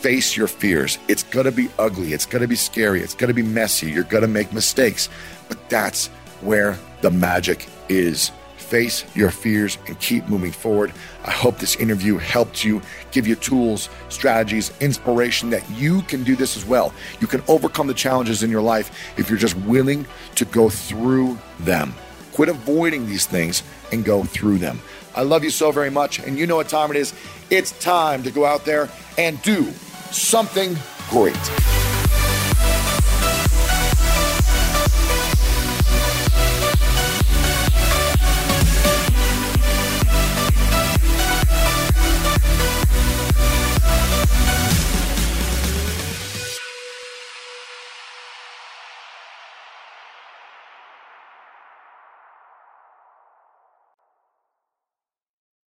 Face 0.01 0.37
your 0.37 0.47
fears. 0.47 0.99
It's 1.09 1.25
going 1.25 1.47
to 1.47 1.53
be 1.53 1.69
ugly. 1.79 2.13
It's 2.13 2.27
going 2.27 2.43
to 2.43 2.49
be 2.49 2.57
scary. 2.57 3.03
It's 3.03 3.15
going 3.15 3.29
to 3.29 3.35
be 3.35 3.43
messy. 3.43 3.91
You're 3.91 4.05
going 4.05 4.23
to 4.23 4.29
make 4.29 4.53
mistakes. 4.53 5.09
But 5.49 5.69
that's 5.69 6.07
where 6.41 6.79
the 7.01 7.11
magic 7.11 7.67
is. 7.89 8.31
Face 8.57 9.05
your 9.17 9.31
fears 9.31 9.79
and 9.87 9.99
keep 9.99 10.29
moving 10.29 10.53
forward. 10.53 10.93
I 11.25 11.31
hope 11.31 11.59
this 11.59 11.75
interview 11.77 12.17
helped 12.19 12.63
you, 12.63 12.81
give 13.11 13.27
you 13.27 13.35
tools, 13.35 13.89
strategies, 14.09 14.73
inspiration 14.81 15.51
that 15.51 15.69
you 15.71 16.03
can 16.03 16.23
do 16.23 16.37
this 16.37 16.57
as 16.57 16.65
well. 16.65 16.93
You 17.21 17.27
can 17.27 17.43
overcome 17.49 17.87
the 17.87 17.95
challenges 17.95 18.43
in 18.43 18.51
your 18.51 18.63
life 18.63 18.91
if 19.19 19.29
you're 19.29 19.39
just 19.39 19.57
willing 19.57 20.07
to 20.37 20.45
go 20.45 20.69
through 20.69 21.39
them. 21.61 21.95
Quit 22.35 22.51
avoiding 22.51 23.07
these 23.07 23.27
things 23.27 23.63
and 23.91 24.05
go 24.05 24.23
through 24.23 24.59
them. 24.59 24.81
I 25.17 25.23
love 25.23 25.43
you 25.43 25.51
so 25.51 25.73
very 25.73 25.91
much, 25.91 26.21
and 26.21 26.39
you 26.39 26.47
know 26.47 26.57
what 26.57 26.69
time 26.69 26.91
it 26.91 26.97
is. 26.97 27.13
It's 27.51 27.73
time 27.81 28.23
to 28.23 28.31
go 28.31 28.45
out 28.45 28.65
there 28.65 28.89
and 29.17 29.43
do 29.43 29.73
something 30.11 30.77
great. 31.11 31.37